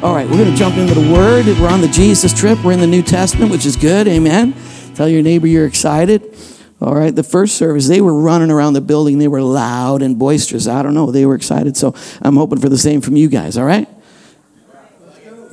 All 0.00 0.14
right, 0.14 0.30
we're 0.30 0.36
going 0.36 0.52
to 0.52 0.56
jump 0.56 0.76
into 0.76 0.94
the 0.94 1.12
Word. 1.12 1.46
We're 1.46 1.68
on 1.68 1.80
the 1.80 1.88
Jesus 1.88 2.32
trip. 2.32 2.62
We're 2.62 2.70
in 2.70 2.78
the 2.78 2.86
New 2.86 3.02
Testament, 3.02 3.50
which 3.50 3.66
is 3.66 3.74
good. 3.74 4.06
Amen. 4.06 4.54
Tell 4.94 5.08
your 5.08 5.22
neighbor 5.22 5.48
you're 5.48 5.66
excited. 5.66 6.36
All 6.80 6.94
right, 6.94 7.12
the 7.12 7.24
first 7.24 7.56
service, 7.56 7.88
they 7.88 8.00
were 8.00 8.14
running 8.14 8.52
around 8.52 8.74
the 8.74 8.80
building. 8.80 9.18
They 9.18 9.26
were 9.26 9.42
loud 9.42 10.00
and 10.02 10.16
boisterous. 10.16 10.68
I 10.68 10.84
don't 10.84 10.94
know. 10.94 11.10
They 11.10 11.26
were 11.26 11.34
excited. 11.34 11.76
So 11.76 11.96
I'm 12.22 12.36
hoping 12.36 12.60
for 12.60 12.68
the 12.68 12.78
same 12.78 13.00
from 13.00 13.16
you 13.16 13.28
guys. 13.28 13.58
All 13.58 13.64
right? 13.64 13.88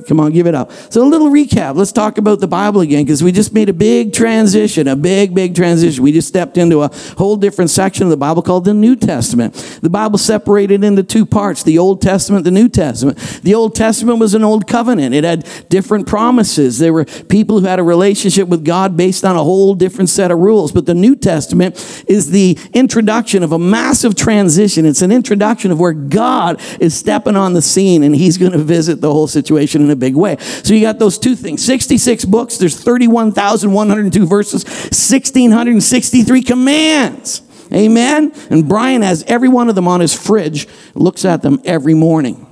Come 0.06 0.20
on, 0.20 0.32
give 0.32 0.46
it 0.46 0.54
up. 0.54 0.70
So, 0.90 1.02
a 1.02 1.08
little 1.08 1.30
recap. 1.30 1.76
Let's 1.76 1.92
talk 1.92 2.18
about 2.18 2.40
the 2.40 2.46
Bible 2.46 2.80
again 2.80 3.04
because 3.04 3.22
we 3.22 3.32
just 3.32 3.52
made 3.52 3.68
a 3.68 3.72
big 3.72 4.12
transition, 4.12 4.88
a 4.88 4.96
big, 4.96 5.34
big 5.34 5.54
transition. 5.54 6.02
We 6.02 6.12
just 6.12 6.28
stepped 6.28 6.56
into 6.56 6.82
a 6.82 6.90
whole 7.18 7.36
different 7.36 7.70
section 7.70 8.04
of 8.04 8.10
the 8.10 8.16
Bible 8.16 8.42
called 8.42 8.64
the 8.64 8.74
New 8.74 8.96
Testament. 8.96 9.54
The 9.82 9.90
Bible 9.90 10.18
separated 10.18 10.84
into 10.84 11.02
two 11.02 11.26
parts 11.26 11.62
the 11.62 11.78
Old 11.78 12.00
Testament, 12.00 12.44
the 12.44 12.50
New 12.50 12.68
Testament. 12.68 13.18
The 13.42 13.54
Old 13.54 13.74
Testament 13.74 14.18
was 14.18 14.34
an 14.34 14.44
old 14.44 14.66
covenant, 14.66 15.14
it 15.14 15.24
had 15.24 15.48
different 15.68 16.06
promises. 16.06 16.78
There 16.78 16.92
were 16.92 17.04
people 17.04 17.60
who 17.60 17.66
had 17.66 17.78
a 17.78 17.82
relationship 17.82 18.48
with 18.48 18.64
God 18.64 18.96
based 18.96 19.24
on 19.24 19.36
a 19.36 19.42
whole 19.42 19.74
different 19.74 20.10
set 20.10 20.30
of 20.30 20.38
rules. 20.38 20.72
But 20.72 20.86
the 20.86 20.94
New 20.94 21.16
Testament 21.16 21.76
is 22.06 22.30
the 22.30 22.58
introduction 22.72 23.42
of 23.42 23.52
a 23.52 23.58
massive 23.58 24.14
transition. 24.14 24.86
It's 24.86 25.02
an 25.02 25.12
introduction 25.12 25.70
of 25.70 25.80
where 25.80 25.92
God 25.92 26.60
is 26.80 26.94
stepping 26.94 27.36
on 27.36 27.54
the 27.54 27.62
scene 27.62 28.02
and 28.02 28.14
he's 28.14 28.38
going 28.38 28.52
to 28.52 28.58
visit 28.58 29.00
the 29.00 29.12
whole 29.12 29.26
situation 29.26 29.82
in 29.82 29.90
a 29.90 29.95
big 29.96 30.14
way. 30.14 30.36
So 30.38 30.74
you 30.74 30.80
got 30.80 30.98
those 30.98 31.18
two 31.18 31.34
things 31.34 31.64
66 31.64 32.24
books, 32.24 32.58
there's 32.58 32.80
31,102 32.80 34.26
verses, 34.26 34.64
1,663 34.64 36.42
commands. 36.42 37.42
Amen? 37.72 38.32
And 38.50 38.68
Brian 38.68 39.02
has 39.02 39.24
every 39.24 39.48
one 39.48 39.68
of 39.68 39.74
them 39.74 39.88
on 39.88 39.98
his 40.00 40.14
fridge, 40.14 40.68
looks 40.94 41.24
at 41.24 41.42
them 41.42 41.60
every 41.64 41.94
morning. 41.94 42.46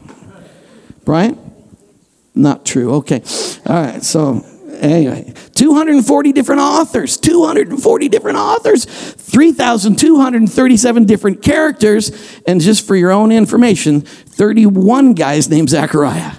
Brian? 1.04 1.38
Not 2.34 2.66
true. 2.66 2.94
Okay. 2.96 3.22
All 3.66 3.76
right. 3.76 4.02
So, 4.02 4.44
anyway, 4.80 5.32
240 5.54 6.32
different 6.32 6.60
authors, 6.60 7.16
240 7.16 8.08
different 8.08 8.38
authors, 8.38 8.84
3,237 8.84 11.04
different 11.04 11.42
characters, 11.42 12.40
and 12.46 12.60
just 12.60 12.84
for 12.86 12.94
your 12.96 13.12
own 13.12 13.30
information, 13.30 14.00
31 14.00 15.14
guys 15.14 15.48
named 15.48 15.70
Zechariah. 15.70 16.32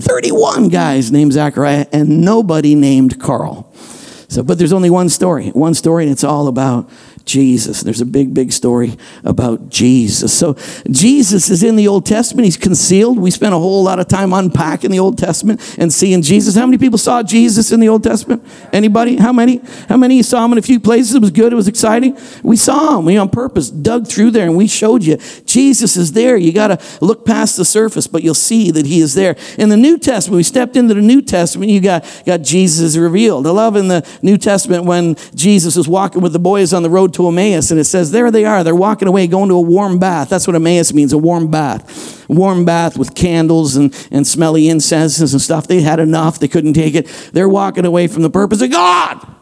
31 0.00 0.68
guys 0.68 1.10
named 1.12 1.32
Zachariah 1.32 1.86
and 1.92 2.20
nobody 2.22 2.74
named 2.74 3.20
Carl. 3.20 3.70
So, 4.28 4.42
but 4.44 4.58
there's 4.58 4.72
only 4.72 4.90
one 4.90 5.08
story, 5.08 5.48
one 5.48 5.74
story, 5.74 6.04
and 6.04 6.12
it's 6.12 6.22
all 6.22 6.46
about 6.46 6.88
Jesus. 7.30 7.82
There's 7.82 8.00
a 8.00 8.06
big, 8.06 8.34
big 8.34 8.50
story 8.50 8.96
about 9.22 9.68
Jesus. 9.68 10.36
So 10.36 10.54
Jesus 10.90 11.48
is 11.48 11.62
in 11.62 11.76
the 11.76 11.86
Old 11.86 12.04
Testament. 12.04 12.44
He's 12.44 12.56
concealed. 12.56 13.20
We 13.20 13.30
spent 13.30 13.54
a 13.54 13.58
whole 13.58 13.84
lot 13.84 14.00
of 14.00 14.08
time 14.08 14.32
unpacking 14.32 14.90
the 14.90 14.98
Old 14.98 15.16
Testament 15.16 15.76
and 15.78 15.92
seeing 15.92 16.22
Jesus. 16.22 16.56
How 16.56 16.66
many 16.66 16.76
people 16.76 16.98
saw 16.98 17.22
Jesus 17.22 17.70
in 17.70 17.78
the 17.78 17.88
Old 17.88 18.02
Testament? 18.02 18.44
Anybody? 18.72 19.16
How 19.16 19.32
many? 19.32 19.60
How 19.88 19.96
many 19.96 20.24
saw 20.24 20.44
him 20.44 20.50
in 20.52 20.58
a 20.58 20.62
few 20.62 20.80
places? 20.80 21.14
It 21.14 21.20
was 21.20 21.30
good. 21.30 21.52
It 21.52 21.56
was 21.56 21.68
exciting. 21.68 22.18
We 22.42 22.56
saw 22.56 22.98
him. 22.98 23.04
We 23.04 23.16
on 23.16 23.28
purpose 23.28 23.70
dug 23.70 24.08
through 24.08 24.32
there 24.32 24.46
and 24.46 24.56
we 24.56 24.66
showed 24.66 25.04
you 25.04 25.18
Jesus 25.46 25.96
is 25.96 26.10
there. 26.10 26.36
You 26.36 26.52
got 26.52 26.68
to 26.68 26.80
look 27.00 27.24
past 27.24 27.56
the 27.56 27.64
surface, 27.64 28.08
but 28.08 28.24
you'll 28.24 28.34
see 28.34 28.72
that 28.72 28.86
he 28.86 29.00
is 29.00 29.14
there. 29.14 29.36
In 29.56 29.68
the 29.68 29.76
New 29.76 29.98
Testament, 29.98 30.36
we 30.36 30.42
stepped 30.42 30.76
into 30.76 30.94
the 30.94 31.00
New 31.00 31.22
Testament. 31.22 31.70
You 31.70 31.80
got 31.80 32.04
got 32.26 32.42
Jesus 32.42 32.96
revealed. 32.96 33.46
I 33.46 33.50
love 33.50 33.76
in 33.76 33.86
the 33.86 34.04
New 34.20 34.36
Testament 34.36 34.84
when 34.84 35.14
Jesus 35.36 35.76
is 35.76 35.86
walking 35.86 36.22
with 36.22 36.32
the 36.32 36.40
boys 36.40 36.72
on 36.72 36.82
the 36.82 36.90
road 36.90 37.14
to 37.20 37.28
Emmaus, 37.28 37.70
and 37.70 37.78
it 37.78 37.84
says, 37.84 38.10
There 38.10 38.30
they 38.30 38.44
are. 38.44 38.64
They're 38.64 38.74
walking 38.74 39.08
away, 39.08 39.26
going 39.26 39.48
to 39.48 39.54
a 39.56 39.60
warm 39.60 39.98
bath. 39.98 40.28
That's 40.28 40.46
what 40.46 40.56
Emmaus 40.56 40.92
means, 40.92 41.12
a 41.12 41.18
warm 41.18 41.50
bath. 41.50 42.28
warm 42.28 42.64
bath 42.64 42.96
with 42.96 43.14
candles 43.14 43.76
and, 43.76 43.94
and 44.10 44.26
smelly 44.26 44.68
incenses 44.68 45.32
and 45.32 45.40
stuff. 45.40 45.66
They 45.66 45.80
had 45.80 46.00
enough. 46.00 46.38
They 46.38 46.48
couldn't 46.48 46.74
take 46.74 46.94
it. 46.94 47.06
They're 47.32 47.48
walking 47.48 47.84
away 47.84 48.06
from 48.06 48.22
the 48.22 48.30
purpose 48.30 48.62
of 48.62 48.70
God. 48.70 49.39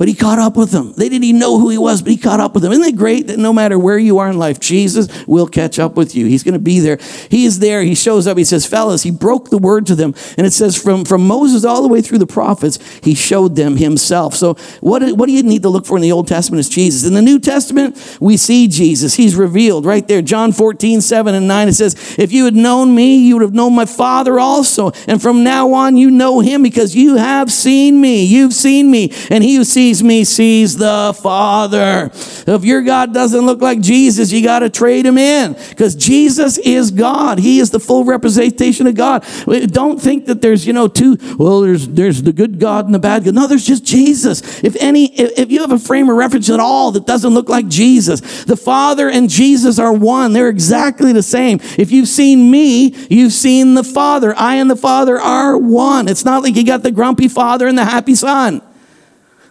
But 0.00 0.08
he 0.08 0.14
caught 0.14 0.38
up 0.38 0.56
with 0.56 0.70
them. 0.70 0.94
They 0.94 1.10
didn't 1.10 1.24
even 1.24 1.38
know 1.38 1.58
who 1.58 1.68
he 1.68 1.76
was, 1.76 2.00
but 2.00 2.10
he 2.10 2.16
caught 2.16 2.40
up 2.40 2.54
with 2.54 2.62
them. 2.62 2.72
Isn't 2.72 2.84
it 2.84 2.96
great 2.96 3.26
that 3.26 3.38
no 3.38 3.52
matter 3.52 3.78
where 3.78 3.98
you 3.98 4.16
are 4.16 4.30
in 4.30 4.38
life, 4.38 4.58
Jesus 4.58 5.26
will 5.26 5.46
catch 5.46 5.78
up 5.78 5.94
with 5.94 6.14
you? 6.14 6.24
He's 6.24 6.42
going 6.42 6.54
to 6.54 6.58
be 6.58 6.80
there. 6.80 6.98
He 7.28 7.44
is 7.44 7.58
there. 7.58 7.82
He 7.82 7.94
shows 7.94 8.26
up. 8.26 8.38
He 8.38 8.44
says, 8.44 8.64
Fellas, 8.64 9.02
he 9.02 9.10
broke 9.10 9.50
the 9.50 9.58
word 9.58 9.84
to 9.88 9.94
them. 9.94 10.14
And 10.38 10.46
it 10.46 10.54
says, 10.54 10.74
from, 10.74 11.04
from 11.04 11.26
Moses 11.26 11.66
all 11.66 11.82
the 11.82 11.88
way 11.88 12.00
through 12.00 12.16
the 12.16 12.26
prophets, 12.26 12.78
he 13.04 13.14
showed 13.14 13.56
them 13.56 13.76
himself. 13.76 14.34
So, 14.34 14.54
what, 14.80 15.02
what 15.18 15.26
do 15.26 15.32
you 15.32 15.42
need 15.42 15.64
to 15.64 15.68
look 15.68 15.84
for 15.84 15.98
in 15.98 16.02
the 16.02 16.12
Old 16.12 16.28
Testament 16.28 16.60
is 16.60 16.70
Jesus. 16.70 17.06
In 17.06 17.12
the 17.12 17.20
New 17.20 17.38
Testament, 17.38 18.16
we 18.20 18.38
see 18.38 18.68
Jesus. 18.68 19.16
He's 19.16 19.36
revealed 19.36 19.84
right 19.84 20.08
there. 20.08 20.22
John 20.22 20.52
14, 20.52 21.02
7 21.02 21.34
and 21.34 21.46
9, 21.46 21.68
it 21.68 21.74
says, 21.74 22.16
If 22.18 22.32
you 22.32 22.46
had 22.46 22.54
known 22.54 22.94
me, 22.94 23.16
you 23.18 23.34
would 23.34 23.42
have 23.42 23.52
known 23.52 23.74
my 23.74 23.84
Father 23.84 24.40
also. 24.40 24.92
And 25.06 25.20
from 25.20 25.44
now 25.44 25.74
on, 25.74 25.98
you 25.98 26.10
know 26.10 26.40
him 26.40 26.62
because 26.62 26.96
you 26.96 27.16
have 27.16 27.52
seen 27.52 28.00
me. 28.00 28.24
You've 28.24 28.54
seen 28.54 28.90
me. 28.90 29.12
And 29.28 29.44
he 29.44 29.56
who 29.56 29.64
sees 29.64 29.89
me 30.02 30.24
sees 30.24 30.76
the 30.76 31.18
Father. 31.20 32.10
If 32.46 32.64
your 32.64 32.82
God 32.82 33.12
doesn't 33.12 33.44
look 33.44 33.60
like 33.60 33.80
Jesus, 33.80 34.30
you 34.30 34.42
got 34.42 34.60
to 34.60 34.70
trade 34.70 35.04
him 35.04 35.18
in 35.18 35.54
because 35.70 35.96
Jesus 35.96 36.58
is 36.58 36.90
God. 36.90 37.38
He 37.38 37.58
is 37.58 37.70
the 37.70 37.80
full 37.80 38.04
representation 38.04 38.86
of 38.86 38.94
God. 38.94 39.24
Don't 39.46 40.00
think 40.00 40.26
that 40.26 40.40
there's, 40.40 40.66
you 40.66 40.72
know, 40.72 40.88
two, 40.88 41.16
well, 41.38 41.60
there's, 41.62 41.88
there's 41.88 42.22
the 42.22 42.32
good 42.32 42.58
God 42.60 42.86
and 42.86 42.94
the 42.94 42.98
bad 42.98 43.24
God. 43.24 43.34
No, 43.34 43.46
there's 43.46 43.66
just 43.66 43.84
Jesus. 43.84 44.62
If 44.62 44.76
any, 44.76 45.06
if 45.14 45.50
you 45.50 45.60
have 45.60 45.72
a 45.72 45.78
frame 45.78 46.08
of 46.08 46.16
reference 46.16 46.48
at 46.50 46.60
all 46.60 46.92
that 46.92 47.06
doesn't 47.06 47.34
look 47.34 47.48
like 47.48 47.68
Jesus, 47.68 48.44
the 48.44 48.56
Father 48.56 49.08
and 49.08 49.28
Jesus 49.28 49.78
are 49.78 49.92
one. 49.92 50.32
They're 50.32 50.48
exactly 50.48 51.12
the 51.12 51.22
same. 51.22 51.60
If 51.78 51.90
you've 51.90 52.08
seen 52.08 52.50
me, 52.50 52.94
you've 53.08 53.32
seen 53.32 53.74
the 53.74 53.84
Father. 53.84 54.34
I 54.36 54.56
and 54.56 54.70
the 54.70 54.76
Father 54.76 55.18
are 55.18 55.56
one. 55.56 56.08
It's 56.08 56.24
not 56.24 56.42
like 56.42 56.56
you 56.56 56.64
got 56.64 56.82
the 56.82 56.90
grumpy 56.90 57.28
Father 57.28 57.66
and 57.66 57.76
the 57.76 57.84
happy 57.84 58.14
Son. 58.14 58.62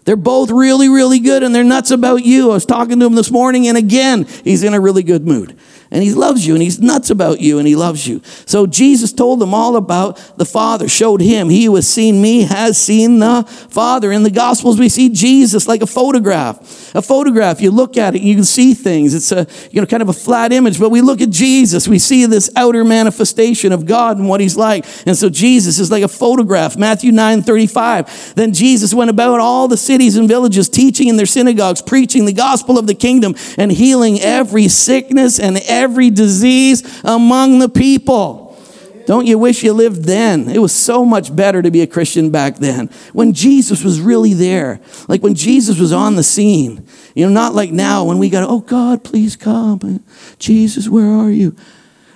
They're 0.10 0.16
both 0.16 0.50
really, 0.50 0.90
really 0.90 1.20
good 1.20 1.44
and 1.44 1.54
they're 1.54 1.64
nuts 1.64 1.92
about 1.92 2.26
you. 2.26 2.50
I 2.50 2.56
was 2.56 2.66
talking 2.66 3.00
to 3.00 3.06
him 3.06 3.14
this 3.14 3.30
morning 3.30 3.68
and 3.68 3.78
again, 3.78 4.26
he's 4.44 4.64
in 4.64 4.74
a 4.74 4.80
really 4.80 5.04
good 5.04 5.28
mood 5.28 5.56
and 5.92 6.04
he 6.04 6.14
loves 6.14 6.46
you 6.46 6.54
and 6.54 6.62
he's 6.62 6.80
nuts 6.80 7.10
about 7.10 7.40
you 7.40 7.58
and 7.58 7.68
he 7.68 7.76
loves 7.76 8.08
you. 8.08 8.22
So 8.46 8.68
Jesus 8.68 9.12
told 9.12 9.40
them 9.40 9.56
all 9.56 9.76
about 9.76 10.18
the 10.38 10.46
Father, 10.46 10.88
showed 10.88 11.20
him. 11.20 11.50
He 11.50 11.66
who 11.66 11.76
has 11.76 11.90
seen 11.90 12.22
me 12.22 12.44
has 12.44 12.78
seen 12.78 13.18
the 13.18 13.44
Father. 13.70 14.12
In 14.12 14.22
the 14.22 14.30
Gospels, 14.30 14.80
we 14.80 14.88
see 14.88 15.10
Jesus 15.10 15.68
like 15.68 15.82
a 15.82 15.88
photograph. 15.88 16.94
A 16.94 17.02
photograph, 17.02 17.60
you 17.60 17.72
look 17.72 17.98
at 17.98 18.16
it, 18.16 18.22
you 18.22 18.36
can 18.36 18.44
see 18.44 18.76
things. 18.76 19.16
It's 19.16 19.32
a, 19.32 19.48
you 19.72 19.82
know, 19.82 19.88
kind 19.88 20.04
of 20.04 20.10
a 20.10 20.14
flat 20.14 20.52
image, 20.52 20.80
but 20.80 20.90
we 20.90 21.02
look 21.02 21.22
at 21.22 21.32
Jesus, 21.32 21.88
we 21.88 21.98
see 21.98 22.26
this 22.28 22.52
outer 22.56 22.84
manifestation 22.84 23.72
of 23.72 23.88
God 23.88 24.18
and 24.18 24.30
what 24.30 24.42
he's 24.42 24.58
like. 24.58 24.86
And 25.08 25.18
so 25.18 25.30
Jesus 25.30 25.80
is 25.80 25.90
like 25.90 26.04
a 26.04 26.08
photograph. 26.08 26.78
Matthew 26.78 27.12
9 27.12 27.42
35. 27.42 28.36
Then 28.36 28.54
Jesus 28.54 28.94
went 28.94 29.10
about 29.10 29.40
all 29.40 29.68
the 29.68 29.78
cities 29.78 30.18
and 30.18 30.28
villages, 30.28 30.70
teaching 30.70 31.08
in 31.08 31.18
their 31.18 31.26
synagogues, 31.26 31.82
preaching 31.82 32.26
the 32.26 32.34
gospel 32.34 32.78
of 32.78 32.86
the 32.86 32.94
kingdom, 32.94 33.36
and 33.58 33.72
healing 33.72 34.20
every 34.20 34.68
sickness 34.68 35.40
and 35.40 35.58
every 35.58 35.79
every 35.80 36.10
disease 36.10 37.02
among 37.04 37.60
the 37.60 37.70
people. 37.70 38.46
Don't 39.06 39.26
you 39.26 39.40
wish 39.40 39.64
you 39.64 39.74
lived 39.74 40.04
then? 40.04 40.50
It 40.50 40.60
was 40.60 40.72
so 40.72 41.04
much 41.04 41.36
better 41.36 41.64
to 41.64 41.72
be 41.72 41.82
a 41.82 41.88
Christian 41.88 42.30
back 42.30 42.58
then. 42.58 42.92
When 43.12 43.34
Jesus 43.34 43.84
was 43.84 44.00
really 44.00 44.36
there. 44.36 44.80
Like 45.08 45.24
when 45.24 45.34
Jesus 45.34 45.80
was 45.80 45.92
on 45.92 46.16
the 46.16 46.22
scene. 46.22 46.86
You 47.16 47.26
know, 47.26 47.32
not 47.32 47.56
like 47.56 47.72
now 47.72 48.04
when 48.04 48.20
we 48.20 48.30
got, 48.30 48.48
oh 48.48 48.60
God, 48.60 49.04
please 49.04 49.36
come. 49.36 50.04
Jesus, 50.38 50.88
where 50.88 51.08
are 51.08 51.32
you? 51.32 51.56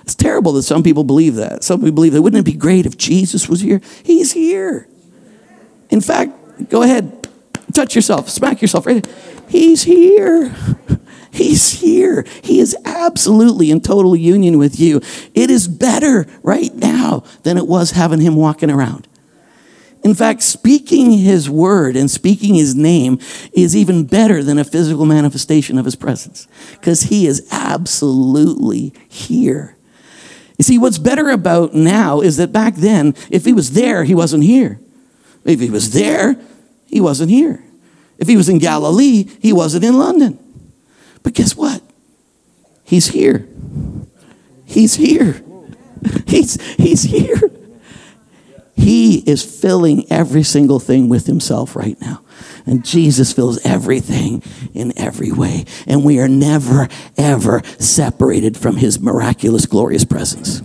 It's 0.02 0.14
terrible 0.14 0.52
that 0.52 0.62
some 0.62 0.84
people 0.84 1.02
believe 1.02 1.34
that. 1.34 1.64
Some 1.64 1.80
people 1.80 1.94
believe 1.94 2.12
that. 2.12 2.22
Wouldn't 2.22 2.46
it 2.46 2.52
be 2.52 2.56
great 2.56 2.86
if 2.86 2.96
Jesus 2.96 3.48
was 3.48 3.60
here? 3.60 3.80
He's 4.04 4.30
here. 4.32 4.86
In 5.90 6.00
fact, 6.00 6.68
go 6.68 6.82
ahead, 6.82 7.28
touch 7.72 7.96
yourself, 7.96 8.28
smack 8.28 8.62
yourself 8.62 8.86
right. 8.86 9.04
He's 9.48 9.82
here. 9.82 10.54
He's 11.34 11.80
here. 11.80 12.24
He 12.42 12.60
is 12.60 12.76
absolutely 12.84 13.72
in 13.72 13.80
total 13.80 14.14
union 14.14 14.56
with 14.56 14.78
you. 14.78 15.00
It 15.34 15.50
is 15.50 15.66
better 15.66 16.26
right 16.44 16.72
now 16.72 17.24
than 17.42 17.58
it 17.58 17.66
was 17.66 17.90
having 17.90 18.20
him 18.20 18.36
walking 18.36 18.70
around. 18.70 19.08
In 20.04 20.14
fact, 20.14 20.42
speaking 20.42 21.10
his 21.10 21.50
word 21.50 21.96
and 21.96 22.08
speaking 22.08 22.54
his 22.54 22.76
name 22.76 23.18
is 23.52 23.74
even 23.74 24.04
better 24.04 24.44
than 24.44 24.58
a 24.58 24.64
physical 24.64 25.06
manifestation 25.06 25.76
of 25.76 25.86
his 25.86 25.96
presence 25.96 26.46
because 26.72 27.02
he 27.02 27.26
is 27.26 27.48
absolutely 27.50 28.94
here. 29.08 29.76
You 30.56 30.62
see, 30.62 30.78
what's 30.78 30.98
better 30.98 31.30
about 31.30 31.74
now 31.74 32.20
is 32.20 32.36
that 32.36 32.52
back 32.52 32.76
then, 32.76 33.16
if 33.28 33.44
he 33.44 33.52
was 33.52 33.72
there, 33.72 34.04
he 34.04 34.14
wasn't 34.14 34.44
here. 34.44 34.78
If 35.44 35.58
he 35.58 35.68
was 35.68 35.92
there, 35.92 36.36
he 36.86 37.00
wasn't 37.00 37.30
here. 37.30 37.64
If 38.18 38.28
he 38.28 38.36
was 38.36 38.48
in 38.48 38.58
Galilee, 38.58 39.28
he 39.40 39.52
wasn't 39.52 39.84
in 39.84 39.98
London. 39.98 40.38
But 41.24 41.34
guess 41.34 41.56
what? 41.56 41.82
He's 42.84 43.08
here. 43.08 43.48
He's 44.64 44.94
here. 44.94 45.42
He's, 46.26 46.60
he's 46.76 47.02
here. 47.04 47.40
He 48.76 49.20
is 49.20 49.42
filling 49.42 50.04
every 50.12 50.42
single 50.42 50.78
thing 50.78 51.08
with 51.08 51.26
himself 51.26 51.74
right 51.74 51.98
now. 51.98 52.20
And 52.66 52.84
Jesus 52.84 53.32
fills 53.32 53.64
everything 53.64 54.42
in 54.74 54.92
every 54.98 55.32
way. 55.32 55.64
And 55.86 56.04
we 56.04 56.18
are 56.20 56.28
never, 56.28 56.88
ever 57.16 57.62
separated 57.78 58.58
from 58.58 58.76
his 58.76 59.00
miraculous, 59.00 59.64
glorious 59.64 60.04
presence. 60.04 60.60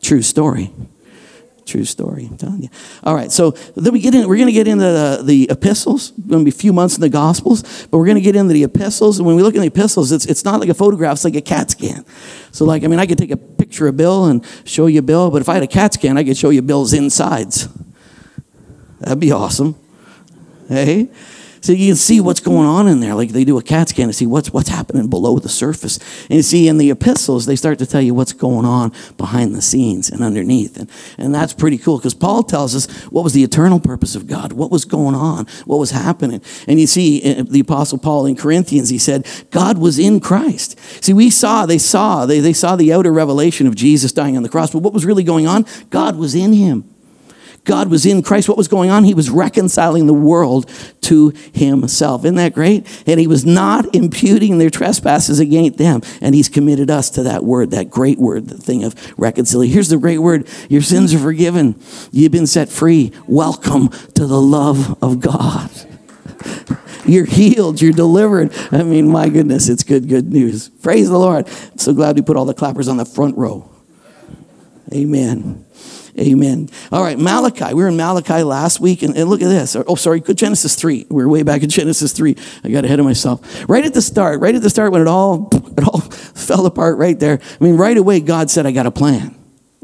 True 0.00 0.22
story. 0.22 0.70
True 1.66 1.84
story, 1.84 2.26
I'm 2.30 2.36
telling 2.36 2.62
you. 2.62 2.68
All 3.02 3.14
right, 3.14 3.32
so 3.32 3.52
then 3.74 3.92
we 3.94 4.00
get 4.00 4.14
in, 4.14 4.28
we're 4.28 4.36
going 4.36 4.48
to 4.48 4.52
get 4.52 4.68
into 4.68 4.84
the, 4.84 5.22
the 5.24 5.50
epistles. 5.50 6.10
Going 6.10 6.44
to 6.44 6.50
be 6.50 6.54
a 6.54 6.58
few 6.58 6.74
months 6.74 6.94
in 6.94 7.00
the 7.00 7.08
Gospels, 7.08 7.86
but 7.90 7.96
we're 7.96 8.04
going 8.04 8.16
to 8.16 8.20
get 8.20 8.36
into 8.36 8.52
the 8.52 8.64
epistles. 8.64 9.18
And 9.18 9.26
when 9.26 9.34
we 9.34 9.42
look 9.42 9.54
at 9.54 9.60
the 9.60 9.66
epistles, 9.66 10.12
it's, 10.12 10.26
it's 10.26 10.44
not 10.44 10.60
like 10.60 10.68
a 10.68 10.74
photograph, 10.74 11.14
it's 11.14 11.24
like 11.24 11.36
a 11.36 11.40
CAT 11.40 11.70
scan. 11.70 12.04
So, 12.52 12.66
like, 12.66 12.84
I 12.84 12.88
mean, 12.88 12.98
I 12.98 13.06
could 13.06 13.16
take 13.16 13.30
a 13.30 13.36
picture 13.36 13.88
of 13.88 13.96
Bill 13.96 14.26
and 14.26 14.44
show 14.64 14.86
you 14.86 15.00
Bill, 15.00 15.30
but 15.30 15.40
if 15.40 15.48
I 15.48 15.54
had 15.54 15.62
a 15.62 15.66
CAT 15.66 15.94
scan, 15.94 16.18
I 16.18 16.24
could 16.24 16.36
show 16.36 16.50
you 16.50 16.60
Bill's 16.60 16.92
insides. 16.92 17.68
That'd 19.00 19.20
be 19.20 19.32
awesome. 19.32 19.74
Hey? 20.68 21.08
So 21.64 21.72
you 21.72 21.86
can 21.86 21.96
see 21.96 22.20
what's 22.20 22.40
going 22.40 22.66
on 22.66 22.88
in 22.88 23.00
there. 23.00 23.14
Like 23.14 23.30
they 23.30 23.42
do 23.42 23.56
a 23.56 23.62
CAT 23.62 23.88
scan 23.88 24.08
to 24.08 24.12
see 24.12 24.26
what's, 24.26 24.52
what's 24.52 24.68
happening 24.68 25.08
below 25.08 25.38
the 25.38 25.48
surface. 25.48 25.98
And 26.28 26.36
you 26.36 26.42
see 26.42 26.68
in 26.68 26.76
the 26.76 26.90
epistles, 26.90 27.46
they 27.46 27.56
start 27.56 27.78
to 27.78 27.86
tell 27.86 28.02
you 28.02 28.12
what's 28.12 28.34
going 28.34 28.66
on 28.66 28.92
behind 29.16 29.54
the 29.54 29.62
scenes 29.62 30.10
and 30.10 30.22
underneath. 30.22 30.76
And, 30.76 30.90
and 31.16 31.34
that's 31.34 31.54
pretty 31.54 31.78
cool 31.78 31.96
because 31.96 32.12
Paul 32.12 32.42
tells 32.42 32.74
us 32.74 32.92
what 33.06 33.24
was 33.24 33.32
the 33.32 33.42
eternal 33.42 33.80
purpose 33.80 34.14
of 34.14 34.26
God, 34.26 34.52
what 34.52 34.70
was 34.70 34.84
going 34.84 35.14
on, 35.14 35.46
what 35.64 35.78
was 35.78 35.90
happening. 35.90 36.42
And 36.68 36.78
you 36.78 36.86
see 36.86 37.34
uh, 37.34 37.44
the 37.48 37.60
apostle 37.60 37.96
Paul 37.96 38.26
in 38.26 38.36
Corinthians, 38.36 38.90
he 38.90 38.98
said, 38.98 39.26
God 39.50 39.78
was 39.78 39.98
in 39.98 40.20
Christ. 40.20 40.78
See, 41.02 41.14
we 41.14 41.30
saw, 41.30 41.64
they 41.64 41.78
saw, 41.78 42.26
they, 42.26 42.40
they 42.40 42.52
saw 42.52 42.76
the 42.76 42.92
outer 42.92 43.10
revelation 43.10 43.66
of 43.66 43.74
Jesus 43.74 44.12
dying 44.12 44.36
on 44.36 44.42
the 44.42 44.50
cross, 44.50 44.70
but 44.70 44.80
what 44.80 44.92
was 44.92 45.06
really 45.06 45.24
going 45.24 45.46
on? 45.46 45.64
God 45.88 46.16
was 46.16 46.34
in 46.34 46.52
him. 46.52 46.93
God 47.64 47.90
was 47.90 48.04
in 48.04 48.22
Christ. 48.22 48.48
What 48.48 48.58
was 48.58 48.68
going 48.68 48.90
on? 48.90 49.04
He 49.04 49.14
was 49.14 49.30
reconciling 49.30 50.06
the 50.06 50.14
world 50.14 50.70
to 51.02 51.32
himself. 51.52 52.24
Isn't 52.24 52.36
that 52.36 52.54
great? 52.54 52.86
And 53.06 53.18
he 53.18 53.26
was 53.26 53.44
not 53.44 53.94
imputing 53.94 54.58
their 54.58 54.70
trespasses 54.70 55.40
against 55.40 55.78
them. 55.78 56.02
And 56.20 56.34
he's 56.34 56.48
committed 56.48 56.90
us 56.90 57.10
to 57.10 57.22
that 57.24 57.44
word, 57.44 57.70
that 57.70 57.90
great 57.90 58.18
word, 58.18 58.48
the 58.48 58.58
thing 58.58 58.84
of 58.84 58.94
reconciliation. 59.18 59.72
Here's 59.72 59.88
the 59.88 59.98
great 59.98 60.18
word 60.18 60.48
your 60.68 60.82
sins 60.82 61.14
are 61.14 61.18
forgiven, 61.18 61.80
you've 62.12 62.32
been 62.32 62.46
set 62.46 62.68
free. 62.68 63.12
Welcome 63.26 63.88
to 63.88 64.26
the 64.26 64.40
love 64.40 65.02
of 65.02 65.20
God. 65.20 65.70
You're 67.06 67.26
healed. 67.26 67.82
You're 67.82 67.92
delivered. 67.92 68.52
I 68.72 68.82
mean, 68.82 69.08
my 69.08 69.28
goodness, 69.28 69.68
it's 69.68 69.82
good, 69.82 70.08
good 70.08 70.32
news. 70.32 70.68
Praise 70.68 71.08
the 71.08 71.18
Lord. 71.18 71.46
I'm 71.46 71.78
so 71.78 71.92
glad 71.92 72.16
we 72.16 72.22
put 72.22 72.36
all 72.36 72.46
the 72.46 72.54
clappers 72.54 72.88
on 72.88 72.96
the 72.96 73.04
front 73.04 73.36
row. 73.36 73.70
Amen. 74.92 75.66
Amen. 76.18 76.68
All 76.92 77.02
right, 77.02 77.18
Malachi. 77.18 77.74
We 77.74 77.82
were 77.82 77.88
in 77.88 77.96
Malachi 77.96 78.42
last 78.42 78.78
week, 78.80 79.02
and, 79.02 79.16
and 79.16 79.28
look 79.28 79.42
at 79.42 79.48
this. 79.48 79.76
Oh, 79.76 79.96
sorry, 79.96 80.20
Genesis 80.20 80.76
3. 80.76 81.06
We 81.10 81.22
are 81.24 81.28
way 81.28 81.42
back 81.42 81.62
in 81.62 81.70
Genesis 81.70 82.12
3. 82.12 82.36
I 82.62 82.70
got 82.70 82.84
ahead 82.84 83.00
of 83.00 83.04
myself. 83.04 83.68
Right 83.68 83.84
at 83.84 83.94
the 83.94 84.02
start, 84.02 84.40
right 84.40 84.54
at 84.54 84.62
the 84.62 84.70
start 84.70 84.92
when 84.92 85.00
it 85.00 85.08
all, 85.08 85.48
it 85.52 85.84
all 85.84 86.00
fell 86.00 86.66
apart 86.66 86.98
right 86.98 87.18
there. 87.18 87.40
I 87.42 87.64
mean, 87.64 87.76
right 87.76 87.96
away, 87.96 88.20
God 88.20 88.50
said, 88.50 88.66
I 88.66 88.72
got 88.72 88.86
a 88.86 88.92
plan. 88.92 89.34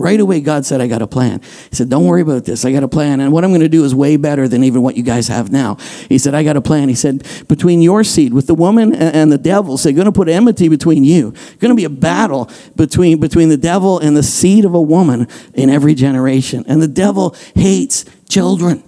Right 0.00 0.18
away, 0.18 0.40
God 0.40 0.64
said, 0.64 0.80
I 0.80 0.86
got 0.86 1.02
a 1.02 1.06
plan. 1.06 1.42
He 1.68 1.76
said, 1.76 1.90
Don't 1.90 2.06
worry 2.06 2.22
about 2.22 2.46
this. 2.46 2.64
I 2.64 2.72
got 2.72 2.82
a 2.82 2.88
plan. 2.88 3.20
And 3.20 3.34
what 3.34 3.44
I'm 3.44 3.50
going 3.50 3.60
to 3.60 3.68
do 3.68 3.84
is 3.84 3.94
way 3.94 4.16
better 4.16 4.48
than 4.48 4.64
even 4.64 4.80
what 4.80 4.96
you 4.96 5.02
guys 5.02 5.28
have 5.28 5.52
now. 5.52 5.76
He 6.08 6.16
said, 6.16 6.34
I 6.34 6.42
got 6.42 6.56
a 6.56 6.62
plan. 6.62 6.88
He 6.88 6.94
said, 6.94 7.22
Between 7.48 7.82
your 7.82 8.02
seed, 8.02 8.32
with 8.32 8.46
the 8.46 8.54
woman 8.54 8.94
and 8.94 9.30
the 9.30 9.36
devil, 9.36 9.76
so 9.76 9.92
going 9.92 10.06
to 10.06 10.12
put 10.12 10.30
enmity 10.30 10.68
between 10.68 11.04
you. 11.04 11.34
Going 11.58 11.68
to 11.68 11.74
be 11.74 11.84
a 11.84 11.90
battle 11.90 12.48
between, 12.76 13.20
between 13.20 13.50
the 13.50 13.58
devil 13.58 13.98
and 13.98 14.16
the 14.16 14.22
seed 14.22 14.64
of 14.64 14.72
a 14.72 14.80
woman 14.80 15.28
in 15.52 15.68
every 15.68 15.94
generation. 15.94 16.64
And 16.66 16.80
the 16.80 16.88
devil 16.88 17.36
hates 17.54 18.06
children 18.26 18.82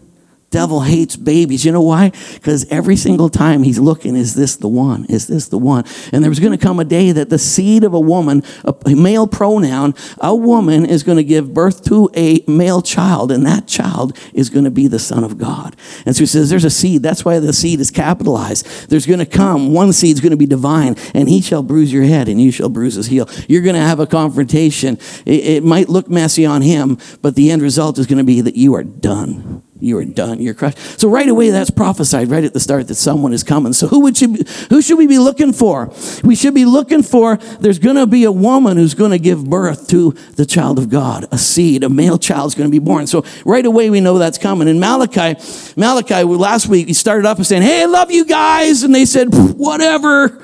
devil 0.52 0.82
hates 0.82 1.16
babies. 1.16 1.64
You 1.64 1.72
know 1.72 1.82
why? 1.82 2.12
Because 2.34 2.64
every 2.70 2.94
single 2.94 3.28
time 3.28 3.64
he's 3.64 3.80
looking, 3.80 4.14
is 4.14 4.34
this 4.34 4.54
the 4.54 4.68
one? 4.68 5.06
Is 5.06 5.26
this 5.26 5.48
the 5.48 5.58
one? 5.58 5.84
And 6.12 6.22
there's 6.22 6.38
going 6.38 6.56
to 6.56 6.62
come 6.62 6.78
a 6.78 6.84
day 6.84 7.10
that 7.10 7.30
the 7.30 7.38
seed 7.38 7.82
of 7.82 7.94
a 7.94 8.00
woman, 8.00 8.44
a 8.64 8.94
male 8.94 9.26
pronoun, 9.26 9.94
a 10.18 10.36
woman 10.36 10.86
is 10.86 11.02
going 11.02 11.16
to 11.16 11.24
give 11.24 11.52
birth 11.52 11.82
to 11.86 12.08
a 12.14 12.44
male 12.46 12.82
child, 12.82 13.32
and 13.32 13.44
that 13.46 13.66
child 13.66 14.16
is 14.32 14.50
going 14.50 14.64
to 14.64 14.70
be 14.70 14.86
the 14.86 15.00
Son 15.00 15.24
of 15.24 15.38
God. 15.38 15.74
And 16.06 16.14
so 16.14 16.20
he 16.20 16.26
says, 16.26 16.50
There's 16.50 16.64
a 16.64 16.70
seed. 16.70 17.02
That's 17.02 17.24
why 17.24 17.40
the 17.40 17.52
seed 17.52 17.80
is 17.80 17.90
capitalized. 17.90 18.90
There's 18.90 19.06
going 19.06 19.18
to 19.18 19.26
come, 19.26 19.72
one 19.72 19.92
seed's 19.92 20.20
going 20.20 20.30
to 20.30 20.36
be 20.36 20.46
divine, 20.46 20.96
and 21.14 21.28
he 21.28 21.40
shall 21.40 21.62
bruise 21.62 21.92
your 21.92 22.04
head, 22.04 22.28
and 22.28 22.40
you 22.40 22.52
shall 22.52 22.68
bruise 22.68 22.94
his 22.94 23.06
heel. 23.06 23.28
You're 23.48 23.62
going 23.62 23.74
to 23.74 23.80
have 23.80 24.00
a 24.00 24.06
confrontation. 24.06 24.98
It, 25.24 25.44
it 25.44 25.64
might 25.64 25.88
look 25.88 26.10
messy 26.10 26.44
on 26.44 26.60
him, 26.60 26.98
but 27.22 27.34
the 27.34 27.50
end 27.50 27.62
result 27.62 27.98
is 27.98 28.06
going 28.06 28.18
to 28.18 28.24
be 28.24 28.42
that 28.42 28.54
you 28.54 28.74
are 28.74 28.84
done 28.84 29.62
you 29.82 29.98
are 29.98 30.04
done. 30.04 30.40
You're 30.40 30.54
crushed. 30.54 31.00
So 31.00 31.08
right 31.08 31.28
away, 31.28 31.50
that's 31.50 31.70
prophesied 31.70 32.28
right 32.28 32.44
at 32.44 32.52
the 32.52 32.60
start 32.60 32.88
that 32.88 32.94
someone 32.94 33.32
is 33.32 33.42
coming. 33.42 33.72
So 33.72 33.88
who 33.88 34.00
would 34.00 34.20
you, 34.20 34.34
who 34.70 34.80
should 34.80 34.96
we 34.96 35.06
be 35.06 35.18
looking 35.18 35.52
for? 35.52 35.92
We 36.22 36.36
should 36.36 36.54
be 36.54 36.64
looking 36.64 37.02
for. 37.02 37.36
There's 37.36 37.78
going 37.78 37.96
to 37.96 38.06
be 38.06 38.24
a 38.24 38.32
woman 38.32 38.76
who's 38.76 38.94
going 38.94 39.10
to 39.10 39.18
give 39.18 39.44
birth 39.44 39.88
to 39.88 40.12
the 40.36 40.46
child 40.46 40.78
of 40.78 40.88
God, 40.88 41.26
a 41.32 41.38
seed, 41.38 41.82
a 41.82 41.88
male 41.88 42.18
child 42.18 42.48
is 42.48 42.54
going 42.54 42.68
to 42.68 42.72
be 42.72 42.78
born. 42.78 43.06
So 43.06 43.24
right 43.44 43.66
away, 43.66 43.90
we 43.90 44.00
know 44.00 44.18
that's 44.18 44.38
coming. 44.38 44.68
In 44.68 44.78
Malachi, 44.78 45.40
Malachi 45.76 46.22
last 46.22 46.68
week 46.68 46.86
he 46.86 46.94
started 46.94 47.26
off 47.26 47.38
and 47.38 47.46
saying, 47.46 47.62
"Hey, 47.62 47.82
I 47.82 47.86
love 47.86 48.10
you 48.10 48.24
guys," 48.24 48.84
and 48.84 48.94
they 48.94 49.04
said, 49.04 49.28
"Whatever." 49.32 50.42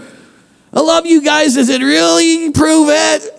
I 0.72 0.80
love 0.80 1.06
you 1.06 1.22
guys. 1.22 1.54
Does 1.54 1.68
it 1.68 1.80
really 1.80 2.50
prove 2.50 2.88
it? 2.90 3.37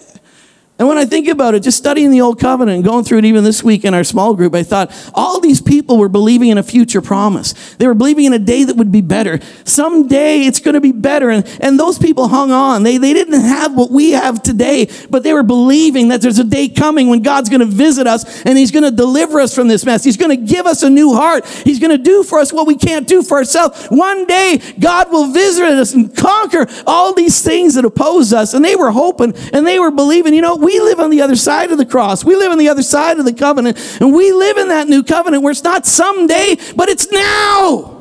And 0.79 0.87
when 0.87 0.97
I 0.97 1.03
think 1.03 1.27
about 1.27 1.55
it, 1.55 1.59
just 1.61 1.77
studying 1.77 2.09
the 2.09 2.21
Old 2.21 2.39
Covenant 2.39 2.75
and 2.77 2.85
going 2.85 3.03
through 3.03 3.17
it 3.17 3.25
even 3.25 3.43
this 3.43 3.61
week 3.61 3.83
in 3.83 3.93
our 3.93 4.05
small 4.05 4.33
group, 4.33 4.55
I 4.55 4.63
thought 4.63 4.91
all 5.13 5.41
these 5.41 5.61
people 5.61 5.97
were 5.97 6.07
believing 6.07 6.47
in 6.47 6.57
a 6.57 6.63
future 6.63 7.01
promise. 7.01 7.53
They 7.75 7.85
were 7.85 7.93
believing 7.93 8.23
in 8.23 8.31
a 8.31 8.39
day 8.39 8.63
that 8.63 8.77
would 8.77 8.89
be 8.89 9.01
better. 9.01 9.41
Someday 9.65 10.43
it's 10.43 10.61
going 10.61 10.75
to 10.75 10.81
be 10.81 10.93
better. 10.93 11.29
And, 11.29 11.45
and 11.59 11.77
those 11.77 11.99
people 11.99 12.29
hung 12.29 12.51
on. 12.51 12.83
They, 12.83 12.97
they 12.97 13.11
didn't 13.11 13.41
have 13.41 13.75
what 13.75 13.91
we 13.91 14.11
have 14.11 14.41
today, 14.41 14.89
but 15.09 15.23
they 15.23 15.33
were 15.33 15.43
believing 15.43 16.07
that 16.07 16.21
there's 16.21 16.39
a 16.39 16.45
day 16.45 16.69
coming 16.69 17.09
when 17.09 17.23
God's 17.23 17.49
going 17.49 17.59
to 17.59 17.65
visit 17.65 18.07
us 18.07 18.45
and 18.45 18.57
He's 18.57 18.71
going 18.71 18.85
to 18.85 18.91
deliver 18.91 19.41
us 19.41 19.53
from 19.53 19.67
this 19.67 19.85
mess. 19.85 20.05
He's 20.05 20.15
going 20.15 20.31
to 20.31 20.53
give 20.53 20.65
us 20.65 20.81
a 20.81 20.89
new 20.89 21.13
heart. 21.13 21.45
He's 21.45 21.79
going 21.79 21.95
to 21.95 22.01
do 22.01 22.23
for 22.23 22.39
us 22.39 22.53
what 22.53 22.67
we 22.67 22.77
can't 22.77 23.05
do 23.05 23.21
for 23.21 23.37
ourselves. 23.37 23.87
One 23.87 24.25
day 24.25 24.61
God 24.79 25.11
will 25.11 25.33
visit 25.33 25.65
us 25.65 25.93
and 25.93 26.15
conquer 26.15 26.67
all 26.87 27.13
these 27.13 27.41
things 27.41 27.75
that 27.75 27.83
oppose 27.83 28.31
us. 28.31 28.53
And 28.53 28.63
they 28.63 28.77
were 28.77 28.91
hoping 28.91 29.35
and 29.51 29.67
they 29.67 29.77
were 29.77 29.91
believing, 29.91 30.33
you 30.33 30.41
know, 30.41 30.55
we 30.55 30.68
live 30.77 30.99
on 30.99 31.09
the 31.09 31.21
other 31.21 31.37
side 31.37 31.71
of 31.71 31.77
the 31.77 31.85
cross. 31.85 32.25
We 32.25 32.35
live 32.35 32.51
on 32.51 32.57
the 32.57 32.67
other 32.67 32.83
side 32.83 33.17
of 33.17 33.23
the 33.23 33.33
covenant. 33.33 33.77
And 34.01 34.13
we 34.13 34.33
live 34.33 34.57
in 34.57 34.67
that 34.67 34.89
new 34.89 35.03
covenant 35.03 35.41
where 35.41 35.51
it's 35.51 35.63
not 35.63 35.85
someday, 35.85 36.57
but 36.75 36.89
it's 36.89 37.09
now. 37.09 37.98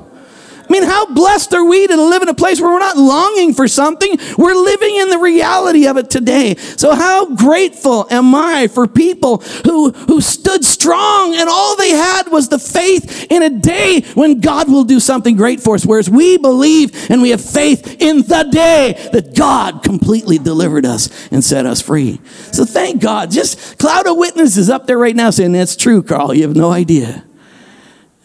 I 0.69 0.73
mean, 0.73 0.83
how 0.83 1.07
blessed 1.15 1.55
are 1.55 1.65
we 1.65 1.87
to 1.87 1.97
live 1.97 2.23
in 2.23 2.29
a 2.29 2.35
place 2.35 2.61
where 2.61 2.71
we're 2.71 2.79
not 2.79 2.97
longing 2.97 3.55
for 3.55 3.67
something? 3.69 4.19
We're 4.37 4.55
living 4.55 4.97
in 4.97 5.09
the 5.09 5.19
reality 5.19 5.87
of 5.87 5.97
it 5.97 6.11
today. 6.11 6.57
So 6.57 6.95
how 6.95 7.35
grateful 7.35 8.07
am 8.11 8.35
I 8.35 8.69
for 8.69 8.87
people 8.87 9.39
who, 9.65 9.91
who 9.93 10.21
stood 10.21 10.65
strong 10.65 11.35
and 11.35 11.49
all 11.49 11.77
they 11.77 11.91
had 11.91 12.29
was 12.31 12.49
the 12.49 12.59
faith 12.59 13.27
in 13.31 13.43
a 13.43 13.51
day 13.51 14.03
when 14.15 14.41
God 14.41 14.71
will 14.71 14.85
do 14.85 15.01
something 15.01 15.37
great 15.37 15.61
for 15.61 15.75
us. 15.75 15.87
Whereas 15.87 16.11
we 16.11 16.37
believe 16.37 17.11
and 17.11 17.23
we 17.23 17.31
have 17.31 17.41
faith 17.43 17.97
in 18.01 18.19
the 18.23 18.49
day 18.51 19.09
that 19.13 19.35
God 19.35 19.83
completely 19.83 20.39
delivered 20.39 20.85
us 20.85 21.29
and 21.31 21.43
set 21.43 21.65
us 21.65 21.81
free. 21.81 22.21
So 22.53 22.65
thank 22.65 23.01
God. 23.01 23.31
Just 23.31 23.79
cloud 23.79 24.07
of 24.07 24.17
witnesses 24.17 24.69
up 24.69 24.87
there 24.87 24.99
right 24.99 25.17
now 25.17 25.31
saying, 25.31 25.53
that's 25.53 25.77
true, 25.77 26.03
Carl. 26.03 26.35
You 26.35 26.43
have 26.43 26.57
no 26.57 26.71
idea. 26.71 27.25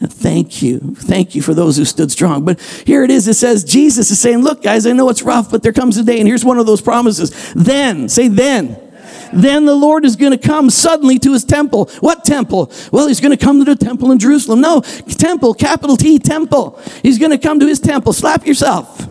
Thank 0.08 0.62
you. 0.62 0.80
Thank 0.96 1.36
you 1.36 1.42
for 1.42 1.54
those 1.54 1.78
who 1.78 1.86
stood 1.86 2.12
strong. 2.12 2.46
But 2.46 2.60
here 2.86 3.04
it 3.04 3.12
is. 3.12 3.28
It 3.28 3.36
says, 3.36 3.64
Jesus 3.64 4.12
is 4.12 4.20
saying, 4.20 4.40
Look, 4.40 4.62
guys, 4.62 4.86
I 4.86 4.94
know 4.94 5.10
it's 5.10 5.22
rough, 5.22 5.52
but 5.52 5.64
there 5.64 5.74
comes 5.74 5.98
a 5.98 6.04
day. 6.04 6.20
And 6.20 6.28
here's 6.28 6.46
one 6.46 6.60
of 6.60 6.66
those 6.66 6.82
promises. 6.82 7.54
Then, 7.54 8.10
say 8.10 8.28
then. 8.28 8.80
Then 9.34 9.66
the 9.66 9.76
Lord 9.76 10.06
is 10.06 10.16
going 10.16 10.32
to 10.32 10.38
come 10.38 10.70
suddenly 10.70 11.18
to 11.20 11.34
his 11.34 11.44
temple. 11.44 11.90
What 12.00 12.24
temple? 12.24 12.72
Well, 12.92 13.08
he's 13.08 13.20
going 13.20 13.36
to 13.36 13.44
come 13.44 13.64
to 13.64 13.66
the 13.66 13.76
temple 13.76 14.12
in 14.12 14.20
Jerusalem. 14.20 14.62
No, 14.62 14.82
temple, 14.82 15.54
capital 15.56 15.98
T, 15.98 16.20
temple. 16.20 16.80
He's 17.02 17.18
going 17.18 17.32
to 17.32 17.38
come 17.38 17.60
to 17.60 17.68
his 17.68 17.80
temple. 17.80 18.14
Slap 18.14 18.46
yourself. 18.46 19.08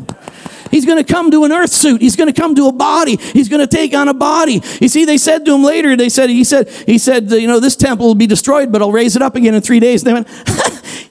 He's 0.73 0.87
going 0.87 1.05
to 1.05 1.13
come 1.13 1.31
to 1.31 1.45
an 1.45 1.53
earth 1.53 1.71
suit. 1.71 2.01
He's 2.01 2.17
going 2.17 2.33
to 2.33 2.41
come 2.41 2.55
to 2.55 2.67
a 2.67 2.73
body. 2.73 3.17
He's 3.17 3.51
going 3.51 3.61
to 3.61 3.67
take 3.67 3.95
on 3.95 4.09
a 4.09 4.15
body. 4.15 4.63
You 4.81 4.89
see, 4.89 5.05
they 5.05 5.19
said 5.19 5.45
to 5.45 5.55
him 5.55 5.63
later, 5.63 5.95
they 5.97 6.09
said, 6.09 6.31
he 6.31 6.45
said, 6.45 6.69
he 6.71 6.97
said, 6.97 7.31
you 7.31 7.47
know, 7.47 7.61
this 7.61 7.77
temple 7.77 8.07
will 8.07 8.15
be 8.15 8.27
destroyed, 8.27 8.73
but 8.73 8.81
I'll 8.81 8.91
raise 8.91 9.15
it 9.15 9.21
up 9.21 9.37
again 9.37 9.55
in 9.55 9.61
three 9.61 9.81
days. 9.81 10.03
And 10.03 10.09
they 10.09 10.15
went, 10.15 10.29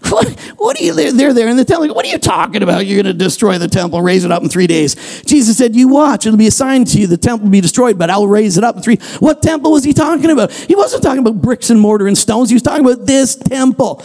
what, 0.09 0.29
what 0.57 0.79
are 0.79 0.83
you, 0.83 0.93
they're, 0.93 1.11
they're 1.11 1.33
there 1.33 1.47
in 1.47 1.57
the 1.57 1.65
temple. 1.65 1.93
What 1.93 2.05
are 2.05 2.09
you 2.09 2.17
talking 2.17 2.63
about? 2.63 2.85
You're 2.85 3.01
going 3.03 3.17
to 3.17 3.17
destroy 3.17 3.57
the 3.57 3.67
temple, 3.67 4.01
raise 4.01 4.25
it 4.25 4.31
up 4.31 4.41
in 4.41 4.49
three 4.49 4.67
days. 4.67 4.95
Jesus 5.23 5.57
said, 5.57 5.75
You 5.75 5.87
watch, 5.87 6.25
it'll 6.25 6.37
be 6.37 6.47
assigned 6.47 6.87
to 6.87 6.99
you. 6.99 7.07
The 7.07 7.17
temple 7.17 7.45
will 7.45 7.51
be 7.51 7.61
destroyed, 7.61 7.99
but 7.99 8.09
I'll 8.09 8.27
raise 8.27 8.57
it 8.57 8.63
up 8.63 8.77
in 8.77 8.81
three. 8.81 8.97
What 9.19 9.41
temple 9.41 9.71
was 9.71 9.83
he 9.83 9.93
talking 9.93 10.31
about? 10.31 10.51
He 10.51 10.75
wasn't 10.75 11.03
talking 11.03 11.19
about 11.19 11.41
bricks 11.41 11.69
and 11.69 11.79
mortar 11.79 12.07
and 12.07 12.17
stones. 12.17 12.49
He 12.49 12.55
was 12.55 12.63
talking 12.63 12.85
about 12.85 13.05
this 13.05 13.35
temple. 13.35 14.03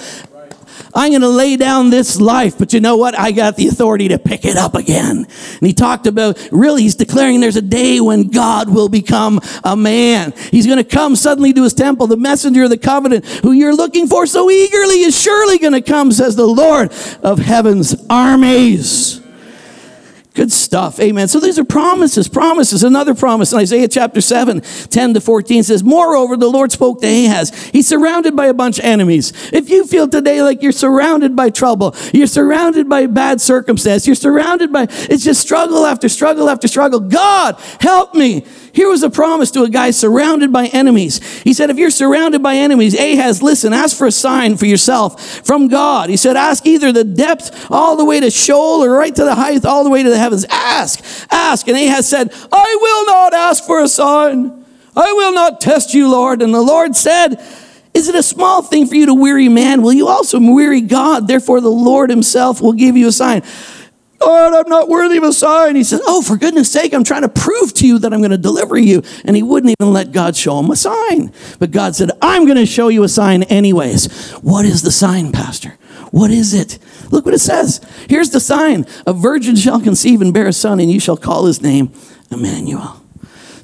I'm 0.94 1.10
going 1.10 1.22
to 1.22 1.28
lay 1.28 1.56
down 1.56 1.90
this 1.90 2.20
life, 2.20 2.58
but 2.58 2.72
you 2.72 2.80
know 2.80 2.96
what? 2.96 3.18
I 3.18 3.32
got 3.32 3.56
the 3.56 3.68
authority 3.68 4.08
to 4.08 4.18
pick 4.18 4.44
it 4.44 4.56
up 4.56 4.74
again. 4.74 5.18
And 5.26 5.66
he 5.66 5.72
talked 5.72 6.06
about, 6.06 6.38
really, 6.50 6.82
he's 6.82 6.94
declaring 6.94 7.40
there's 7.40 7.56
a 7.56 7.62
day 7.62 8.00
when 8.00 8.28
God 8.28 8.68
will 8.72 8.88
become 8.88 9.40
a 9.64 9.76
man. 9.76 10.32
He's 10.50 10.66
going 10.66 10.78
to 10.78 10.84
come 10.84 11.16
suddenly 11.16 11.52
to 11.52 11.62
his 11.62 11.74
temple. 11.74 12.06
The 12.06 12.16
messenger 12.16 12.64
of 12.64 12.70
the 12.70 12.78
covenant, 12.78 13.24
who 13.26 13.52
you're 13.52 13.74
looking 13.74 14.06
for 14.06 14.26
so 14.26 14.50
eagerly, 14.50 15.00
is 15.00 15.20
surely 15.20 15.58
going 15.58 15.72
to 15.72 15.82
come, 15.82 16.12
says 16.12 16.36
the 16.36 16.46
Lord 16.46 16.92
of 17.22 17.38
heaven's 17.38 17.94
armies. 18.08 19.20
Good 20.36 20.52
stuff. 20.52 21.00
Amen. 21.00 21.28
So 21.28 21.40
these 21.40 21.58
are 21.58 21.64
promises, 21.64 22.28
promises. 22.28 22.84
Another 22.84 23.14
promise 23.14 23.54
in 23.54 23.58
Isaiah 23.58 23.88
chapter 23.88 24.20
7, 24.20 24.60
10 24.60 25.14
to 25.14 25.20
14 25.22 25.62
says, 25.62 25.82
Moreover, 25.82 26.36
the 26.36 26.46
Lord 26.46 26.70
spoke 26.70 27.00
to 27.00 27.06
Ahaz. 27.06 27.68
He's 27.68 27.88
surrounded 27.88 28.36
by 28.36 28.48
a 28.48 28.52
bunch 28.52 28.78
of 28.78 28.84
enemies. 28.84 29.32
If 29.50 29.70
you 29.70 29.86
feel 29.86 30.06
today 30.06 30.42
like 30.42 30.62
you're 30.62 30.72
surrounded 30.72 31.34
by 31.36 31.48
trouble, 31.48 31.96
you're 32.12 32.26
surrounded 32.26 32.86
by 32.86 33.06
bad 33.06 33.40
circumstance, 33.40 34.06
you're 34.06 34.14
surrounded 34.14 34.74
by, 34.74 34.88
it's 34.90 35.24
just 35.24 35.40
struggle 35.40 35.86
after 35.86 36.06
struggle 36.06 36.50
after 36.50 36.68
struggle. 36.68 37.00
God, 37.00 37.58
help 37.80 38.14
me. 38.14 38.44
Here 38.76 38.90
was 38.90 39.02
a 39.02 39.08
promise 39.08 39.50
to 39.52 39.62
a 39.62 39.70
guy 39.70 39.90
surrounded 39.90 40.52
by 40.52 40.66
enemies. 40.66 41.26
He 41.40 41.54
said, 41.54 41.70
if 41.70 41.78
you're 41.78 41.88
surrounded 41.88 42.42
by 42.42 42.56
enemies, 42.56 42.94
Ahaz, 42.94 43.42
listen, 43.42 43.72
ask 43.72 43.96
for 43.96 44.06
a 44.06 44.12
sign 44.12 44.58
for 44.58 44.66
yourself 44.66 45.46
from 45.46 45.68
God. 45.68 46.10
He 46.10 46.18
said, 46.18 46.36
ask 46.36 46.66
either 46.66 46.92
the 46.92 47.02
depth 47.02 47.70
all 47.70 47.96
the 47.96 48.04
way 48.04 48.20
to 48.20 48.30
Sheol 48.30 48.84
or 48.84 48.90
right 48.90 49.16
to 49.16 49.24
the 49.24 49.34
height 49.34 49.64
all 49.64 49.82
the 49.82 49.88
way 49.88 50.02
to 50.02 50.10
the 50.10 50.18
heavens. 50.18 50.44
Ask, 50.50 51.02
ask. 51.30 51.66
And 51.68 51.76
Ahaz 51.78 52.06
said, 52.06 52.30
I 52.52 52.78
will 52.82 53.06
not 53.06 53.32
ask 53.32 53.64
for 53.64 53.80
a 53.80 53.88
sign. 53.88 54.62
I 54.94 55.10
will 55.10 55.32
not 55.32 55.58
test 55.58 55.94
you, 55.94 56.10
Lord. 56.10 56.42
And 56.42 56.52
the 56.52 56.60
Lord 56.60 56.94
said, 56.94 57.42
is 57.94 58.08
it 58.08 58.14
a 58.14 58.22
small 58.22 58.60
thing 58.60 58.86
for 58.86 58.94
you 58.94 59.06
to 59.06 59.14
weary 59.14 59.48
man? 59.48 59.80
Will 59.80 59.94
you 59.94 60.06
also 60.06 60.38
weary 60.38 60.82
God? 60.82 61.28
Therefore, 61.28 61.62
the 61.62 61.70
Lord 61.70 62.10
himself 62.10 62.60
will 62.60 62.74
give 62.74 62.94
you 62.94 63.08
a 63.08 63.12
sign. 63.12 63.42
Lord, 64.26 64.54
I'm 64.54 64.68
not 64.68 64.88
worthy 64.88 65.18
of 65.18 65.22
a 65.22 65.32
sign. 65.32 65.76
He 65.76 65.84
says, 65.84 66.00
Oh, 66.04 66.20
for 66.20 66.36
goodness 66.36 66.70
sake, 66.70 66.92
I'm 66.92 67.04
trying 67.04 67.22
to 67.22 67.28
prove 67.28 67.72
to 67.74 67.86
you 67.86 68.00
that 68.00 68.12
I'm 68.12 68.20
going 68.20 68.32
to 68.32 68.38
deliver 68.38 68.76
you. 68.76 69.02
And 69.24 69.36
he 69.36 69.42
wouldn't 69.42 69.74
even 69.78 69.92
let 69.92 70.10
God 70.10 70.36
show 70.36 70.58
him 70.58 70.70
a 70.70 70.76
sign. 70.76 71.32
But 71.60 71.70
God 71.70 71.94
said, 71.94 72.10
I'm 72.20 72.44
going 72.44 72.56
to 72.56 72.66
show 72.66 72.88
you 72.88 73.04
a 73.04 73.08
sign 73.08 73.44
anyways. 73.44 74.32
What 74.42 74.64
is 74.64 74.82
the 74.82 74.90
sign, 74.90 75.30
Pastor? 75.30 75.78
What 76.10 76.32
is 76.32 76.54
it? 76.54 76.78
Look 77.12 77.24
what 77.24 77.34
it 77.34 77.40
says. 77.40 77.80
Here's 78.08 78.30
the 78.30 78.40
sign 78.40 78.86
A 79.06 79.12
virgin 79.12 79.54
shall 79.54 79.80
conceive 79.80 80.20
and 80.20 80.34
bear 80.34 80.48
a 80.48 80.52
son, 80.52 80.80
and 80.80 80.90
you 80.90 80.98
shall 80.98 81.16
call 81.16 81.46
his 81.46 81.62
name 81.62 81.92
Emmanuel. 82.30 83.05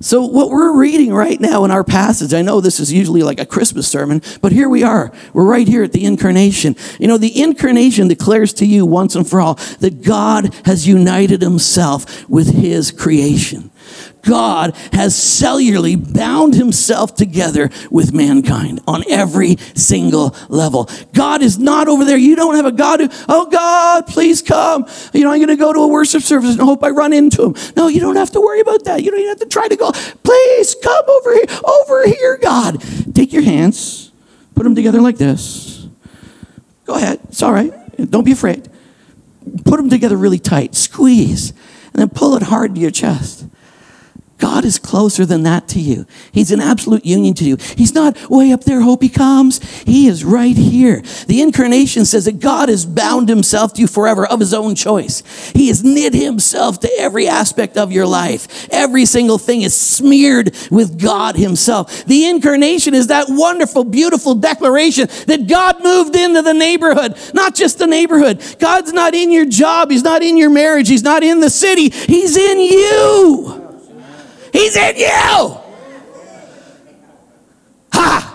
So, 0.03 0.23
what 0.23 0.51
we're 0.51 0.77
reading 0.77 1.15
right 1.15 1.41
now 1.41 1.65
in 1.65 1.71
our 1.71 1.85
passage, 1.85 2.35
I 2.35 2.43
know 2.43 2.61
this 2.61 2.81
is 2.81 2.93
usually 2.93 3.23
like 3.23 3.39
a 3.39 3.47
Christmas 3.47 3.89
sermon, 3.89 4.21
but 4.41 4.53
here 4.53 4.69
we 4.69 4.83
are. 4.83 5.13
We're 5.33 5.45
right 5.45 5.67
here 5.67 5.85
at 5.85 5.93
the 5.93 6.05
incarnation. 6.05 6.77
You 6.99 7.09
know, 7.09 7.19
the 7.19 7.41
incarnation 7.41 8.09
declares 8.09 8.53
to 8.55 8.67
you 8.67 8.85
once 8.85 9.15
and 9.15 9.29
for 9.29 9.41
all 9.41 9.55
that 9.81 10.03
God 10.03 10.53
has 10.65 10.89
united 10.89 11.41
himself 11.41 12.29
with 12.29 12.53
his 12.53 12.91
creation. 12.91 13.72
God 14.23 14.77
has 14.93 15.15
cellularly 15.15 15.97
bound 16.15 16.55
himself 16.55 17.15
together 17.15 17.71
with 17.91 18.13
mankind 18.13 18.81
on 18.87 19.03
every 19.09 19.57
single 19.75 20.35
level. 20.49 20.89
God 21.13 21.43
is 21.43 21.59
not 21.59 21.89
over 21.89 22.05
there. 22.05 22.17
You 22.17 22.37
don't 22.37 22.55
have 22.55 22.67
a 22.67 22.73
God 22.73 23.01
who, 23.01 23.09
oh 23.29 23.47
God, 23.51 24.07
please 24.07 24.41
come. 24.41 24.87
You 25.13 25.25
know, 25.25 25.33
I'm 25.33 25.39
going 25.39 25.49
to 25.49 25.57
go 25.57 25.73
to 25.73 25.81
a 25.81 25.89
worship 25.89 26.23
service 26.23 26.53
and 26.53 26.61
hope 26.61 26.85
I 26.85 26.91
run 26.91 27.13
into 27.13 27.47
him. 27.47 27.55
No, 27.77 27.89
you 27.89 28.01
don't 28.01 28.17
have 28.17 28.31
to 28.33 28.41
worry 28.41 28.61
about 28.61 28.85
that. 28.85 29.03
You 29.03 29.11
don't 29.11 29.21
even 29.21 29.31
have 29.31 29.41
to 29.41 29.47
try 29.47 29.69
to 29.69 29.77
go, 29.77 29.91
please 29.91 30.77
come 30.83 31.05
over 31.09 31.35
here, 31.35 31.45
over 31.65 32.07
here, 32.07 32.37
God. 32.39 32.83
Take 33.15 33.33
your 33.33 33.43
hands, 33.43 34.13
put 34.55 34.63
them 34.63 34.75
together 34.75 35.01
like 35.01 35.19
this. 35.19 35.87
Go 36.85 36.95
ahead. 36.95 37.21
It's 37.25 37.43
all 37.43 37.53
right. 37.53 37.73
Don't 38.11 38.25
be 38.25 38.33
afraid. 38.33 38.69
Put 39.65 39.77
them 39.77 39.89
together 39.89 40.17
really 40.17 40.39
tight. 40.39 40.75
Squeeze. 40.75 41.51
And 41.93 42.01
then 42.01 42.09
pull 42.09 42.37
it 42.37 42.43
hard 42.43 42.75
to 42.75 42.81
your 42.81 42.91
chest. 42.91 43.47
God 44.43 44.65
is 44.65 44.77
closer 44.77 45.25
than 45.25 45.45
that 45.45 45.69
to 45.69 45.79
you. 45.79 46.05
He's 46.33 46.51
in 46.51 46.61
absolute 46.61 47.07
union 47.07 47.33
to 47.35 47.45
you. 47.45 47.59
He's 47.77 47.95
not 47.95 48.29
way 48.29 48.51
up 48.51 48.65
there, 48.65 48.81
hope 48.81 49.01
he 49.01 49.09
comes. 49.09 49.63
He 49.85 50.09
is 50.09 50.25
right 50.25 50.57
here. 50.57 51.01
The 51.29 51.41
incarnation 51.43 52.05
says 52.05 52.25
that 52.25 52.41
God 52.41 52.69
has 52.69 52.85
bound 52.85 53.29
himself 53.29 53.73
to 53.75 53.83
you 53.83 53.87
forever 53.87 54.27
of 54.27 54.41
his 54.41 54.53
own 54.53 54.75
choice. 54.75 55.23
He 55.53 55.69
has 55.69 55.85
knit 55.85 56.13
himself 56.13 56.81
to 56.81 56.91
every 56.99 57.29
aspect 57.29 57.77
of 57.77 57.93
your 57.93 58.05
life. 58.05 58.67
Every 58.73 59.07
single 59.07 59.39
thing 59.39 59.63
is 59.63 59.77
smeared 59.77 60.57
with 60.73 61.01
God 61.01 61.37
himself. 61.37 62.05
The 62.07 62.27
incarnation 62.27 62.95
is 62.95 63.07
that 63.07 63.27
wonderful, 63.29 63.85
beautiful 63.85 64.35
declaration 64.35 65.07
that 65.29 65.47
God 65.47 65.85
moved 65.85 66.17
into 66.17 66.43
the 66.43 66.53
neighborhood, 66.53 67.17
not 67.33 67.55
just 67.55 67.79
the 67.79 67.87
neighborhood. 67.87 68.43
God's 68.59 68.93
not 68.93 69.15
in 69.15 69.31
your 69.31 69.47
job. 69.47 69.93
He's 69.93 70.03
not 70.03 70.21
in 70.21 70.37
your 70.37 70.51
marriage. 70.51 70.89
He's 70.89 71.05
not 71.05 71.23
in 71.23 71.39
the 71.39 71.49
city. 71.49 71.91
He's 71.91 72.37
in 72.37 72.59
you. 72.59 73.62
He's 74.53 74.77
in 74.77 74.97
you. 74.97 75.59
Ha! 77.93 78.33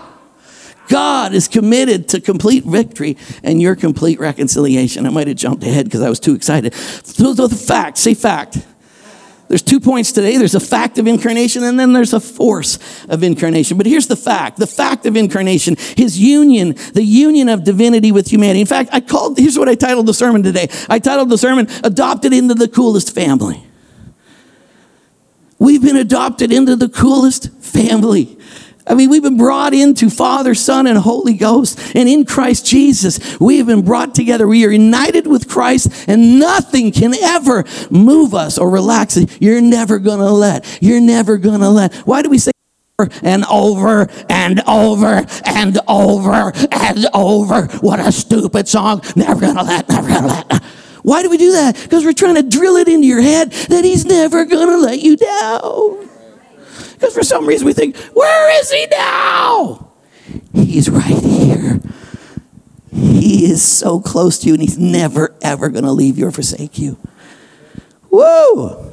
God 0.88 1.34
is 1.34 1.48
committed 1.48 2.08
to 2.10 2.20
complete 2.20 2.64
victory 2.64 3.16
and 3.42 3.60
your 3.60 3.76
complete 3.76 4.18
reconciliation. 4.18 5.06
I 5.06 5.10
might 5.10 5.28
have 5.28 5.36
jumped 5.36 5.62
ahead 5.62 5.84
because 5.84 6.00
I 6.00 6.08
was 6.08 6.18
too 6.18 6.34
excited. 6.34 6.74
So 6.74 7.34
the 7.34 7.48
fact, 7.48 7.98
say 7.98 8.14
fact. 8.14 8.58
There's 9.48 9.62
two 9.62 9.80
points 9.80 10.12
today. 10.12 10.36
There's 10.36 10.54
a 10.54 10.60
fact 10.60 10.98
of 10.98 11.06
incarnation 11.06 11.64
and 11.64 11.80
then 11.80 11.94
there's 11.94 12.12
a 12.12 12.20
force 12.20 12.78
of 13.06 13.22
incarnation. 13.22 13.78
But 13.78 13.86
here's 13.86 14.06
the 14.06 14.16
fact. 14.16 14.58
The 14.58 14.66
fact 14.66 15.06
of 15.06 15.16
incarnation, 15.16 15.76
his 15.96 16.18
union, 16.18 16.74
the 16.92 17.02
union 17.02 17.48
of 17.48 17.64
divinity 17.64 18.12
with 18.12 18.30
humanity. 18.30 18.60
In 18.60 18.66
fact, 18.66 18.90
I 18.92 19.00
called, 19.00 19.38
here's 19.38 19.58
what 19.58 19.68
I 19.68 19.74
titled 19.74 20.06
the 20.06 20.14
sermon 20.14 20.42
today. 20.42 20.68
I 20.88 20.98
titled 20.98 21.30
the 21.30 21.38
sermon, 21.38 21.66
Adopted 21.82 22.34
into 22.34 22.54
the 22.54 22.68
Coolest 22.68 23.14
Family. 23.14 23.67
We've 25.58 25.82
been 25.82 25.96
adopted 25.96 26.52
into 26.52 26.76
the 26.76 26.88
coolest 26.88 27.52
family. 27.60 28.38
I 28.86 28.94
mean, 28.94 29.10
we've 29.10 29.22
been 29.22 29.36
brought 29.36 29.74
into 29.74 30.08
Father, 30.08 30.54
Son, 30.54 30.86
and 30.86 30.98
Holy 30.98 31.34
Ghost. 31.34 31.94
And 31.94 32.08
in 32.08 32.24
Christ 32.24 32.64
Jesus, 32.64 33.38
we 33.38 33.58
have 33.58 33.66
been 33.66 33.82
brought 33.82 34.14
together. 34.14 34.48
We 34.48 34.64
are 34.64 34.70
united 34.70 35.26
with 35.26 35.48
Christ, 35.48 36.08
and 36.08 36.38
nothing 36.38 36.90
can 36.90 37.14
ever 37.14 37.64
move 37.90 38.34
us 38.34 38.56
or 38.56 38.70
relax 38.70 39.16
it. 39.16 39.42
You're 39.42 39.60
never 39.60 39.98
going 39.98 40.20
to 40.20 40.30
let. 40.30 40.78
You're 40.80 41.00
never 41.00 41.36
going 41.36 41.60
to 41.60 41.68
let. 41.68 41.94
Why 42.06 42.22
do 42.22 42.30
we 42.30 42.38
say 42.38 42.52
over 42.98 43.10
and 43.22 43.44
over 43.44 44.08
and 44.30 44.60
over 44.66 45.26
and 45.44 45.78
over 45.86 46.52
and 46.72 47.06
over? 47.12 47.66
What 47.80 48.00
a 48.00 48.10
stupid 48.10 48.68
song. 48.68 49.02
Never 49.14 49.40
going 49.40 49.56
to 49.56 49.64
let, 49.64 49.88
never 49.88 50.08
going 50.08 50.22
to 50.22 50.28
let. 50.28 50.62
Why 51.02 51.22
do 51.22 51.30
we 51.30 51.36
do 51.36 51.52
that? 51.52 51.76
Because 51.82 52.04
we're 52.04 52.12
trying 52.12 52.36
to 52.36 52.42
drill 52.42 52.76
it 52.76 52.88
into 52.88 53.06
your 53.06 53.20
head 53.20 53.50
that 53.52 53.84
he's 53.84 54.04
never 54.04 54.44
going 54.44 54.68
to 54.68 54.78
let 54.78 55.00
you 55.00 55.16
down. 55.16 56.08
Because 56.94 57.14
for 57.14 57.22
some 57.22 57.46
reason 57.46 57.66
we 57.66 57.72
think, 57.72 57.96
where 58.14 58.60
is 58.60 58.70
he 58.70 58.86
now? 58.90 59.92
He's 60.52 60.90
right 60.90 61.04
here. 61.04 61.80
He 62.90 63.44
is 63.44 63.62
so 63.62 64.00
close 64.00 64.38
to 64.40 64.48
you 64.48 64.54
and 64.54 64.62
he's 64.62 64.78
never, 64.78 65.34
ever 65.42 65.68
going 65.68 65.84
to 65.84 65.92
leave 65.92 66.18
you 66.18 66.26
or 66.26 66.32
forsake 66.32 66.78
you. 66.78 66.98
Whoa. 68.08 68.92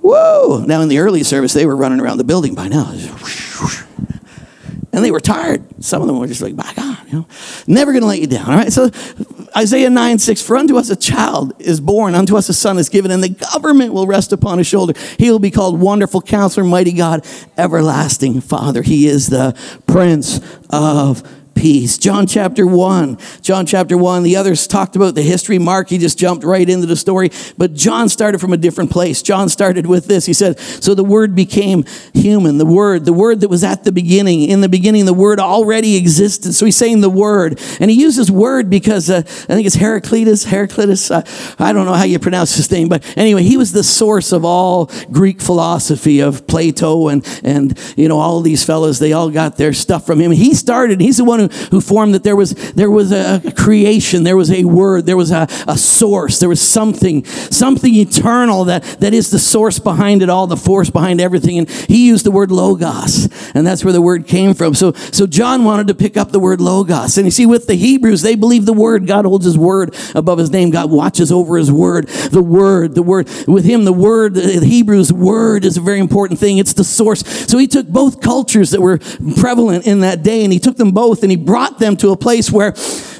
Whoa. 0.00 0.64
Now, 0.66 0.80
in 0.82 0.88
the 0.88 0.98
early 0.98 1.22
service, 1.22 1.52
they 1.52 1.66
were 1.66 1.76
running 1.76 2.00
around 2.00 2.18
the 2.18 2.24
building 2.24 2.54
by 2.54 2.68
now. 2.68 2.90
And 4.92 5.04
they 5.04 5.10
were 5.10 5.20
tired. 5.20 5.64
Some 5.82 6.02
of 6.02 6.06
them 6.06 6.18
were 6.18 6.26
just 6.26 6.42
like, 6.42 6.54
my 6.54 6.72
God, 6.74 6.83
know, 7.14 7.26
never 7.66 7.92
going 7.92 8.02
to 8.02 8.08
let 8.08 8.20
you 8.20 8.26
down. 8.26 8.50
All 8.50 8.56
right. 8.56 8.72
So 8.72 8.90
Isaiah 9.56 9.90
9, 9.90 10.18
6, 10.18 10.42
for 10.42 10.56
unto 10.56 10.76
us 10.76 10.90
a 10.90 10.96
child 10.96 11.54
is 11.58 11.80
born, 11.80 12.14
unto 12.14 12.36
us 12.36 12.48
a 12.48 12.54
son 12.54 12.78
is 12.78 12.88
given, 12.88 13.10
and 13.10 13.22
the 13.22 13.30
government 13.30 13.92
will 13.92 14.06
rest 14.06 14.32
upon 14.32 14.58
his 14.58 14.66
shoulder. 14.66 14.94
He 15.18 15.30
will 15.30 15.38
be 15.38 15.50
called 15.50 15.80
Wonderful 15.80 16.22
Counselor, 16.22 16.64
Mighty 16.64 16.92
God, 16.92 17.26
Everlasting 17.56 18.40
Father. 18.40 18.82
He 18.82 19.06
is 19.06 19.28
the 19.28 19.56
Prince 19.86 20.40
of 20.70 21.22
peace. 21.54 21.98
John 21.98 22.26
chapter 22.26 22.66
1. 22.66 23.18
John 23.40 23.66
chapter 23.66 23.96
1. 23.96 24.22
The 24.22 24.36
others 24.36 24.66
talked 24.66 24.96
about 24.96 25.14
the 25.14 25.22
history. 25.22 25.58
Mark, 25.58 25.88
he 25.88 25.98
just 25.98 26.18
jumped 26.18 26.44
right 26.44 26.68
into 26.68 26.86
the 26.86 26.96
story. 26.96 27.30
But 27.56 27.74
John 27.74 28.08
started 28.08 28.40
from 28.40 28.52
a 28.52 28.56
different 28.56 28.90
place. 28.90 29.22
John 29.22 29.48
started 29.48 29.86
with 29.86 30.06
this. 30.06 30.26
He 30.26 30.32
said, 30.32 30.58
So 30.58 30.94
the 30.94 31.04
Word 31.04 31.34
became 31.34 31.84
human. 32.12 32.58
The 32.58 32.66
Word, 32.66 33.04
the 33.04 33.12
Word 33.12 33.40
that 33.40 33.48
was 33.48 33.64
at 33.64 33.84
the 33.84 33.92
beginning. 33.92 34.42
In 34.42 34.60
the 34.60 34.68
beginning, 34.68 35.04
the 35.04 35.14
Word 35.14 35.40
already 35.40 35.96
existed. 35.96 36.52
So 36.54 36.64
he's 36.64 36.76
saying 36.76 37.00
the 37.00 37.10
Word. 37.10 37.60
And 37.80 37.90
he 37.90 38.00
uses 38.00 38.30
Word 38.30 38.68
because 38.68 39.10
uh, 39.10 39.18
I 39.18 39.20
think 39.22 39.66
it's 39.66 39.76
Heraclitus. 39.76 40.44
Heraclitus. 40.44 41.10
Uh, 41.10 41.22
I 41.58 41.72
don't 41.72 41.86
know 41.86 41.94
how 41.94 42.04
you 42.04 42.18
pronounce 42.18 42.56
his 42.56 42.70
name. 42.70 42.88
But 42.88 43.04
anyway, 43.16 43.42
he 43.42 43.56
was 43.56 43.72
the 43.72 43.84
source 43.84 44.32
of 44.32 44.44
all 44.44 44.90
Greek 45.10 45.40
philosophy 45.40 46.20
of 46.20 46.46
Plato 46.46 47.08
and, 47.08 47.26
and 47.42 47.78
you 47.96 48.08
know, 48.08 48.18
all 48.18 48.40
these 48.40 48.64
fellows. 48.64 48.98
They 48.98 49.12
all 49.12 49.30
got 49.30 49.56
their 49.56 49.72
stuff 49.72 50.06
from 50.06 50.20
him. 50.20 50.30
He 50.32 50.54
started, 50.54 51.00
he's 51.00 51.18
the 51.18 51.24
one 51.24 51.40
who 51.40 51.43
who, 51.70 51.80
formed 51.80 52.14
that 52.14 52.22
there 52.22 52.36
was, 52.36 52.54
there 52.72 52.90
was 52.90 53.12
a 53.12 53.40
creation, 53.56 54.22
there 54.22 54.36
was 54.36 54.50
a 54.50 54.64
word, 54.64 55.06
there 55.06 55.16
was 55.16 55.30
a, 55.30 55.46
a 55.68 55.76
source, 55.76 56.40
there 56.40 56.48
was 56.48 56.60
something, 56.60 57.24
something 57.24 57.94
eternal 57.94 58.64
that, 58.64 58.82
that 59.00 59.12
is 59.12 59.30
the 59.30 59.38
source 59.38 59.78
behind 59.78 60.22
it 60.22 60.30
all, 60.30 60.46
the 60.46 60.56
force 60.56 60.90
behind 60.90 61.20
everything. 61.20 61.58
And 61.58 61.70
he 61.70 62.06
used 62.06 62.24
the 62.24 62.30
word 62.30 62.50
logos, 62.50 63.28
and 63.54 63.66
that's 63.66 63.84
where 63.84 63.92
the 63.92 64.02
word 64.02 64.26
came 64.26 64.54
from. 64.54 64.74
So, 64.74 64.92
so 64.92 65.26
John 65.26 65.64
wanted 65.64 65.88
to 65.88 65.94
pick 65.94 66.16
up 66.16 66.32
the 66.32 66.40
word 66.40 66.60
logos. 66.60 67.18
And 67.18 67.26
you 67.26 67.30
see, 67.30 67.46
with 67.46 67.66
the 67.66 67.74
Hebrews, 67.74 68.22
they 68.22 68.34
believe 68.34 68.66
the 68.66 68.72
word, 68.72 69.06
God 69.06 69.24
holds 69.24 69.44
his 69.44 69.58
word 69.58 69.94
above 70.14 70.38
his 70.38 70.50
name, 70.50 70.70
God 70.70 70.90
watches 70.90 71.30
over 71.30 71.56
his 71.56 71.70
word. 71.70 72.08
The 72.08 72.42
word, 72.42 72.94
the 72.94 73.02
word, 73.02 73.28
with 73.46 73.64
him, 73.64 73.84
the 73.84 73.92
word, 73.92 74.34
the 74.34 74.64
Hebrews 74.64 75.12
word 75.12 75.64
is 75.64 75.76
a 75.76 75.80
very 75.80 75.98
important 75.98 76.40
thing. 76.40 76.58
It's 76.58 76.72
the 76.72 76.84
source. 76.84 77.20
So 77.48 77.58
he 77.58 77.66
took 77.66 77.86
both 77.86 78.20
cultures 78.20 78.70
that 78.70 78.80
were 78.80 78.98
prevalent 79.36 79.86
in 79.86 80.00
that 80.00 80.22
day 80.22 80.44
and 80.44 80.52
he 80.52 80.58
took 80.58 80.76
them 80.76 80.92
both 80.92 81.22
and 81.22 81.30
he 81.30 81.33
brought 81.36 81.78
them 81.78 81.96
to 81.98 82.10
a 82.10 82.16
place 82.16 82.50
where 82.50 82.74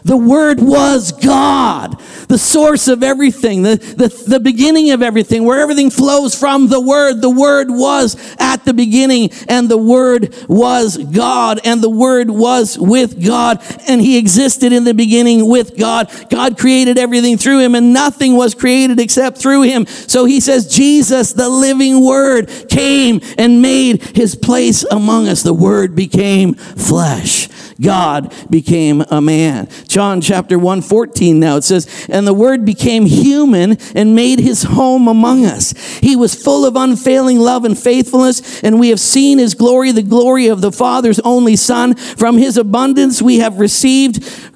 the 0.04 0.16
Word 0.18 0.60
was 0.60 1.12
God, 1.12 1.98
the 2.28 2.36
source 2.36 2.88
of 2.88 3.02
everything, 3.02 3.62
the, 3.62 3.76
the, 3.76 4.08
the 4.28 4.38
beginning 4.38 4.90
of 4.90 5.00
everything, 5.00 5.46
where 5.46 5.60
everything 5.60 5.88
flows 5.88 6.38
from 6.38 6.68
the 6.68 6.80
Word. 6.80 7.22
The 7.22 7.30
Word 7.30 7.70
was 7.70 8.14
at 8.38 8.66
the 8.66 8.74
beginning, 8.74 9.30
and 9.48 9.66
the 9.66 9.78
Word 9.78 10.34
was 10.46 10.98
God, 10.98 11.58
and 11.64 11.80
the 11.80 11.88
Word 11.88 12.28
was 12.28 12.78
with 12.78 13.24
God, 13.24 13.62
and 13.88 13.98
He 13.98 14.18
existed 14.18 14.74
in 14.74 14.84
the 14.84 14.92
beginning 14.92 15.48
with 15.48 15.78
God. 15.78 16.10
God 16.28 16.58
created 16.58 16.98
everything 16.98 17.38
through 17.38 17.60
Him, 17.60 17.74
and 17.74 17.94
nothing 17.94 18.36
was 18.36 18.54
created 18.54 19.00
except 19.00 19.38
through 19.38 19.62
Him. 19.62 19.86
So 19.86 20.26
He 20.26 20.40
says, 20.40 20.68
Jesus, 20.68 21.32
the 21.32 21.48
living 21.48 22.04
Word, 22.04 22.50
came 22.68 23.22
and 23.38 23.62
made 23.62 24.02
His 24.14 24.34
place 24.34 24.84
among 24.84 25.28
us. 25.28 25.42
The 25.42 25.54
Word 25.54 25.96
became 25.96 26.52
flesh. 26.52 27.48
God 27.80 28.34
became 28.50 29.02
a 29.10 29.20
man. 29.20 29.68
John 29.88 30.20
chapter 30.20 30.58
1 30.58 30.82
14 30.82 31.38
now 31.38 31.56
it 31.56 31.64
says, 31.64 32.06
And 32.08 32.26
the 32.26 32.34
word 32.34 32.64
became 32.64 33.06
human 33.06 33.76
and 33.94 34.14
made 34.14 34.38
his 34.38 34.62
home 34.62 35.08
among 35.08 35.44
us. 35.44 35.72
He 35.98 36.16
was 36.16 36.34
full 36.34 36.64
of 36.64 36.76
unfailing 36.76 37.38
love 37.38 37.64
and 37.64 37.78
faithfulness, 37.78 38.62
and 38.62 38.78
we 38.78 38.90
have 38.90 39.00
seen 39.00 39.38
his 39.38 39.54
glory, 39.54 39.92
the 39.92 40.02
glory 40.02 40.48
of 40.48 40.60
the 40.60 40.72
Father's 40.72 41.20
only 41.20 41.56
Son. 41.56 41.94
From 41.94 42.38
his 42.38 42.56
abundance 42.56 43.20
we 43.20 43.38
have 43.38 43.58
received 43.58 44.24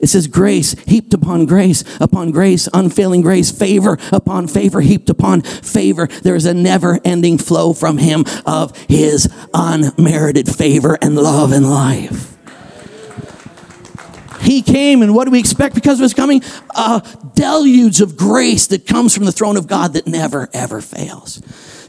it 0.00 0.08
says 0.08 0.26
grace 0.26 0.72
heaped 0.86 1.14
upon 1.14 1.46
grace, 1.46 1.84
upon 2.00 2.30
grace, 2.30 2.68
unfailing 2.72 3.20
grace, 3.20 3.50
favor 3.50 3.98
upon 4.12 4.48
favor, 4.48 4.80
heaped 4.80 5.10
upon 5.10 5.42
favor. 5.42 6.06
There 6.06 6.34
is 6.34 6.46
a 6.46 6.54
never 6.54 6.98
ending 7.04 7.38
flow 7.38 7.72
from 7.72 7.98
him 7.98 8.24
of 8.46 8.76
his 8.88 9.32
unmerited 9.52 10.48
favor 10.48 10.98
and 11.00 11.16
love 11.16 11.52
and 11.52 11.70
life. 11.70 12.28
He 14.40 14.62
came, 14.62 15.02
and 15.02 15.14
what 15.14 15.26
do 15.26 15.30
we 15.30 15.38
expect 15.38 15.74
because 15.74 16.00
of 16.00 16.02
his 16.02 16.14
coming? 16.14 16.42
A 16.74 17.06
deluge 17.34 18.00
of 18.00 18.16
grace 18.16 18.68
that 18.68 18.86
comes 18.86 19.14
from 19.14 19.26
the 19.26 19.32
throne 19.32 19.58
of 19.58 19.66
God 19.66 19.92
that 19.92 20.06
never, 20.06 20.48
ever 20.54 20.80
fails 20.80 21.40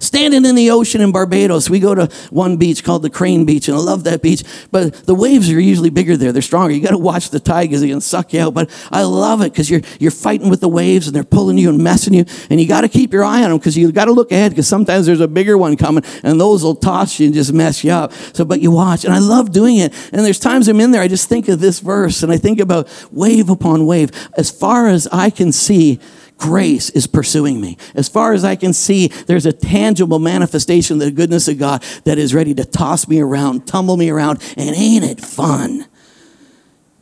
standing 0.02 0.46
in 0.46 0.56
the 0.56 0.72
ocean 0.72 1.00
in 1.00 1.12
Barbados. 1.12 1.70
We 1.70 1.80
go 1.80 1.96
to 1.96 2.08
one 2.30 2.58
beach 2.58 2.84
called 2.84 3.04
the 3.04 3.10
Crane 3.10 3.46
Beach, 3.46 3.70
and 3.70 3.78
I 3.78 3.80
love 3.80 4.04
that 4.04 4.22
beach. 4.22 4.44
But 4.72 4.94
the 5.06 5.16
waves 5.16 5.50
are 5.50 5.60
usually 5.60 5.90
bigger 5.90 6.18
there. 6.18 6.32
They're 6.32 6.42
stronger. 6.42 6.74
You 6.74 6.82
got 6.82 6.92
to 6.92 6.98
watch 6.98 7.30
the 7.30 7.40
tide 7.40 7.70
because 7.70 7.82
they 7.82 7.90
can 7.90 8.02
suck 8.02 8.34
you 8.34 8.42
out. 8.42 8.54
But 8.54 8.70
I 8.92 9.04
love 9.04 9.42
it 9.42 9.54
because 9.54 9.70
you're 9.70 9.82
you're 10.00 10.12
fighting 10.12 10.50
with 10.50 10.60
the 10.60 10.70
waves 10.70 11.08
and 11.08 11.16
they're 11.16 11.24
pulling 11.24 11.58
you 11.58 11.70
and 11.70 11.82
messing 11.82 12.14
you, 12.14 12.26
and 12.50 12.60
you 12.60 12.68
got 12.68 12.82
to 12.82 12.90
keep 12.90 13.14
your 13.14 13.24
eye 13.24 13.44
on 13.44 13.52
them 13.52 13.60
because 13.60 13.78
you 13.78 13.92
got 13.92 14.06
to 14.06 14.12
look 14.12 14.32
ahead 14.32 14.52
because 14.52 14.68
sometimes 14.68 15.06
there's 15.06 15.22
a 15.22 15.28
bigger 15.28 15.58
one 15.58 15.78
coming, 15.78 16.04
and 16.24 16.42
those 16.42 16.64
will 16.64 16.76
toss 16.76 17.20
you 17.20 17.28
and 17.28 17.36
just 17.36 17.54
mess 17.54 17.84
you 17.84 17.92
up. 17.92 18.12
So, 18.34 18.44
but 18.44 18.60
you 18.60 18.72
watch, 18.72 19.06
and 19.06 19.14
I 19.14 19.20
love 19.20 19.52
doing 19.52 19.78
it. 19.78 19.94
And 20.12 20.26
there's 20.26 20.40
times 20.40 20.68
I'm 20.68 20.80
in 20.80 20.92
there, 20.92 21.02
I 21.02 21.08
just 21.08 21.30
think 21.30 21.48
of 21.48 21.60
this 21.60 21.80
verse, 21.80 22.24
and 22.24 22.32
I 22.32 22.38
think 22.38 22.60
about 22.60 22.90
wave 23.12 23.50
upon 23.50 23.86
wave. 23.86 24.12
As 24.38 24.50
far 24.50 24.88
as 24.88 25.08
I 25.12 25.30
can 25.30 25.52
see 25.52 26.00
grace 26.42 26.90
is 26.90 27.06
pursuing 27.06 27.62
me. 27.62 27.78
As 27.94 28.10
far 28.10 28.34
as 28.34 28.44
I 28.44 28.56
can 28.56 28.74
see, 28.74 29.08
there's 29.08 29.46
a 29.46 29.54
tangible 29.54 30.18
manifestation 30.18 30.96
of 30.96 31.02
the 31.02 31.12
goodness 31.12 31.48
of 31.48 31.60
God 31.60 31.84
that 32.04 32.18
is 32.18 32.34
ready 32.34 32.56
to 32.56 32.66
toss 32.66 33.08
me 33.08 33.22
around, 33.22 33.68
tumble 33.68 33.96
me 33.96 34.10
around, 34.10 34.42
and 34.58 34.76
ain't 34.76 35.06
it 35.06 35.22
fun? 35.22 35.86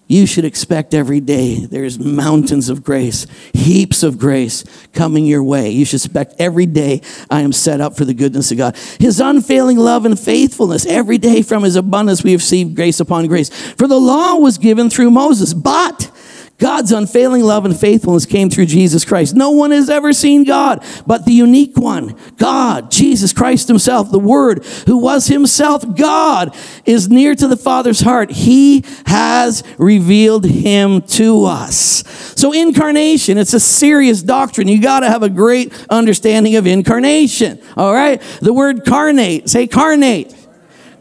You 0.08 0.26
should 0.26 0.44
expect 0.44 0.94
every 0.94 1.22
day 1.22 1.60
there's 1.60 2.00
mountains 2.00 2.68
of 2.68 2.84
grace, 2.84 3.28
heaps 3.54 4.04
of 4.04 4.18
grace 4.18 4.66
coming 4.92 5.26
your 5.26 5.44
way. 5.44 5.70
You 5.70 5.86
should 5.86 6.02
expect 6.04 6.34
every 6.40 6.66
day 6.66 7.02
I 7.30 7.42
am 7.42 7.54
set 7.54 7.80
up 7.80 7.96
for 7.96 8.06
the 8.06 8.16
goodness 8.16 8.52
of 8.52 8.58
God. 8.58 8.76
His 9.00 9.22
unfailing 9.22 9.78
love 9.78 10.06
and 10.06 10.20
faithfulness, 10.20 10.86
every 10.86 11.20
day 11.20 11.44
from 11.44 11.64
his 11.64 11.76
abundance 11.76 12.24
we 12.24 12.32
have 12.32 12.42
received 12.42 12.76
grace 12.76 13.00
upon 13.00 13.28
grace. 13.28 13.50
For 13.76 13.88
the 13.88 14.00
law 14.00 14.36
was 14.36 14.58
given 14.58 14.90
through 14.90 15.12
Moses, 15.12 15.54
but 15.54 16.12
God's 16.60 16.92
unfailing 16.92 17.42
love 17.42 17.66
and 17.66 17.78
faithfulness 17.78 18.26
came 18.26 18.50
through 18.50 18.68
Jesus 18.68 19.06
Christ. 19.06 19.34
No 19.36 19.52
one 19.52 19.72
has 19.72 19.90
ever 19.90 20.14
seen 20.14 20.44
God 20.44 20.84
but 21.08 21.26
the 21.26 21.32
unique 21.32 21.78
one, 21.78 22.16
God, 22.38 22.92
Jesus 22.92 23.34
Christ 23.34 23.68
himself, 23.68 24.12
the 24.12 24.20
Word, 24.20 24.66
who 24.86 24.98
was 24.98 25.28
himself 25.28 25.96
God, 25.96 26.56
is 26.86 27.10
near 27.10 27.34
to 27.34 27.48
the 27.48 27.58
Father's 27.58 28.02
heart. 28.02 28.30
He 28.32 28.84
has 29.06 29.64
revealed 29.78 30.46
him 30.46 31.02
to 31.02 31.46
us. 31.46 32.04
So 32.36 32.52
incarnation, 32.52 33.38
it's 33.38 33.54
a 33.54 33.60
serious 33.60 34.22
doctrine. 34.22 34.68
You 34.68 34.82
got 34.82 35.00
to 35.00 35.08
have 35.08 35.24
a 35.24 35.30
great 35.30 35.74
understanding 35.90 36.56
of 36.58 36.68
incarnation. 36.68 37.60
All 37.78 37.94
right? 37.94 38.22
The 38.42 38.54
word 38.54 38.86
carnate, 38.86 39.50
say 39.50 39.68
carnate. 39.68 40.36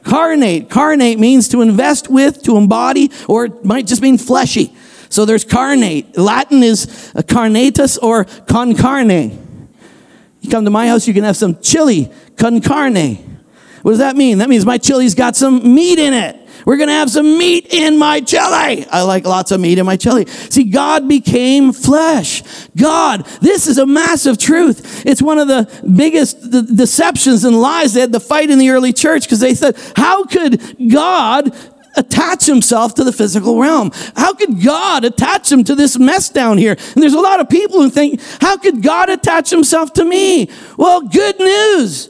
Carnate. 0.04 0.70
Carnate 0.70 1.18
means 1.18 1.48
to 1.48 1.60
invest 1.60 2.08
with, 2.08 2.42
to 2.44 2.56
embody, 2.56 3.10
or 3.28 3.44
it 3.46 3.64
might 3.64 3.86
just 3.86 4.00
mean 4.00 4.16
fleshy. 4.16 4.74
So 5.10 5.24
there's 5.24 5.44
carnate. 5.44 6.16
Latin 6.16 6.62
is 6.62 7.12
uh, 7.14 7.22
carnatus 7.22 7.98
or 7.98 8.24
con 8.24 8.74
carne. 8.74 9.38
You 10.40 10.50
come 10.50 10.64
to 10.64 10.70
my 10.70 10.88
house, 10.88 11.06
you 11.06 11.14
can 11.14 11.24
have 11.24 11.36
some 11.36 11.60
chili 11.60 12.10
con 12.36 12.60
carne. 12.60 13.16
What 13.82 13.92
does 13.92 13.98
that 13.98 14.16
mean? 14.16 14.38
That 14.38 14.48
means 14.48 14.66
my 14.66 14.78
chili's 14.78 15.14
got 15.14 15.36
some 15.36 15.74
meat 15.74 15.98
in 15.98 16.12
it. 16.12 16.36
We're 16.66 16.76
going 16.76 16.88
to 16.88 16.94
have 16.94 17.10
some 17.10 17.38
meat 17.38 17.72
in 17.72 17.98
my 17.98 18.20
chili. 18.20 18.84
I 18.90 19.02
like 19.02 19.24
lots 19.24 19.52
of 19.52 19.60
meat 19.60 19.78
in 19.78 19.86
my 19.86 19.96
chili. 19.96 20.26
See, 20.26 20.64
God 20.64 21.08
became 21.08 21.72
flesh. 21.72 22.42
God, 22.76 23.24
this 23.40 23.66
is 23.66 23.78
a 23.78 23.86
massive 23.86 24.36
truth. 24.38 25.06
It's 25.06 25.22
one 25.22 25.38
of 25.38 25.48
the 25.48 25.66
biggest 25.96 26.50
deceptions 26.50 27.44
and 27.44 27.58
lies 27.58 27.94
they 27.94 28.00
had 28.00 28.12
to 28.12 28.20
fight 28.20 28.50
in 28.50 28.58
the 28.58 28.70
early 28.70 28.92
church 28.92 29.22
because 29.22 29.40
they 29.40 29.54
said, 29.54 29.76
how 29.96 30.24
could 30.24 30.90
God 30.90 31.56
attach 31.98 32.46
himself 32.46 32.94
to 32.94 33.04
the 33.04 33.12
physical 33.12 33.60
realm? 33.60 33.90
How 34.16 34.32
could 34.32 34.62
God 34.62 35.04
attach 35.04 35.50
him 35.52 35.64
to 35.64 35.74
this 35.74 35.98
mess 35.98 36.30
down 36.30 36.56
here? 36.56 36.72
And 36.72 37.02
there's 37.02 37.14
a 37.14 37.20
lot 37.20 37.40
of 37.40 37.48
people 37.48 37.82
who 37.82 37.90
think, 37.90 38.20
how 38.40 38.56
could 38.56 38.82
God 38.82 39.10
attach 39.10 39.50
himself 39.50 39.92
to 39.94 40.04
me? 40.04 40.48
Well, 40.76 41.02
good 41.02 41.38
news. 41.38 42.08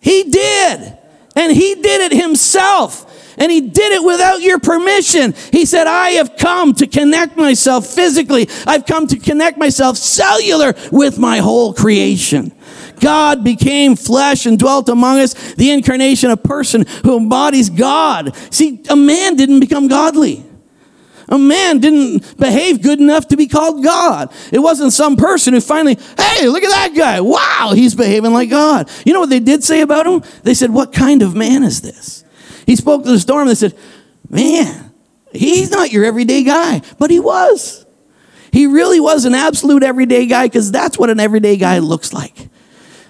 He 0.00 0.24
did. 0.24 0.98
And 1.34 1.52
he 1.52 1.74
did 1.74 2.12
it 2.12 2.16
himself. 2.16 3.02
And 3.38 3.52
he 3.52 3.60
did 3.60 3.92
it 3.92 4.02
without 4.02 4.40
your 4.40 4.58
permission. 4.58 5.34
He 5.52 5.66
said, 5.66 5.86
I 5.86 6.10
have 6.10 6.36
come 6.38 6.72
to 6.74 6.86
connect 6.86 7.36
myself 7.36 7.86
physically. 7.86 8.48
I've 8.66 8.86
come 8.86 9.06
to 9.08 9.18
connect 9.18 9.58
myself 9.58 9.98
cellular 9.98 10.74
with 10.90 11.18
my 11.18 11.38
whole 11.38 11.74
creation. 11.74 12.55
God 13.00 13.44
became 13.44 13.96
flesh 13.96 14.46
and 14.46 14.58
dwelt 14.58 14.88
among 14.88 15.20
us, 15.20 15.34
the 15.54 15.70
incarnation, 15.70 16.30
of 16.30 16.38
a 16.38 16.42
person 16.48 16.84
who 17.04 17.16
embodies 17.16 17.70
God. 17.70 18.34
See, 18.50 18.82
a 18.88 18.96
man 18.96 19.36
didn't 19.36 19.60
become 19.60 19.88
godly. 19.88 20.44
A 21.28 21.38
man 21.38 21.80
didn't 21.80 22.38
behave 22.38 22.82
good 22.82 23.00
enough 23.00 23.28
to 23.28 23.36
be 23.36 23.48
called 23.48 23.82
God. 23.82 24.32
It 24.52 24.60
wasn't 24.60 24.92
some 24.92 25.16
person 25.16 25.54
who 25.54 25.60
finally, 25.60 25.98
hey, 26.16 26.46
look 26.48 26.62
at 26.62 26.70
that 26.70 26.94
guy. 26.96 27.20
Wow, 27.20 27.72
he's 27.74 27.96
behaving 27.96 28.32
like 28.32 28.48
God. 28.48 28.88
You 29.04 29.12
know 29.12 29.20
what 29.20 29.30
they 29.30 29.40
did 29.40 29.64
say 29.64 29.80
about 29.80 30.06
him? 30.06 30.22
They 30.44 30.54
said, 30.54 30.70
what 30.70 30.92
kind 30.92 31.22
of 31.22 31.34
man 31.34 31.64
is 31.64 31.80
this? 31.82 32.24
He 32.64 32.76
spoke 32.76 33.02
to 33.04 33.10
the 33.10 33.18
storm. 33.18 33.48
They 33.48 33.56
said, 33.56 33.76
man, 34.30 34.92
he's 35.32 35.70
not 35.70 35.90
your 35.90 36.04
everyday 36.04 36.44
guy. 36.44 36.82
But 36.98 37.10
he 37.10 37.18
was. 37.18 37.84
He 38.52 38.66
really 38.66 39.00
was 39.00 39.24
an 39.24 39.34
absolute 39.34 39.82
everyday 39.82 40.26
guy 40.26 40.46
because 40.46 40.70
that's 40.70 40.96
what 40.96 41.10
an 41.10 41.18
everyday 41.18 41.56
guy 41.56 41.80
looks 41.80 42.12
like. 42.12 42.48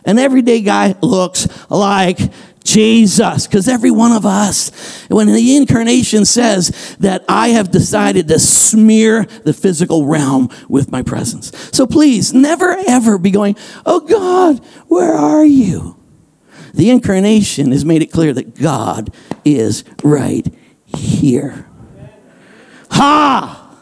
An 0.06 0.18
everyday 0.18 0.62
guy 0.62 0.94
looks 1.02 1.48
like 1.68 2.18
Jesus, 2.66 3.46
because 3.46 3.68
every 3.68 3.90
one 3.92 4.12
of 4.12 4.26
us, 4.26 5.06
when 5.08 5.28
the 5.28 5.56
incarnation 5.56 6.24
says 6.24 6.96
that 6.98 7.24
I 7.28 7.48
have 7.48 7.70
decided 7.70 8.28
to 8.28 8.38
smear 8.40 9.24
the 9.44 9.52
physical 9.52 10.06
realm 10.06 10.50
with 10.68 10.90
my 10.90 11.02
presence. 11.02 11.52
So 11.72 11.86
please 11.86 12.34
never 12.34 12.76
ever 12.88 13.18
be 13.18 13.30
going, 13.30 13.56
Oh 13.84 14.00
God, 14.00 14.64
where 14.88 15.14
are 15.14 15.44
you? 15.44 15.96
The 16.74 16.90
incarnation 16.90 17.72
has 17.72 17.84
made 17.84 18.02
it 18.02 18.12
clear 18.12 18.32
that 18.32 18.54
God 18.54 19.14
is 19.44 19.84
right 20.02 20.46
here. 20.84 21.68
Ha! 22.90 23.76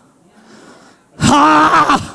Ha! 1.19 2.11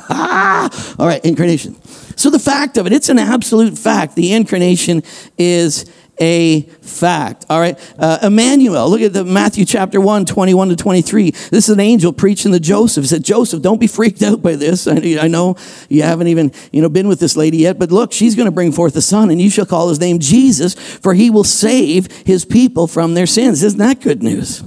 Ha! 0.00 0.94
All 0.98 1.06
right, 1.06 1.24
incarnation. 1.24 1.76
So 2.16 2.30
the 2.30 2.38
fact 2.38 2.76
of 2.78 2.86
it, 2.86 2.92
it's 2.92 3.08
an 3.08 3.18
absolute 3.18 3.78
fact. 3.78 4.16
The 4.16 4.32
incarnation 4.32 5.02
is 5.38 5.84
a 6.18 6.62
fact. 6.80 7.44
All 7.50 7.60
right. 7.60 7.78
Uh, 7.98 8.18
Emmanuel, 8.22 8.88
look 8.88 9.02
at 9.02 9.12
the 9.12 9.24
Matthew 9.24 9.64
chapter 9.64 10.00
1, 10.00 10.24
21 10.24 10.70
to 10.70 10.76
23. 10.76 11.30
This 11.30 11.68
is 11.68 11.68
an 11.68 11.80
angel 11.80 12.12
preaching 12.12 12.52
to 12.52 12.60
Joseph. 12.60 13.04
He 13.04 13.08
said, 13.08 13.22
Joseph, 13.22 13.62
don't 13.62 13.80
be 13.80 13.86
freaked 13.86 14.22
out 14.22 14.42
by 14.42 14.56
this. 14.56 14.86
I, 14.88 15.18
I 15.20 15.28
know 15.28 15.56
you 15.88 16.02
haven't 16.02 16.28
even, 16.28 16.52
you 16.72 16.80
know, 16.80 16.88
been 16.88 17.08
with 17.08 17.20
this 17.20 17.36
lady 17.36 17.58
yet, 17.58 17.78
but 17.78 17.92
look, 17.92 18.12
she's 18.12 18.34
going 18.34 18.46
to 18.46 18.52
bring 18.52 18.72
forth 18.72 18.96
a 18.96 19.02
son 19.02 19.30
and 19.30 19.40
you 19.40 19.50
shall 19.50 19.66
call 19.66 19.88
his 19.88 20.00
name 20.00 20.18
Jesus, 20.18 20.74
for 20.74 21.12
he 21.12 21.28
will 21.30 21.44
save 21.44 22.10
his 22.24 22.44
people 22.44 22.86
from 22.86 23.14
their 23.14 23.26
sins. 23.26 23.62
Isn't 23.62 23.78
that 23.78 24.00
good 24.00 24.22
news? 24.22 24.62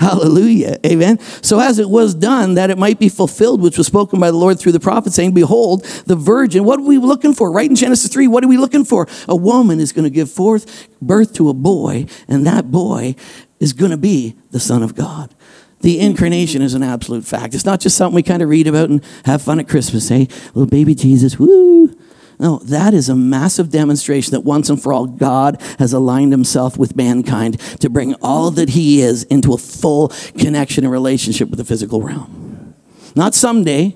Hallelujah. 0.00 0.78
Amen. 0.86 1.18
So 1.42 1.60
as 1.60 1.78
it 1.78 1.90
was 1.90 2.14
done, 2.14 2.54
that 2.54 2.70
it 2.70 2.78
might 2.78 2.98
be 2.98 3.10
fulfilled, 3.10 3.60
which 3.60 3.76
was 3.76 3.86
spoken 3.86 4.18
by 4.18 4.30
the 4.30 4.36
Lord 4.38 4.58
through 4.58 4.72
the 4.72 4.80
prophet, 4.80 5.12
saying, 5.12 5.32
Behold, 5.34 5.84
the 6.06 6.16
virgin, 6.16 6.64
what 6.64 6.80
are 6.80 6.84
we 6.84 6.96
looking 6.96 7.34
for? 7.34 7.52
Right 7.52 7.68
in 7.68 7.76
Genesis 7.76 8.10
3, 8.10 8.26
what 8.26 8.42
are 8.42 8.48
we 8.48 8.56
looking 8.56 8.86
for? 8.86 9.06
A 9.28 9.36
woman 9.36 9.78
is 9.78 9.92
going 9.92 10.04
to 10.04 10.10
give 10.10 10.30
forth 10.30 10.88
birth 11.02 11.34
to 11.34 11.50
a 11.50 11.54
boy, 11.54 12.06
and 12.28 12.46
that 12.46 12.70
boy 12.70 13.14
is 13.58 13.74
going 13.74 13.90
to 13.90 13.98
be 13.98 14.36
the 14.52 14.58
Son 14.58 14.82
of 14.82 14.94
God. 14.94 15.34
The 15.80 16.00
incarnation 16.00 16.62
is 16.62 16.72
an 16.72 16.82
absolute 16.82 17.26
fact. 17.26 17.54
It's 17.54 17.66
not 17.66 17.80
just 17.80 17.98
something 17.98 18.14
we 18.14 18.22
kind 18.22 18.40
of 18.40 18.48
read 18.48 18.66
about 18.66 18.88
and 18.88 19.04
have 19.26 19.42
fun 19.42 19.60
at 19.60 19.68
Christmas, 19.68 20.08
hey? 20.08 20.28
Little 20.54 20.64
baby 20.64 20.94
Jesus, 20.94 21.38
woo. 21.38 21.94
No, 22.40 22.56
that 22.64 22.94
is 22.94 23.10
a 23.10 23.14
massive 23.14 23.68
demonstration 23.70 24.30
that 24.30 24.40
once 24.40 24.70
and 24.70 24.82
for 24.82 24.94
all, 24.94 25.06
God 25.06 25.60
has 25.78 25.92
aligned 25.92 26.32
himself 26.32 26.78
with 26.78 26.96
mankind 26.96 27.60
to 27.80 27.90
bring 27.90 28.14
all 28.22 28.50
that 28.52 28.70
he 28.70 29.02
is 29.02 29.24
into 29.24 29.52
a 29.52 29.58
full 29.58 30.08
connection 30.38 30.84
and 30.84 30.90
relationship 30.90 31.50
with 31.50 31.58
the 31.58 31.66
physical 31.66 32.00
realm. 32.00 32.74
Not 33.14 33.34
someday, 33.34 33.94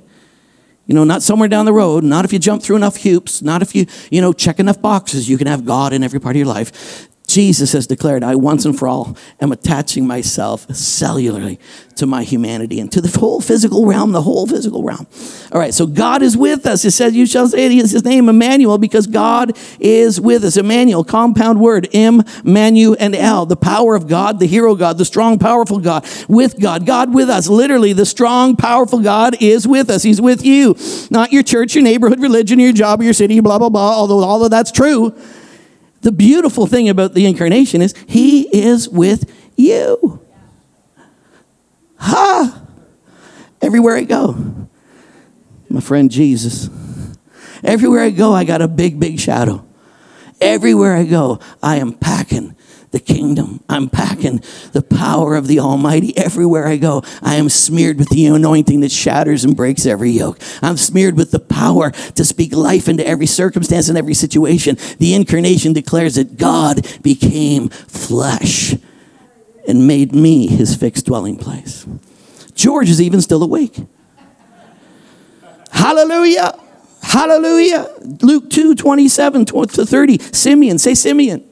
you 0.85 0.95
know, 0.95 1.05
not 1.05 1.23
somewhere 1.23 1.49
down 1.49 1.65
the 1.65 1.73
road, 1.73 2.05
not 2.05 2.27
if 2.27 2.35
you 2.35 2.39
jump 2.39 2.63
through 2.63 2.77
enough 2.77 2.99
hoops, 2.99 3.41
not 3.41 3.63
if 3.63 3.75
you, 3.75 3.87
you 4.11 4.21
know, 4.21 4.35
check 4.35 4.61
enough 4.61 4.79
boxes, 4.79 5.27
you 5.27 5.39
can 5.39 5.47
have 5.47 5.65
God 5.65 5.95
in 5.95 6.03
every 6.03 6.21
part 6.21 6.37
of 6.37 6.41
your 6.41 6.47
life. 6.47 7.09
Jesus 7.35 7.73
has 7.73 7.89
declared, 7.89 8.23
I 8.23 8.37
once 8.37 8.65
and 8.65 8.79
for 8.79 8.87
all 8.87 9.17
am 9.41 9.51
attaching 9.51 10.07
myself 10.07 10.69
cellularly 10.69 11.59
to 11.97 12.07
my 12.07 12.23
humanity 12.23 12.79
and 12.79 12.93
to 12.93 13.01
the 13.01 13.19
whole 13.19 13.41
physical 13.41 13.87
realm, 13.87 14.13
the 14.13 14.23
whole 14.23 14.47
physical 14.47 14.85
realm. 14.85 15.09
All 15.51 15.59
right, 15.59 15.75
so 15.75 15.85
God 15.85 16.23
is 16.23 16.37
with 16.37 16.65
us. 16.65 16.85
It 16.85 16.93
says, 16.93 17.13
You 17.13 17.27
shall 17.27 17.49
say 17.49 17.75
his 17.75 18.05
name, 18.05 18.29
Emmanuel, 18.29 18.79
because 18.79 19.09
God 19.09 19.59
is 19.81 20.21
with 20.21 20.45
us. 20.45 20.57
Emmanuel, 20.57 21.03
compound 21.03 21.59
word, 21.59 21.89
M, 21.93 22.23
Manu, 22.45 22.95
and 22.95 23.17
L. 23.17 23.47
The 23.47 23.57
power 23.57 23.97
of 23.97 24.07
God, 24.07 24.39
the 24.39 24.47
hero 24.47 24.77
God, 24.77 24.97
the 24.99 25.05
strong, 25.05 25.41
powerful 25.41 25.81
God, 25.81 26.07
with 26.29 26.61
God, 26.61 26.87
God 26.87 27.13
with 27.13 27.29
us. 27.29 27.49
Literally, 27.49 27.93
the 27.93 28.07
strong, 28.07 28.55
powerful 28.55 29.01
God 29.01 29.43
is 29.43 29.67
with 29.67 29.91
us. 29.91 30.05
He's 30.05 30.21
with 30.21 30.45
you. 30.45 30.77
Not 31.11 31.33
your 31.33 31.43
church, 31.43 31.75
your 31.75 31.83
neighborhood, 31.83 32.21
religion, 32.21 32.61
your 32.61 32.73
job, 32.73 33.03
your 33.03 33.13
city, 33.13 33.41
blah, 33.41 33.59
blah, 33.59 33.71
blah, 33.71 33.91
although 33.91 34.21
all 34.21 34.45
of 34.45 34.53
that's 34.53 34.71
true. 34.71 35.13
The 36.05 36.13
beautiful 36.13 36.67
thing 36.67 36.91
about 36.91 37.15
the 37.15 37.25
incarnation 37.25 37.81
is 37.81 37.95
he 38.07 38.43
is 38.55 38.91
with 38.91 39.33
you. 39.57 40.21
Ha! 41.97 42.63
Everywhere 43.63 43.97
I 43.97 44.03
go, 44.03 44.69
my 45.71 45.81
friend 45.81 46.11
Jesus. 46.11 46.69
Everywhere 47.63 48.03
I 48.03 48.11
go, 48.11 48.35
I 48.35 48.45
got 48.45 48.61
a 48.61 48.69
big, 48.69 49.01
big 49.01 49.19
shadow. 49.19 49.65
Everywhere 50.43 50.95
I 50.95 51.05
go, 51.05 51.41
I 51.63 51.77
am 51.77 51.95
packing 51.95 52.55
the 52.95 53.01
kingdom. 53.01 53.61
I'm 53.69 53.91
packing 53.91 54.41
the 54.73 54.81
power 54.81 55.35
of 55.35 55.49
the 55.49 55.59
Almighty 55.59 56.17
everywhere 56.17 56.67
I 56.67 56.77
go. 56.77 57.03
I 57.21 57.35
am 57.35 57.49
smeared 57.49 57.99
with 57.99 58.09
the 58.09 58.27
anointing 58.27 58.81
that 58.81 58.93
shatters 58.93 59.45
and 59.45 59.57
breaks 59.57 59.85
every 59.85 60.11
yoke. 60.11 60.39
I'm 60.63 60.77
smeared 60.77 61.17
with 61.17 61.33
the 61.33 61.41
power 61.41 61.91
to 61.91 62.25
speak 62.25 62.55
life 62.55 62.89
into 62.89 63.07
every 63.07 63.27
circumstance 63.27 63.89
and 63.89 63.99
every 63.99 64.15
situation. 64.15 64.79
The 64.99 65.15
incarnation 65.15 65.73
declares 65.73 66.15
that 66.15 66.37
God 66.39 66.87
became 67.03 67.69
flesh 67.69 68.77
and 69.67 69.89
made 69.89 70.15
me 70.15 70.47
his 70.47 70.77
fixed 70.77 71.07
dwelling 71.07 71.37
place. 71.37 71.85
George 72.55 72.89
is 72.89 73.03
even 73.03 73.21
still 73.21 73.43
awake. 73.43 73.77
Hallelujah. 75.73 76.57
Hallelujah. 77.03 77.91
Luke 78.23 78.51
2 78.51 78.77
27 78.77 79.47
to 79.47 79.67
30. 79.67 80.19
Simeon, 80.33 80.79
say 80.79 80.95
Simeon. 80.95 81.45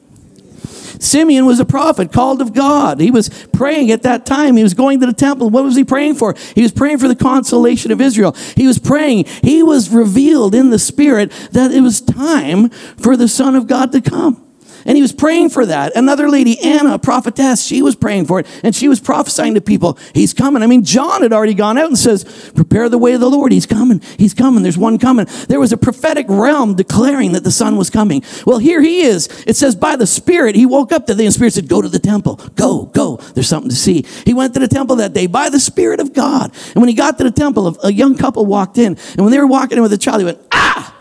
Simeon 1.03 1.45
was 1.45 1.59
a 1.59 1.65
prophet 1.65 2.11
called 2.11 2.41
of 2.41 2.53
God. 2.53 2.99
He 2.99 3.11
was 3.11 3.29
praying 3.53 3.91
at 3.91 4.03
that 4.03 4.25
time. 4.25 4.55
He 4.55 4.63
was 4.63 4.73
going 4.73 4.99
to 5.01 5.05
the 5.05 5.13
temple. 5.13 5.49
What 5.49 5.63
was 5.63 5.75
he 5.75 5.83
praying 5.83 6.15
for? 6.15 6.35
He 6.55 6.61
was 6.61 6.71
praying 6.71 6.99
for 6.99 7.07
the 7.07 7.15
consolation 7.15 7.91
of 7.91 8.01
Israel. 8.01 8.35
He 8.55 8.67
was 8.67 8.79
praying. 8.79 9.25
He 9.41 9.63
was 9.63 9.89
revealed 9.89 10.55
in 10.55 10.69
the 10.69 10.79
Spirit 10.79 11.31
that 11.51 11.71
it 11.71 11.81
was 11.81 12.01
time 12.01 12.69
for 12.69 13.17
the 13.17 13.27
Son 13.27 13.55
of 13.55 13.67
God 13.67 13.91
to 13.91 14.01
come. 14.01 14.42
And 14.85 14.95
he 14.95 15.01
was 15.01 15.11
praying 15.11 15.49
for 15.49 15.65
that. 15.65 15.95
Another 15.95 16.29
lady, 16.29 16.59
Anna, 16.59 16.95
a 16.95 16.99
prophetess, 16.99 17.63
she 17.63 17.81
was 17.81 17.95
praying 17.95 18.25
for 18.25 18.39
it. 18.39 18.47
And 18.63 18.75
she 18.75 18.87
was 18.87 18.99
prophesying 18.99 19.53
to 19.55 19.61
people, 19.61 19.97
he's 20.13 20.33
coming. 20.33 20.63
I 20.63 20.67
mean, 20.67 20.83
John 20.83 21.21
had 21.21 21.33
already 21.33 21.53
gone 21.53 21.77
out 21.77 21.87
and 21.87 21.97
says, 21.97 22.51
prepare 22.55 22.89
the 22.89 22.97
way 22.97 23.13
of 23.13 23.21
the 23.21 23.29
Lord. 23.29 23.51
He's 23.51 23.65
coming. 23.65 24.01
He's 24.17 24.33
coming. 24.33 24.63
There's 24.63 24.77
one 24.77 24.97
coming. 24.97 25.27
There 25.47 25.59
was 25.59 25.71
a 25.71 25.77
prophetic 25.77 26.25
realm 26.29 26.75
declaring 26.75 27.33
that 27.33 27.43
the 27.43 27.51
son 27.51 27.77
was 27.77 27.89
coming. 27.89 28.23
Well, 28.45 28.59
here 28.59 28.81
he 28.81 29.01
is. 29.01 29.27
It 29.47 29.55
says 29.55 29.75
by 29.75 29.95
the 29.95 30.07
Spirit, 30.07 30.55
he 30.55 30.65
woke 30.65 30.91
up 30.91 31.07
that 31.07 31.15
day 31.15 31.25
and 31.25 31.29
the 31.29 31.35
Spirit 31.35 31.53
said, 31.53 31.67
go 31.67 31.81
to 31.81 31.89
the 31.89 31.99
temple. 31.99 32.35
Go, 32.55 32.85
go. 32.85 33.17
There's 33.33 33.47
something 33.47 33.69
to 33.69 33.75
see. 33.75 34.05
He 34.25 34.33
went 34.33 34.53
to 34.53 34.59
the 34.59 34.67
temple 34.67 34.97
that 34.97 35.13
day 35.13 35.27
by 35.27 35.49
the 35.49 35.59
Spirit 35.59 35.99
of 35.99 36.13
God. 36.13 36.53
And 36.73 36.81
when 36.81 36.89
he 36.89 36.95
got 36.95 37.17
to 37.17 37.23
the 37.23 37.31
temple, 37.31 37.77
a 37.83 37.91
young 37.91 38.17
couple 38.17 38.45
walked 38.45 38.77
in. 38.77 38.97
And 39.11 39.21
when 39.21 39.31
they 39.31 39.39
were 39.39 39.47
walking 39.47 39.77
in 39.77 39.81
with 39.81 39.93
a 39.93 39.97
child, 39.97 40.19
he 40.19 40.25
went, 40.25 40.39
ah, 40.51 40.95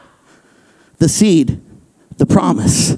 the 0.98 1.08
seed, 1.08 1.60
the 2.18 2.26
promise 2.26 2.96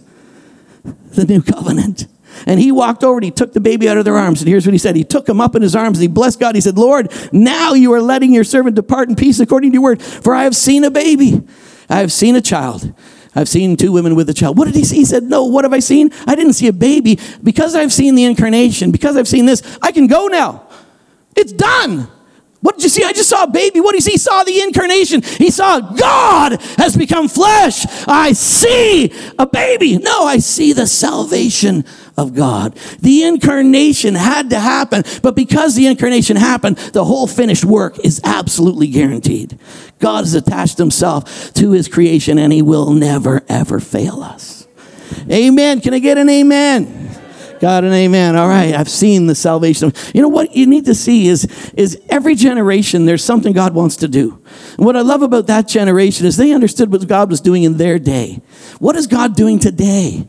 the 1.15 1.25
new 1.25 1.43
covenant. 1.55 2.07
And 2.47 2.59
he 2.59 2.73
walked 2.73 3.05
over 3.05 3.19
and 3.19 3.25
he 3.25 3.31
took 3.31 3.53
the 3.53 3.61
baby 3.61 3.89
out 3.89 3.97
of 3.97 4.05
their 4.05 4.17
arms. 4.17 4.41
And 4.41 4.49
here's 4.49 4.67
what 4.67 4.73
he 4.73 4.79
said. 4.79 4.97
He 4.97 5.05
took 5.05 5.29
him 5.29 5.41
up 5.41 5.55
in 5.55 5.63
his 5.63 5.77
arms 5.77 5.99
and 5.99 6.03
he 6.03 6.09
blessed 6.09 6.41
God. 6.41 6.55
He 6.55 6.61
said, 6.61 6.77
Lord, 6.77 7.13
now 7.33 7.75
you 7.75 7.93
are 7.93 8.03
letting 8.03 8.33
your 8.33 8.45
servant 8.45 8.77
depart 8.77 9.09
in 9.09 9.15
peace 9.15 9.41
according 9.41 9.71
to 9.71 9.75
your 9.75 9.83
word. 9.83 10.03
For 10.03 10.35
I 10.35 10.45
have 10.45 10.57
seen 10.57 10.85
a 10.85 10.91
baby. 10.91 11.43
I 11.89 11.99
have 11.99 12.13
seen 12.13 12.35
a 12.35 12.41
child. 12.41 12.93
I've 13.37 13.49
seen 13.49 13.77
two 13.77 13.93
women 13.93 14.15
with 14.15 14.29
a 14.31 14.35
child. 14.35 14.57
What 14.59 14.67
did 14.67 14.75
he 14.75 14.85
see? 14.85 14.97
He 14.97 15.05
said, 15.05 15.25
No, 15.25 15.45
what 15.45 15.65
have 15.65 15.73
I 15.73 15.81
seen? 15.81 16.11
I 16.27 16.35
didn't 16.35 16.53
see 16.55 16.69
a 16.69 16.73
baby. 16.73 17.19
Because 17.43 17.75
I've 17.75 17.93
seen 17.93 18.15
the 18.15 18.25
incarnation, 18.25 18.93
because 18.93 19.17
I've 19.17 19.29
seen 19.29 19.47
this, 19.47 19.79
I 19.83 19.93
can 19.93 20.07
go 20.07 20.27
now. 20.27 20.69
It's 21.37 21.53
done. 21.53 22.09
What 22.65 22.77
did 22.77 22.85
you 22.85 22.89
see? 22.89 23.05
I 23.05 23.13
just 23.13 23.29
saw 23.29 23.43
a 23.43 23.51
baby. 23.51 23.79
What 23.79 23.93
did 23.93 23.99
he 23.99 24.01
see? 24.01 24.13
He 24.13 24.17
saw 24.17 24.43
the 24.43 24.63
incarnation. 24.63 25.21
He 25.21 25.51
saw 25.51 25.81
God 25.81 26.63
has 26.79 26.97
become 26.97 27.29
flesh. 27.29 27.85
I 28.09 28.33
see 28.33 29.13
a 29.39 29.45
baby. 29.45 29.99
No, 29.99 30.25
I 30.25 30.39
see 30.39 30.73
the 30.73 30.87
salvation 30.87 31.85
of 32.17 32.35
God. 32.35 32.75
The 33.01 33.25
incarnation 33.25 34.15
had 34.15 34.49
to 34.49 34.59
happen, 34.59 35.05
but 35.21 35.37
because 35.37 35.75
the 35.75 35.87
incarnation 35.89 36.39
happened, 36.39 36.79
the 36.79 37.05
whole 37.05 37.27
finished 37.27 37.67
work 37.67 37.99
is 37.99 38.19
absolutely 38.25 38.87
guaranteed. 38.87 39.59
God 39.99 40.21
has 40.21 40.33
attached 40.33 40.79
himself 40.79 41.53
to 41.53 41.73
his 41.73 41.87
creation 41.87 42.39
and 42.39 42.51
he 42.51 42.63
will 42.63 42.93
never 42.93 43.43
ever 43.47 43.79
fail 43.79 44.23
us. 44.23 44.67
Amen. 45.31 45.83
Can 45.83 45.93
I 45.93 45.99
get 45.99 46.17
an 46.17 46.31
amen? 46.31 47.14
God 47.65 47.83
and 47.85 47.95
amen. 47.95 48.37
All 48.37 48.47
right, 48.47 48.75
I've 48.75 48.91
seen 48.91 49.27
the 49.27 49.35
salvation. 49.35 49.91
You 50.13 50.21
know 50.21 50.29
what 50.29 50.55
you 50.55 50.67
need 50.67 50.85
to 50.85 50.95
see 50.95 51.29
is, 51.29 51.47
is 51.73 51.99
every 52.11 52.35
generation 52.35 53.07
there's 53.07 53.25
something 53.25 53.55
God 53.55 53.73
wants 53.73 53.97
to 53.97 54.07
do. 54.07 54.39
And 54.77 54.85
what 54.85 54.97
I 54.97 55.01
love 55.01 55.23
about 55.23 55.47
that 55.47 55.67
generation 55.67 56.27
is 56.27 56.37
they 56.37 56.53
understood 56.53 56.93
what 56.93 57.09
God 57.09 57.31
was 57.31 57.41
doing 57.41 57.63
in 57.63 57.79
their 57.79 57.99
day. 57.99 58.43
What 58.81 58.97
is 58.97 59.07
God 59.07 59.35
doing 59.35 59.59
today? 59.59 60.29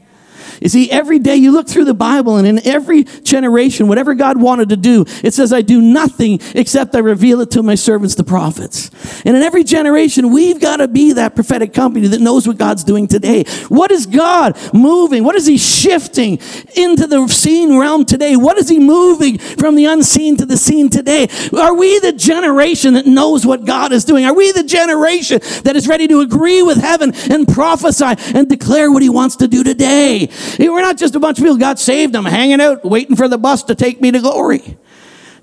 You 0.61 0.69
see, 0.69 0.89
every 0.91 1.19
day 1.19 1.35
you 1.35 1.51
look 1.51 1.67
through 1.67 1.85
the 1.85 1.93
Bible, 1.93 2.37
and 2.37 2.47
in 2.47 2.65
every 2.65 3.03
generation, 3.03 3.87
whatever 3.87 4.13
God 4.13 4.39
wanted 4.39 4.69
to 4.69 4.77
do, 4.77 5.05
it 5.23 5.33
says, 5.33 5.51
I 5.53 5.61
do 5.61 5.81
nothing 5.81 6.39
except 6.53 6.95
I 6.95 6.99
reveal 6.99 7.41
it 7.41 7.51
to 7.51 7.63
my 7.63 7.75
servants, 7.75 8.15
the 8.15 8.23
prophets. 8.23 8.89
And 9.25 9.35
in 9.35 9.43
every 9.43 9.63
generation, 9.63 10.31
we've 10.31 10.59
got 10.59 10.77
to 10.77 10.87
be 10.87 11.13
that 11.13 11.35
prophetic 11.35 11.73
company 11.73 12.07
that 12.07 12.21
knows 12.21 12.47
what 12.47 12.57
God's 12.57 12.83
doing 12.83 13.07
today. 13.07 13.43
What 13.69 13.91
is 13.91 14.05
God 14.05 14.57
moving? 14.73 15.23
What 15.23 15.35
is 15.35 15.45
He 15.45 15.57
shifting 15.57 16.39
into 16.75 17.07
the 17.07 17.27
seen 17.27 17.77
realm 17.77 18.05
today? 18.05 18.35
What 18.35 18.57
is 18.57 18.69
He 18.69 18.79
moving 18.79 19.37
from 19.37 19.75
the 19.75 19.85
unseen 19.85 20.37
to 20.37 20.45
the 20.45 20.57
seen 20.57 20.89
today? 20.89 21.27
Are 21.57 21.75
we 21.75 21.99
the 21.99 22.13
generation 22.13 22.93
that 22.93 23.05
knows 23.05 23.45
what 23.45 23.65
God 23.65 23.91
is 23.91 24.05
doing? 24.05 24.25
Are 24.25 24.33
we 24.33 24.51
the 24.51 24.63
generation 24.63 25.39
that 25.63 25.75
is 25.75 25.87
ready 25.87 26.07
to 26.07 26.21
agree 26.21 26.61
with 26.61 26.77
heaven 26.77 27.13
and 27.29 27.47
prophesy 27.47 28.15
and 28.35 28.47
declare 28.47 28.91
what 28.91 29.01
He 29.01 29.09
wants 29.09 29.35
to 29.37 29.47
do 29.47 29.63
today? 29.63 30.29
We're 30.59 30.81
not 30.81 30.97
just 30.97 31.15
a 31.15 31.19
bunch 31.19 31.37
of 31.39 31.43
people 31.43 31.57
got 31.57 31.79
saved. 31.79 32.15
I'm 32.15 32.25
hanging 32.25 32.61
out, 32.61 32.83
waiting 32.85 33.15
for 33.15 33.27
the 33.27 33.37
bus 33.37 33.63
to 33.63 33.75
take 33.75 34.01
me 34.01 34.11
to 34.11 34.19
glory. 34.19 34.77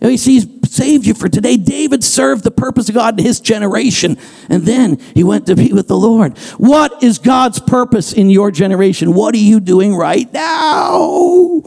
He 0.01 0.17
He's 0.17 0.47
saved 0.69 1.07
you 1.07 1.15
for 1.15 1.29
today. 1.29 1.57
David 1.57 2.03
served 2.03 2.45
the 2.45 2.51
purpose 2.51 2.89
of 2.89 2.95
God 2.95 3.19
in 3.19 3.25
his 3.25 3.41
generation, 3.41 4.17
and 4.49 4.65
then 4.65 4.99
he 5.15 5.23
went 5.23 5.47
to 5.47 5.55
be 5.55 5.73
with 5.73 5.87
the 5.87 5.97
Lord. 5.97 6.39
What 6.59 7.03
is 7.03 7.19
God's 7.19 7.61
purpose 7.61 8.13
in 8.13 8.31
your 8.31 8.51
generation? 8.51 9.15
What 9.15 9.35
are 9.35 9.39
you 9.39 9.61
doing 9.61 9.95
right 9.95 10.33
now? 10.33 11.63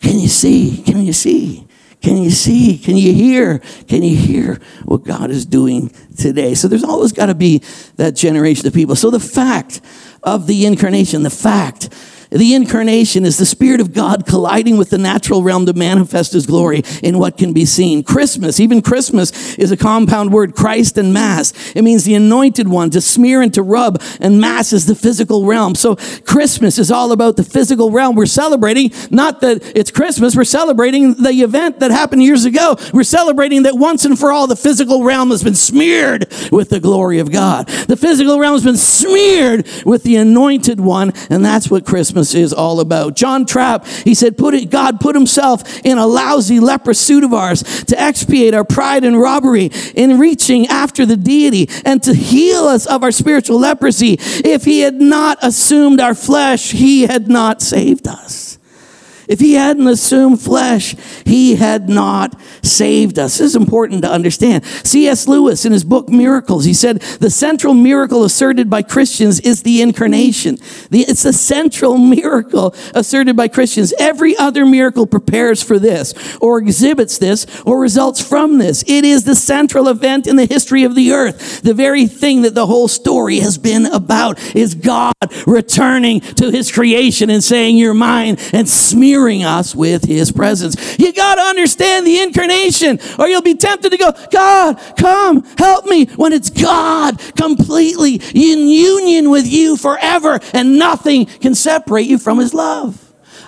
Can 0.00 0.20
you 0.20 0.28
see? 0.28 0.82
Can 0.84 1.02
you 1.02 1.12
see? 1.12 1.66
Can 2.02 2.18
you 2.18 2.30
see? 2.30 2.78
Can 2.78 2.96
you 2.96 3.12
hear? 3.12 3.58
Can 3.88 4.02
you 4.02 4.16
hear 4.16 4.60
what 4.84 5.04
God 5.04 5.30
is 5.30 5.46
doing 5.46 5.90
today? 6.16 6.54
So 6.54 6.68
there's 6.68 6.84
always 6.84 7.12
got 7.12 7.26
to 7.26 7.34
be 7.34 7.62
that 7.96 8.14
generation 8.14 8.66
of 8.66 8.74
people. 8.74 8.94
So 8.94 9.10
the 9.10 9.18
fact 9.20 9.80
of 10.26 10.46
the 10.46 10.66
incarnation, 10.66 11.22
the 11.22 11.30
fact 11.30 11.88
the 12.30 12.54
incarnation 12.54 13.24
is 13.24 13.38
the 13.38 13.46
Spirit 13.46 13.80
of 13.80 13.92
God 13.92 14.26
colliding 14.26 14.76
with 14.76 14.90
the 14.90 14.98
natural 14.98 15.42
realm 15.42 15.66
to 15.66 15.72
manifest 15.72 16.32
His 16.32 16.46
glory 16.46 16.82
in 17.02 17.18
what 17.18 17.36
can 17.36 17.52
be 17.52 17.64
seen. 17.64 18.02
Christmas, 18.02 18.60
even 18.60 18.82
Christmas, 18.82 19.56
is 19.58 19.70
a 19.70 19.76
compound 19.76 20.32
word, 20.32 20.54
Christ 20.54 20.98
and 20.98 21.12
Mass. 21.12 21.52
It 21.74 21.82
means 21.82 22.04
the 22.04 22.14
anointed 22.14 22.68
one 22.68 22.90
to 22.90 23.00
smear 23.00 23.42
and 23.42 23.52
to 23.54 23.62
rub, 23.62 24.02
and 24.20 24.40
Mass 24.40 24.72
is 24.72 24.86
the 24.86 24.94
physical 24.94 25.46
realm. 25.46 25.74
So 25.74 25.96
Christmas 26.24 26.78
is 26.78 26.90
all 26.90 27.12
about 27.12 27.36
the 27.36 27.44
physical 27.44 27.90
realm. 27.90 28.16
We're 28.16 28.26
celebrating, 28.26 28.90
not 29.10 29.40
that 29.40 29.62
it's 29.76 29.90
Christmas, 29.90 30.34
we're 30.34 30.44
celebrating 30.44 31.14
the 31.14 31.32
event 31.42 31.80
that 31.80 31.90
happened 31.90 32.22
years 32.22 32.44
ago. 32.44 32.76
We're 32.92 33.04
celebrating 33.04 33.62
that 33.64 33.76
once 33.76 34.04
and 34.04 34.18
for 34.18 34.32
all 34.32 34.46
the 34.46 34.56
physical 34.56 35.04
realm 35.04 35.30
has 35.30 35.42
been 35.42 35.54
smeared 35.54 36.32
with 36.50 36.70
the 36.70 36.80
glory 36.80 37.18
of 37.18 37.30
God. 37.30 37.68
The 37.68 37.96
physical 37.96 38.38
realm 38.38 38.54
has 38.54 38.64
been 38.64 38.76
smeared 38.76 39.68
with 39.84 40.02
the 40.02 40.16
anointed 40.16 40.80
one, 40.80 41.12
and 41.30 41.44
that's 41.44 41.70
what 41.70 41.84
Christmas 41.86 42.15
Christmas 42.16 42.34
is 42.34 42.54
all 42.54 42.80
about. 42.80 43.14
John 43.14 43.44
Trapp, 43.44 43.86
he 43.86 44.14
said, 44.14 44.38
put 44.38 44.54
it, 44.54 44.70
God 44.70 45.00
put 45.00 45.14
himself 45.14 45.84
in 45.84 45.98
a 45.98 46.06
lousy 46.06 46.60
leprous 46.60 46.98
suit 46.98 47.24
of 47.24 47.34
ours 47.34 47.62
to 47.84 48.00
expiate 48.00 48.54
our 48.54 48.64
pride 48.64 49.04
and 49.04 49.20
robbery 49.20 49.70
in 49.94 50.18
reaching 50.18 50.66
after 50.68 51.04
the 51.04 51.18
deity 51.18 51.68
and 51.84 52.02
to 52.04 52.14
heal 52.14 52.64
us 52.64 52.86
of 52.86 53.02
our 53.02 53.12
spiritual 53.12 53.58
leprosy. 53.58 54.16
If 54.18 54.64
he 54.64 54.80
had 54.80 54.94
not 54.94 55.36
assumed 55.42 56.00
our 56.00 56.14
flesh, 56.14 56.70
he 56.70 57.02
had 57.02 57.28
not 57.28 57.60
saved 57.60 58.08
us. 58.08 58.55
If 59.28 59.40
he 59.40 59.54
hadn't 59.54 59.88
assumed 59.88 60.40
flesh, 60.40 60.94
he 61.24 61.56
had 61.56 61.88
not 61.88 62.40
saved 62.62 63.18
us. 63.18 63.38
This 63.38 63.48
is 63.48 63.56
important 63.56 64.02
to 64.02 64.10
understand. 64.10 64.64
C.S. 64.64 65.26
Lewis, 65.26 65.64
in 65.64 65.72
his 65.72 65.82
book 65.82 66.08
Miracles, 66.08 66.64
he 66.64 66.72
said, 66.72 67.00
The 67.00 67.28
central 67.28 67.74
miracle 67.74 68.22
asserted 68.22 68.70
by 68.70 68.82
Christians 68.82 69.40
is 69.40 69.64
the 69.64 69.82
incarnation. 69.82 70.58
The, 70.90 71.00
it's 71.00 71.24
the 71.24 71.32
central 71.32 71.98
miracle 71.98 72.72
asserted 72.94 73.36
by 73.36 73.48
Christians. 73.48 73.92
Every 73.98 74.36
other 74.36 74.64
miracle 74.64 75.08
prepares 75.08 75.60
for 75.60 75.80
this, 75.80 76.14
or 76.40 76.58
exhibits 76.58 77.18
this, 77.18 77.46
or 77.62 77.80
results 77.80 78.20
from 78.20 78.58
this. 78.58 78.84
It 78.86 79.04
is 79.04 79.24
the 79.24 79.34
central 79.34 79.88
event 79.88 80.28
in 80.28 80.36
the 80.36 80.46
history 80.46 80.84
of 80.84 80.94
the 80.94 81.12
earth. 81.12 81.62
The 81.62 81.74
very 81.74 82.06
thing 82.06 82.42
that 82.42 82.54
the 82.54 82.66
whole 82.66 82.86
story 82.86 83.40
has 83.40 83.58
been 83.58 83.86
about 83.86 84.38
is 84.54 84.76
God 84.76 85.14
returning 85.48 86.20
to 86.20 86.52
his 86.52 86.70
creation 86.70 87.28
and 87.28 87.42
saying, 87.42 87.76
You're 87.76 87.92
mine, 87.92 88.36
and 88.52 88.68
smearing 88.68 89.15
us 89.16 89.74
with 89.74 90.04
his 90.04 90.30
presence. 90.30 90.98
You 90.98 91.12
got 91.12 91.36
to 91.36 91.40
understand 91.42 92.06
the 92.06 92.20
incarnation, 92.20 92.98
or 93.18 93.28
you'll 93.28 93.42
be 93.42 93.54
tempted 93.54 93.90
to 93.90 93.96
go, 93.96 94.12
God, 94.30 94.78
come, 94.96 95.42
help 95.56 95.86
me, 95.86 96.06
when 96.16 96.32
it's 96.32 96.50
God 96.50 97.18
completely 97.36 98.20
in 98.34 98.68
union 98.68 99.30
with 99.30 99.46
you 99.46 99.76
forever, 99.76 100.38
and 100.52 100.78
nothing 100.78 101.26
can 101.26 101.54
separate 101.54 102.06
you 102.06 102.18
from 102.18 102.38
his 102.38 102.52
love. 102.52 103.02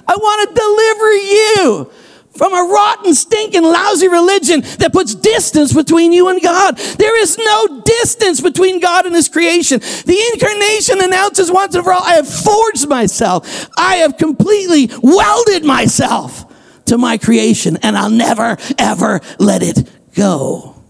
I 0.07 0.17
want 0.17 0.49
to 0.49 0.55
deliver 0.55 1.15
you 1.15 1.91
from 2.39 2.55
a 2.55 2.73
rotten, 2.73 3.15
stinking, 3.15 3.65
lousy 3.65 4.09
religion 4.09 4.61
that 4.79 4.93
puts 4.93 5.15
distance 5.15 5.73
between 5.73 6.13
you 6.13 6.29
and 6.29 6.41
God. 6.41 6.79
There 6.79 7.21
is 7.21 7.37
no 7.37 7.83
distance 7.83 8.41
between 8.41 8.79
God 8.79 9.07
and 9.07 9.15
His 9.15 9.29
creation. 9.29 9.81
The 9.81 10.31
incarnation 10.33 11.03
announces 11.03 11.51
once 11.51 11.75
and 11.75 11.85
for 11.85 11.93
all 11.93 12.03
I 12.03 12.15
have 12.15 12.29
forged 12.29 12.89
myself, 12.89 13.69
I 13.77 13.97
have 13.97 14.17
completely 14.17 14.89
welded 15.03 15.65
myself 15.65 16.45
to 16.87 16.97
my 16.97 17.19
creation, 17.19 17.77
and 17.83 17.99
I'll 17.99 18.09
never, 18.09 18.57
ever 18.79 19.21
let 19.39 19.63
it 19.63 19.91
go. 20.15 20.83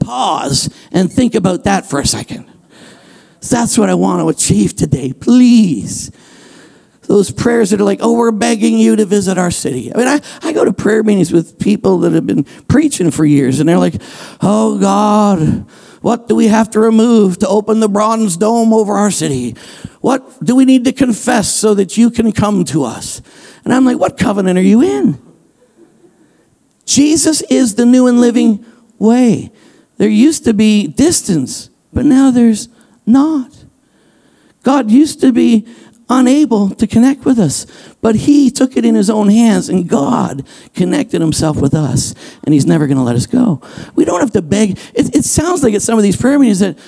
Pause 0.00 0.72
and 0.92 1.10
think 1.10 1.34
about 1.34 1.64
that 1.64 1.86
for 1.86 1.98
a 1.98 2.06
second. 2.06 2.50
That's 3.40 3.76
what 3.76 3.88
I 3.88 3.94
want 3.94 4.20
to 4.20 4.28
achieve 4.28 4.76
today. 4.76 5.12
Please 5.12 6.10
those 7.12 7.30
prayers 7.30 7.68
that 7.68 7.78
are 7.78 7.84
like, 7.84 7.98
oh, 8.00 8.14
we're 8.14 8.32
begging 8.32 8.78
you 8.78 8.96
to 8.96 9.04
visit 9.04 9.36
our 9.36 9.50
city. 9.50 9.94
I 9.94 9.98
mean, 9.98 10.08
I, 10.08 10.22
I 10.40 10.54
go 10.54 10.64
to 10.64 10.72
prayer 10.72 11.02
meetings 11.02 11.30
with 11.30 11.58
people 11.58 11.98
that 11.98 12.12
have 12.12 12.26
been 12.26 12.44
preaching 12.68 13.10
for 13.10 13.26
years, 13.26 13.60
and 13.60 13.68
they're 13.68 13.76
like, 13.76 14.00
oh, 14.40 14.78
God, 14.78 15.68
what 16.00 16.26
do 16.26 16.34
we 16.34 16.46
have 16.46 16.70
to 16.70 16.80
remove 16.80 17.36
to 17.40 17.48
open 17.48 17.80
the 17.80 17.88
bronze 17.88 18.38
dome 18.38 18.72
over 18.72 18.94
our 18.94 19.10
city? 19.10 19.54
What 20.00 20.42
do 20.42 20.56
we 20.56 20.64
need 20.64 20.86
to 20.86 20.92
confess 20.92 21.52
so 21.52 21.74
that 21.74 21.98
you 21.98 22.10
can 22.10 22.32
come 22.32 22.64
to 22.64 22.84
us? 22.84 23.20
And 23.62 23.74
I'm 23.74 23.84
like, 23.84 23.98
what 23.98 24.16
covenant 24.16 24.58
are 24.58 24.62
you 24.62 24.80
in? 24.80 25.20
Jesus 26.86 27.42
is 27.42 27.74
the 27.74 27.84
new 27.84 28.06
and 28.06 28.22
living 28.22 28.64
way. 28.98 29.52
There 29.98 30.08
used 30.08 30.44
to 30.44 30.54
be 30.54 30.86
distance, 30.86 31.68
but 31.92 32.06
now 32.06 32.30
there's 32.30 32.70
not. 33.04 33.66
God 34.62 34.90
used 34.90 35.20
to 35.20 35.30
be 35.30 35.66
unable 36.08 36.70
to 36.70 36.86
connect 36.86 37.24
with 37.24 37.38
us. 37.38 37.66
But 38.00 38.14
he 38.16 38.50
took 38.50 38.76
it 38.76 38.84
in 38.84 38.94
his 38.94 39.10
own 39.10 39.28
hands 39.28 39.68
and 39.68 39.88
God 39.88 40.46
connected 40.74 41.20
himself 41.20 41.60
with 41.60 41.74
us. 41.74 42.14
And 42.44 42.52
he's 42.52 42.66
never 42.66 42.86
going 42.86 42.98
to 42.98 43.02
let 43.02 43.16
us 43.16 43.26
go. 43.26 43.60
We 43.94 44.04
don't 44.04 44.20
have 44.20 44.32
to 44.32 44.42
beg. 44.42 44.78
It, 44.94 45.16
it, 45.16 45.24
sounds 45.24 45.62
like 45.62 45.74
at 45.74 45.82
some 45.82 45.98
of 45.98 46.02
these 46.02 46.16
prayer 46.16 46.38
meetings 46.38 46.60
that, 46.60 46.78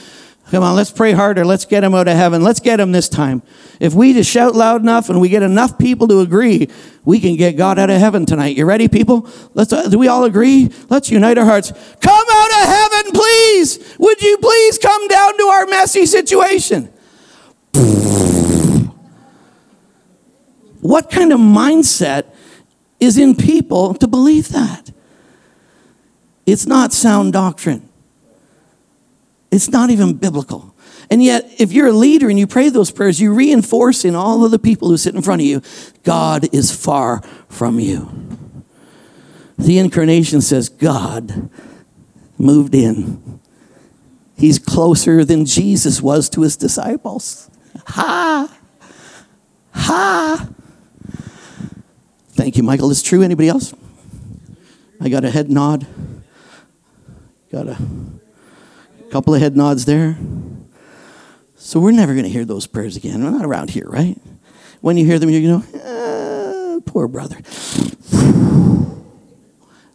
come 0.50 0.62
on, 0.62 0.76
let's 0.76 0.90
pray 0.90 1.12
harder. 1.12 1.44
Let's 1.44 1.64
get 1.64 1.84
him 1.84 1.94
out 1.94 2.08
of 2.08 2.16
heaven. 2.16 2.42
Let's 2.42 2.60
get 2.60 2.80
him 2.80 2.92
this 2.92 3.08
time. 3.08 3.42
If 3.80 3.94
we 3.94 4.12
just 4.12 4.30
shout 4.30 4.54
loud 4.54 4.82
enough 4.82 5.08
and 5.08 5.20
we 5.20 5.28
get 5.28 5.42
enough 5.42 5.78
people 5.78 6.08
to 6.08 6.20
agree, 6.20 6.68
we 7.04 7.20
can 7.20 7.36
get 7.36 7.56
God 7.56 7.78
out 7.78 7.90
of 7.90 7.98
heaven 7.98 8.26
tonight. 8.26 8.56
You 8.56 8.66
ready, 8.66 8.88
people? 8.88 9.28
Let's, 9.54 9.72
uh, 9.72 9.88
do 9.88 9.98
we 9.98 10.08
all 10.08 10.24
agree? 10.24 10.70
Let's 10.88 11.10
unite 11.10 11.38
our 11.38 11.44
hearts. 11.44 11.72
Come 12.00 12.26
out 12.30 12.50
of 12.50 12.68
heaven, 12.68 13.12
please. 13.12 13.96
Would 13.98 14.22
you 14.22 14.38
please 14.38 14.78
come 14.78 15.08
down 15.08 15.38
to 15.38 15.44
our 15.44 15.66
messy 15.66 16.06
situation? 16.06 16.90
What 20.84 21.10
kind 21.10 21.32
of 21.32 21.40
mindset 21.40 22.26
is 23.00 23.16
in 23.16 23.36
people 23.36 23.94
to 23.94 24.06
believe 24.06 24.50
that? 24.50 24.92
It's 26.44 26.66
not 26.66 26.92
sound 26.92 27.32
doctrine. 27.32 27.88
It's 29.50 29.70
not 29.70 29.88
even 29.88 30.12
biblical. 30.12 30.74
And 31.08 31.22
yet, 31.22 31.50
if 31.58 31.72
you're 31.72 31.86
a 31.86 31.92
leader 31.92 32.28
and 32.28 32.38
you 32.38 32.46
pray 32.46 32.68
those 32.68 32.90
prayers, 32.90 33.18
you 33.18 33.32
reinforce 33.32 34.04
in 34.04 34.14
all 34.14 34.44
of 34.44 34.50
the 34.50 34.58
people 34.58 34.88
who 34.88 34.98
sit 34.98 35.14
in 35.14 35.22
front 35.22 35.40
of 35.40 35.46
you, 35.46 35.62
God 36.02 36.54
is 36.54 36.70
far 36.70 37.22
from 37.48 37.80
you. 37.80 38.10
The 39.56 39.78
incarnation 39.78 40.42
says 40.42 40.68
God 40.68 41.48
moved 42.36 42.74
in. 42.74 43.40
He's 44.36 44.58
closer 44.58 45.24
than 45.24 45.46
Jesus 45.46 46.02
was 46.02 46.28
to 46.28 46.42
his 46.42 46.58
disciples. 46.58 47.48
Ha! 47.86 48.54
Ha! 49.72 50.48
Thank 52.34 52.56
you, 52.56 52.64
Michael. 52.64 52.90
Is 52.90 53.00
true? 53.00 53.22
Anybody 53.22 53.48
else? 53.48 53.72
I 55.00 55.08
got 55.08 55.24
a 55.24 55.30
head 55.30 55.50
nod. 55.50 55.86
Got 57.52 57.68
a 57.68 57.78
couple 59.10 59.36
of 59.36 59.40
head 59.40 59.56
nods 59.56 59.84
there. 59.84 60.18
So 61.54 61.78
we're 61.78 61.92
never 61.92 62.12
going 62.12 62.24
to 62.24 62.30
hear 62.30 62.44
those 62.44 62.66
prayers 62.66 62.96
again. 62.96 63.22
We're 63.22 63.30
not 63.30 63.44
around 63.44 63.70
here, 63.70 63.86
right? 63.88 64.18
When 64.80 64.96
you 64.96 65.06
hear 65.06 65.20
them, 65.20 65.30
you 65.30 65.48
know, 65.48 65.64
ah, 65.76 66.80
poor 66.84 67.06
brother. 67.06 67.36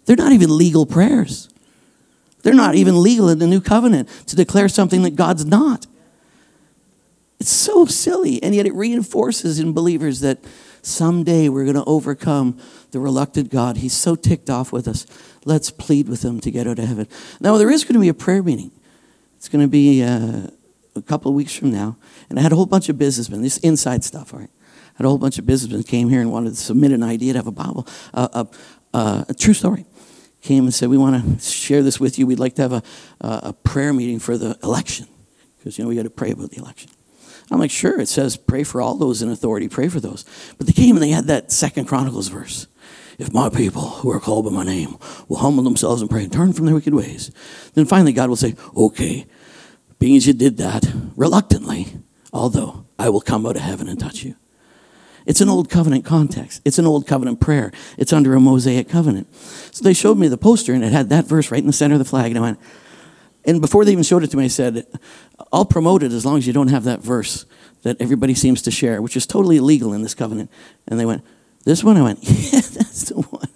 They're 0.05 0.15
not 0.15 0.31
even 0.31 0.57
legal 0.57 0.85
prayers. 0.85 1.49
They're 2.43 2.53
not 2.53 2.75
even 2.75 3.03
legal 3.03 3.27
in 3.27 3.39
the 3.39 3.47
new 3.47 3.59
covenant 3.59 4.07
to 4.27 4.37
declare 4.37 4.69
something 4.69 5.01
that 5.01 5.17
God's 5.17 5.43
not. 5.43 5.87
It's 7.41 7.51
so 7.51 7.85
silly, 7.85 8.41
and 8.41 8.55
yet 8.55 8.65
it 8.65 8.73
reinforces 8.73 9.59
in 9.59 9.73
believers 9.73 10.21
that 10.21 10.39
Someday 10.81 11.49
we're 11.49 11.63
going 11.63 11.75
to 11.75 11.85
overcome 11.85 12.57
the 12.91 12.99
reluctant 12.99 13.49
God. 13.49 13.77
He's 13.77 13.93
so 13.93 14.15
ticked 14.15 14.49
off 14.49 14.71
with 14.71 14.87
us. 14.87 15.05
Let's 15.45 15.71
plead 15.71 16.09
with 16.09 16.23
him 16.23 16.39
to 16.41 16.51
get 16.51 16.67
out 16.67 16.79
of 16.79 16.85
heaven. 16.85 17.07
Now, 17.39 17.57
there 17.57 17.69
is 17.69 17.83
going 17.83 17.93
to 17.93 17.99
be 17.99 18.09
a 18.09 18.13
prayer 18.13 18.43
meeting. 18.43 18.71
It's 19.37 19.49
going 19.49 19.61
to 19.61 19.69
be 19.69 20.03
uh, 20.03 20.47
a 20.95 21.01
couple 21.01 21.29
of 21.29 21.35
weeks 21.35 21.55
from 21.55 21.71
now. 21.71 21.97
And 22.29 22.39
I 22.39 22.41
had 22.41 22.51
a 22.51 22.55
whole 22.55 22.65
bunch 22.65 22.89
of 22.89 22.97
businessmen, 22.97 23.41
this 23.41 23.57
inside 23.57 24.03
stuff, 24.03 24.33
all 24.33 24.39
right? 24.39 24.49
I 24.51 24.97
had 24.97 25.05
a 25.05 25.09
whole 25.09 25.17
bunch 25.17 25.39
of 25.39 25.45
businessmen 25.45 25.83
came 25.83 26.09
here 26.09 26.21
and 26.21 26.31
wanted 26.31 26.51
to 26.51 26.55
submit 26.57 26.91
an 26.91 27.03
idea 27.03 27.33
to 27.33 27.39
have 27.39 27.47
a 27.47 27.51
Bible, 27.51 27.87
uh, 28.13 28.45
uh, 28.93 29.23
a 29.29 29.33
true 29.33 29.53
story. 29.53 29.85
Came 30.41 30.63
and 30.63 30.73
said, 30.73 30.89
We 30.89 30.97
want 30.97 31.41
to 31.41 31.45
share 31.45 31.83
this 31.83 31.99
with 31.99 32.17
you. 32.17 32.25
We'd 32.25 32.39
like 32.39 32.55
to 32.55 32.61
have 32.61 32.71
a, 32.71 32.83
a 33.19 33.53
prayer 33.53 33.91
meeting 33.91 34.19
for 34.19 34.37
the 34.37 34.57
election 34.63 35.07
because, 35.57 35.77
you 35.77 35.83
know, 35.83 35.89
we 35.89 35.95
got 35.95 36.03
to 36.03 36.09
pray 36.09 36.31
about 36.31 36.51
the 36.51 36.57
election. 36.57 36.89
I'm 37.51 37.59
like, 37.59 37.71
sure, 37.71 37.99
it 37.99 38.09
says 38.09 38.37
pray 38.37 38.63
for 38.63 38.81
all 38.81 38.95
those 38.95 39.21
in 39.21 39.29
authority, 39.29 39.67
pray 39.67 39.87
for 39.87 39.99
those. 39.99 40.25
But 40.57 40.67
they 40.67 40.73
came 40.73 40.95
and 40.95 41.03
they 41.03 41.09
had 41.09 41.25
that 41.25 41.51
second 41.51 41.85
Chronicles 41.85 42.27
verse. 42.27 42.67
If 43.17 43.33
my 43.33 43.49
people 43.49 43.81
who 43.81 44.11
are 44.11 44.19
called 44.19 44.45
by 44.45 44.51
my 44.51 44.63
name 44.63 44.97
will 45.27 45.37
humble 45.37 45.63
themselves 45.63 46.01
and 46.01 46.09
pray 46.09 46.23
and 46.23 46.31
turn 46.31 46.53
from 46.53 46.65
their 46.65 46.75
wicked 46.75 46.93
ways, 46.93 47.31
then 47.73 47.85
finally 47.85 48.13
God 48.13 48.29
will 48.29 48.37
say, 48.37 48.55
okay, 48.77 49.25
being 49.97 50.15
as 50.15 50.25
you 50.25 50.33
did 50.33 50.57
that 50.57 50.85
reluctantly, 51.17 51.87
although 52.31 52.85
I 52.97 53.09
will 53.09 53.21
come 53.21 53.45
out 53.45 53.57
of 53.57 53.61
heaven 53.61 53.89
and 53.89 53.99
touch 53.99 54.23
you. 54.23 54.35
It's 55.25 55.41
an 55.41 55.49
old 55.49 55.69
covenant 55.69 56.05
context. 56.05 56.61
It's 56.63 56.79
an 56.79 56.85
old 56.85 57.05
covenant 57.05 57.41
prayer. 57.41 57.71
It's 57.97 58.13
under 58.13 58.33
a 58.33 58.39
Mosaic 58.39 58.87
covenant. 58.87 59.27
So 59.35 59.83
they 59.83 59.93
showed 59.93 60.17
me 60.17 60.27
the 60.27 60.37
poster 60.37 60.73
and 60.73 60.83
it 60.83 60.93
had 60.93 61.09
that 61.09 61.25
verse 61.25 61.51
right 61.51 61.59
in 61.59 61.67
the 61.67 61.73
center 61.73 61.95
of 61.95 61.99
the 61.99 62.05
flag. 62.05 62.31
And 62.31 62.37
I 62.37 62.41
went, 62.41 62.59
and 63.45 63.61
before 63.61 63.85
they 63.85 63.91
even 63.91 64.03
showed 64.03 64.23
it 64.23 64.31
to 64.31 64.37
me, 64.37 64.45
I 64.45 64.47
said, 64.47 64.87
I'll 65.51 65.65
promote 65.65 66.03
it 66.03 66.11
as 66.11 66.25
long 66.25 66.37
as 66.37 66.47
you 66.47 66.53
don't 66.53 66.67
have 66.67 66.83
that 66.83 67.01
verse 67.01 67.45
that 67.83 67.99
everybody 68.01 68.33
seems 68.33 68.61
to 68.63 68.71
share, 68.71 69.01
which 69.01 69.15
is 69.15 69.25
totally 69.25 69.57
illegal 69.57 69.93
in 69.93 70.01
this 70.01 70.13
covenant. 70.13 70.51
And 70.87 70.99
they 70.99 71.05
went, 71.05 71.23
This 71.65 71.83
one? 71.83 71.97
I 71.97 72.01
went, 72.01 72.19
Yeah, 72.21 72.61
that's 72.61 73.09
the 73.09 73.21
one. 73.21 73.45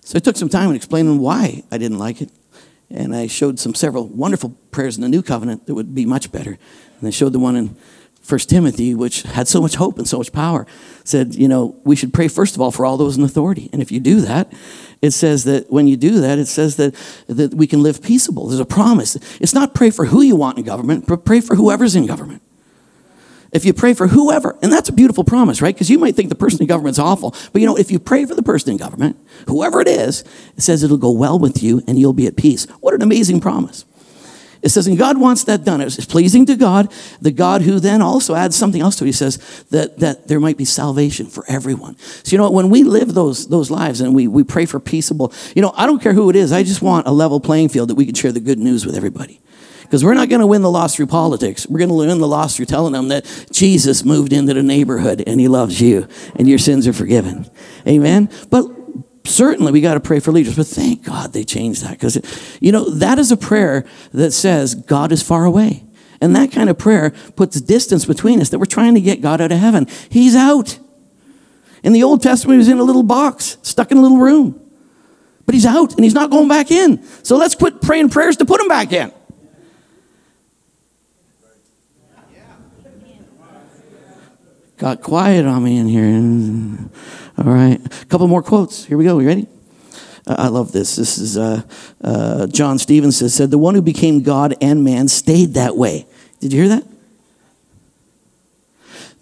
so 0.00 0.16
I 0.16 0.20
took 0.20 0.36
some 0.36 0.48
time 0.48 0.70
in 0.70 0.76
explaining 0.76 1.18
why 1.18 1.62
I 1.70 1.78
didn't 1.78 1.98
like 1.98 2.22
it. 2.22 2.30
And 2.90 3.14
I 3.14 3.26
showed 3.26 3.58
some 3.58 3.74
several 3.74 4.06
wonderful 4.06 4.50
prayers 4.70 4.96
in 4.96 5.02
the 5.02 5.08
new 5.08 5.22
covenant 5.22 5.66
that 5.66 5.74
would 5.74 5.94
be 5.94 6.06
much 6.06 6.30
better. 6.30 6.58
And 6.98 7.08
I 7.08 7.10
showed 7.10 7.32
the 7.32 7.40
one 7.40 7.56
in 7.56 7.76
First 8.20 8.48
Timothy, 8.48 8.94
which 8.94 9.22
had 9.22 9.48
so 9.48 9.60
much 9.60 9.74
hope 9.74 9.98
and 9.98 10.08
so 10.08 10.18
much 10.18 10.32
power, 10.32 10.66
said, 11.04 11.34
you 11.34 11.48
know, 11.48 11.76
we 11.84 11.96
should 11.96 12.14
pray 12.14 12.28
first 12.28 12.54
of 12.54 12.60
all 12.60 12.70
for 12.70 12.86
all 12.86 12.96
those 12.96 13.18
in 13.18 13.24
authority. 13.24 13.68
And 13.72 13.82
if 13.82 13.92
you 13.92 14.00
do 14.00 14.20
that, 14.22 14.52
it 15.04 15.12
says 15.12 15.44
that 15.44 15.70
when 15.70 15.86
you 15.86 15.98
do 15.98 16.20
that, 16.20 16.38
it 16.38 16.46
says 16.46 16.76
that, 16.76 16.94
that 17.26 17.52
we 17.52 17.66
can 17.66 17.82
live 17.82 18.02
peaceable. 18.02 18.48
There's 18.48 18.58
a 18.58 18.64
promise. 18.64 19.16
It's 19.38 19.52
not 19.52 19.74
pray 19.74 19.90
for 19.90 20.06
who 20.06 20.22
you 20.22 20.34
want 20.34 20.56
in 20.56 20.64
government, 20.64 21.06
but 21.06 21.26
pray 21.26 21.42
for 21.42 21.56
whoever's 21.56 21.94
in 21.94 22.06
government. 22.06 22.40
If 23.52 23.66
you 23.66 23.74
pray 23.74 23.92
for 23.92 24.08
whoever, 24.08 24.56
and 24.62 24.72
that's 24.72 24.88
a 24.88 24.92
beautiful 24.92 25.22
promise, 25.22 25.60
right? 25.60 25.74
Because 25.74 25.90
you 25.90 25.98
might 25.98 26.16
think 26.16 26.30
the 26.30 26.34
person 26.34 26.62
in 26.62 26.66
government's 26.66 26.98
awful, 26.98 27.34
but 27.52 27.60
you 27.60 27.66
know, 27.66 27.76
if 27.76 27.90
you 27.90 27.98
pray 27.98 28.24
for 28.24 28.34
the 28.34 28.42
person 28.42 28.70
in 28.70 28.78
government, 28.78 29.16
whoever 29.46 29.80
it 29.82 29.88
is, 29.88 30.24
it 30.56 30.62
says 30.62 30.82
it'll 30.82 30.96
go 30.96 31.12
well 31.12 31.38
with 31.38 31.62
you 31.62 31.82
and 31.86 31.98
you'll 31.98 32.14
be 32.14 32.26
at 32.26 32.36
peace. 32.36 32.64
What 32.80 32.94
an 32.94 33.02
amazing 33.02 33.40
promise. 33.40 33.84
It 34.64 34.70
says, 34.70 34.86
and 34.86 34.96
God 34.96 35.18
wants 35.18 35.44
that 35.44 35.62
done. 35.62 35.82
It's 35.82 36.06
pleasing 36.06 36.46
to 36.46 36.56
God, 36.56 36.90
the 37.20 37.30
God 37.30 37.60
who 37.60 37.78
then 37.78 38.00
also 38.00 38.34
adds 38.34 38.56
something 38.56 38.80
else 38.80 38.96
to 38.96 39.04
it. 39.04 39.08
He 39.08 39.12
says 39.12 39.36
that, 39.70 39.98
that 39.98 40.26
there 40.26 40.40
might 40.40 40.56
be 40.56 40.64
salvation 40.64 41.26
for 41.26 41.44
everyone. 41.46 41.98
So, 41.98 42.32
you 42.32 42.38
know, 42.38 42.50
when 42.50 42.70
we 42.70 42.82
live 42.82 43.12
those, 43.12 43.48
those 43.48 43.70
lives 43.70 44.00
and 44.00 44.14
we, 44.14 44.26
we 44.26 44.42
pray 44.42 44.64
for 44.64 44.80
peaceable, 44.80 45.34
you 45.54 45.60
know, 45.60 45.74
I 45.76 45.84
don't 45.84 46.00
care 46.00 46.14
who 46.14 46.30
it 46.30 46.36
is. 46.36 46.50
I 46.50 46.62
just 46.62 46.80
want 46.80 47.06
a 47.06 47.10
level 47.10 47.40
playing 47.40 47.68
field 47.68 47.90
that 47.90 47.94
we 47.94 48.06
can 48.06 48.14
share 48.14 48.32
the 48.32 48.40
good 48.40 48.58
news 48.58 48.86
with 48.86 48.96
everybody. 48.96 49.38
Because 49.82 50.02
we're 50.02 50.14
not 50.14 50.30
going 50.30 50.40
to 50.40 50.46
win 50.46 50.62
the 50.62 50.70
loss 50.70 50.96
through 50.96 51.08
politics. 51.08 51.66
We're 51.68 51.78
going 51.78 51.90
to 51.90 51.94
win 51.94 52.18
the 52.18 52.26
loss 52.26 52.56
through 52.56 52.64
telling 52.64 52.94
them 52.94 53.08
that 53.08 53.26
Jesus 53.52 54.02
moved 54.02 54.32
into 54.32 54.54
the 54.54 54.62
neighborhood 54.62 55.22
and 55.26 55.38
he 55.38 55.46
loves 55.46 55.78
you 55.78 56.08
and 56.36 56.48
your 56.48 56.58
sins 56.58 56.88
are 56.88 56.94
forgiven. 56.94 57.50
Amen? 57.86 58.30
But 58.48 58.64
certainly 59.26 59.72
we 59.72 59.80
got 59.80 59.94
to 59.94 60.00
pray 60.00 60.20
for 60.20 60.32
leaders, 60.32 60.56
but 60.56 60.66
thank 60.66 61.04
God 61.04 61.32
they 61.32 61.44
changed 61.44 61.82
that 61.82 61.92
because, 61.92 62.18
you 62.60 62.72
know, 62.72 62.88
that 62.90 63.18
is 63.18 63.32
a 63.32 63.36
prayer 63.36 63.84
that 64.12 64.32
says 64.32 64.74
God 64.74 65.12
is 65.12 65.22
far 65.22 65.44
away. 65.44 65.84
And 66.20 66.34
that 66.36 66.52
kind 66.52 66.70
of 66.70 66.78
prayer 66.78 67.10
puts 67.36 67.60
distance 67.60 68.04
between 68.04 68.40
us 68.40 68.48
that 68.50 68.58
we're 68.58 68.64
trying 68.64 68.94
to 68.94 69.00
get 69.00 69.20
God 69.20 69.40
out 69.40 69.52
of 69.52 69.58
heaven. 69.58 69.86
He's 70.08 70.34
out. 70.34 70.78
In 71.82 71.92
the 71.92 72.02
Old 72.02 72.22
Testament, 72.22 72.54
he 72.54 72.58
was 72.58 72.68
in 72.68 72.78
a 72.78 72.82
little 72.82 73.02
box, 73.02 73.58
stuck 73.62 73.90
in 73.90 73.98
a 73.98 74.00
little 74.00 74.18
room. 74.18 74.60
But 75.44 75.54
he's 75.54 75.66
out 75.66 75.94
and 75.94 76.04
he's 76.04 76.14
not 76.14 76.30
going 76.30 76.48
back 76.48 76.70
in. 76.70 77.02
So 77.22 77.36
let's 77.36 77.54
quit 77.54 77.82
praying 77.82 78.08
prayers 78.08 78.38
to 78.38 78.46
put 78.46 78.60
him 78.60 78.68
back 78.68 78.92
in. 78.92 79.12
Got 84.76 85.02
quiet 85.02 85.46
on 85.46 85.62
me 85.62 85.76
in 85.78 85.88
here. 85.88 86.90
All 87.36 87.44
right. 87.44 87.80
A 88.02 88.06
couple 88.06 88.28
more 88.28 88.42
quotes. 88.42 88.84
Here 88.84 88.96
we 88.96 89.04
go. 89.04 89.18
You 89.18 89.26
ready? 89.26 89.48
Uh, 90.26 90.36
I 90.38 90.48
love 90.48 90.72
this. 90.72 90.96
This 90.96 91.18
is 91.18 91.36
uh, 91.36 91.62
uh, 92.02 92.46
John 92.46 92.78
Stevens 92.78 93.16
says, 93.16 93.34
said, 93.34 93.50
The 93.50 93.58
one 93.58 93.74
who 93.74 93.82
became 93.82 94.22
God 94.22 94.54
and 94.60 94.84
man 94.84 95.08
stayed 95.08 95.54
that 95.54 95.76
way. 95.76 96.06
Did 96.40 96.52
you 96.52 96.60
hear 96.60 96.68
that? 96.68 96.86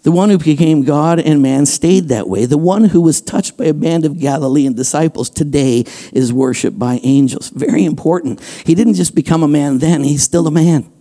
The 0.03 0.11
one 0.11 0.29
who 0.29 0.37
became 0.37 0.83
God 0.83 1.19
and 1.19 1.41
man 1.41 1.65
stayed 1.65 2.09
that 2.09 2.27
way. 2.27 2.45
The 2.45 2.57
one 2.57 2.83
who 2.83 2.99
was 2.99 3.21
touched 3.21 3.57
by 3.57 3.65
a 3.65 3.73
band 3.73 4.03
of 4.03 4.19
Galilean 4.19 4.73
disciples 4.73 5.29
today 5.29 5.85
is 6.11 6.33
worshiped 6.33 6.77
by 6.77 6.99
angels. 7.03 7.49
Very 7.49 7.85
important. 7.85 8.41
He 8.65 8.75
didn't 8.75 8.95
just 8.95 9.15
become 9.15 9.43
a 9.43 9.47
man 9.47 9.79
then, 9.79 10.03
he's 10.03 10.23
still 10.23 10.45
a 10.45 10.51
man. 10.51 10.91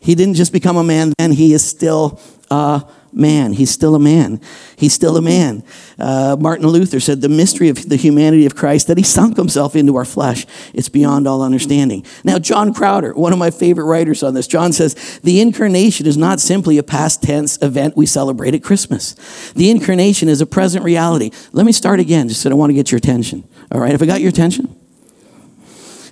He 0.00 0.14
didn't 0.14 0.34
just 0.34 0.52
become 0.52 0.78
a 0.78 0.84
man 0.84 1.12
then, 1.18 1.32
he 1.32 1.52
is 1.52 1.62
still 1.62 2.18
a 2.50 2.84
man. 3.12 3.52
He's 3.52 3.70
still 3.70 3.94
a 3.94 3.98
man. 3.98 4.40
He's 4.76 4.92
still 4.92 5.16
a 5.16 5.22
man. 5.22 5.62
Uh, 5.98 6.36
Martin 6.38 6.66
Luther 6.66 7.00
said, 7.00 7.20
The 7.20 7.28
mystery 7.28 7.68
of 7.68 7.88
the 7.88 7.96
humanity 7.96 8.46
of 8.46 8.54
Christ, 8.54 8.86
that 8.86 8.96
he 8.96 9.02
sunk 9.02 9.36
himself 9.36 9.76
into 9.76 9.96
our 9.96 10.04
flesh, 10.04 10.46
it's 10.74 10.88
beyond 10.88 11.26
all 11.26 11.42
understanding. 11.42 12.04
Now, 12.24 12.38
John 12.38 12.72
Crowder, 12.74 13.14
one 13.14 13.32
of 13.32 13.38
my 13.38 13.50
favorite 13.50 13.84
writers 13.84 14.22
on 14.22 14.34
this, 14.34 14.46
John 14.46 14.72
says, 14.72 15.20
The 15.22 15.40
incarnation 15.40 16.06
is 16.06 16.16
not 16.16 16.40
simply 16.40 16.78
a 16.78 16.82
past 16.82 17.22
tense 17.22 17.58
event 17.62 17.96
we 17.96 18.06
celebrate 18.06 18.54
at 18.54 18.62
Christmas. 18.62 19.14
The 19.52 19.70
incarnation 19.70 20.28
is 20.28 20.40
a 20.40 20.46
present 20.46 20.84
reality. 20.84 21.30
Let 21.52 21.66
me 21.66 21.72
start 21.72 22.00
again, 22.00 22.28
just 22.28 22.42
so 22.42 22.50
I 22.50 22.54
want 22.54 22.70
to 22.70 22.74
get 22.74 22.90
your 22.90 22.98
attention. 22.98 23.48
All 23.70 23.80
right, 23.80 23.92
have 23.92 24.02
I 24.02 24.06
got 24.06 24.20
your 24.20 24.30
attention? 24.30 24.74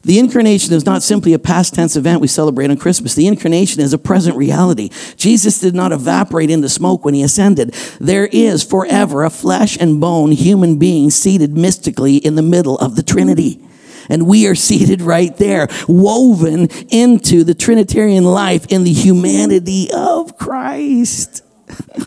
The 0.06 0.20
incarnation 0.20 0.72
is 0.72 0.86
not 0.86 1.02
simply 1.02 1.32
a 1.32 1.38
past 1.38 1.74
tense 1.74 1.96
event 1.96 2.20
we 2.20 2.28
celebrate 2.28 2.70
on 2.70 2.76
Christmas. 2.76 3.16
The 3.16 3.26
incarnation 3.26 3.80
is 3.82 3.92
a 3.92 3.98
present 3.98 4.36
reality. 4.36 4.90
Jesus 5.16 5.58
did 5.58 5.74
not 5.74 5.90
evaporate 5.90 6.48
into 6.48 6.68
smoke 6.68 7.04
when 7.04 7.14
he 7.14 7.24
ascended. 7.24 7.72
There 8.00 8.26
is 8.26 8.62
forever 8.62 9.24
a 9.24 9.30
flesh 9.30 9.76
and 9.76 10.00
bone 10.00 10.30
human 10.30 10.78
being 10.78 11.10
seated 11.10 11.56
mystically 11.56 12.18
in 12.18 12.36
the 12.36 12.42
middle 12.42 12.78
of 12.78 12.94
the 12.94 13.02
Trinity. 13.02 13.60
And 14.08 14.28
we 14.28 14.46
are 14.46 14.54
seated 14.54 15.02
right 15.02 15.36
there, 15.38 15.66
woven 15.88 16.68
into 16.88 17.42
the 17.42 17.54
Trinitarian 17.54 18.22
life 18.22 18.66
in 18.68 18.84
the 18.84 18.92
humanity 18.92 19.88
of 19.92 20.38
Christ. 20.38 21.42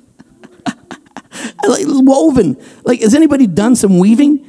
like, 1.67 1.83
woven. 1.85 2.55
Like, 2.85 3.01
has 3.01 3.13
anybody 3.13 3.45
done 3.45 3.75
some 3.75 3.99
weaving? 3.99 4.48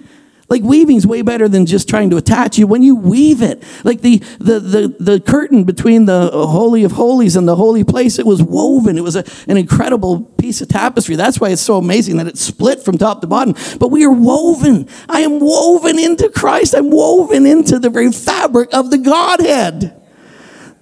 Like 0.51 0.63
weaving's 0.65 1.07
way 1.07 1.23
better 1.23 1.49
than 1.49 1.65
just 1.65 1.89
trying 1.89 2.11
to 2.11 2.17
attach 2.17 2.59
you 2.59 2.67
when 2.67 2.83
you 2.83 2.97
weave 2.97 3.41
it. 3.41 3.63
Like 3.85 4.01
the 4.01 4.19
the 4.41 4.59
the, 4.59 4.97
the 4.99 5.21
curtain 5.21 5.63
between 5.63 6.07
the 6.07 6.29
holy 6.33 6.83
of 6.83 6.91
holies 6.93 7.37
and 7.37 7.47
the 7.47 7.55
holy 7.55 7.85
place, 7.85 8.19
it 8.19 8.27
was 8.27 8.43
woven. 8.43 8.99
It 8.99 9.05
was 9.05 9.15
a, 9.15 9.25
an 9.47 9.57
incredible 9.57 10.23
piece 10.23 10.61
of 10.61 10.67
tapestry. 10.67 11.15
That's 11.15 11.41
why 11.41 11.51
it's 11.51 11.63
so 11.63 11.77
amazing 11.77 12.17
that 12.17 12.27
it 12.27 12.37
split 12.37 12.83
from 12.83 12.99
top 12.99 13.21
to 13.21 13.29
bottom. 13.29 13.55
But 13.79 13.93
we 13.93 14.05
are 14.05 14.11
woven. 14.11 14.89
I 15.09 15.21
am 15.21 15.39
woven 15.39 16.01
into 16.01 16.29
Christ. 16.29 16.75
I'm 16.75 16.91
woven 16.91 17.47
into 17.47 17.79
the 17.79 17.89
very 17.89 18.11
fabric 18.11 18.75
of 18.75 18.91
the 18.91 18.99
Godhead. 18.99 19.97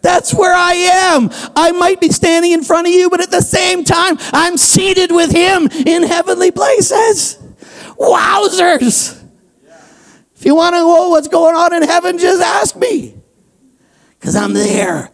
That's 0.01 0.33
where 0.33 0.55
I 0.55 0.73
am. 0.73 1.29
I 1.55 1.73
might 1.73 2.01
be 2.01 2.09
standing 2.09 2.53
in 2.53 2.63
front 2.63 2.87
of 2.87 2.95
you, 2.95 3.11
but 3.11 3.21
at 3.21 3.31
the 3.31 3.43
same 3.43 3.85
time, 3.85 4.17
I'm 4.33 4.57
seated 4.57 5.13
with 5.13 5.31
Him 5.31 5.67
in 5.67 6.05
heavenly 6.05 6.53
places. 6.53 7.37
Wowzers! 7.99 9.28
If 10.39 10.45
you 10.45 10.55
want 10.55 10.75
to 10.75 10.79
know 10.79 11.09
what's 11.09 11.27
going 11.27 11.57
on 11.57 11.75
in 11.75 11.83
heaven, 11.83 12.17
just 12.17 12.41
ask 12.41 12.77
me. 12.77 13.17
Because 14.21 14.37
I'm 14.37 14.53
there, 14.53 15.11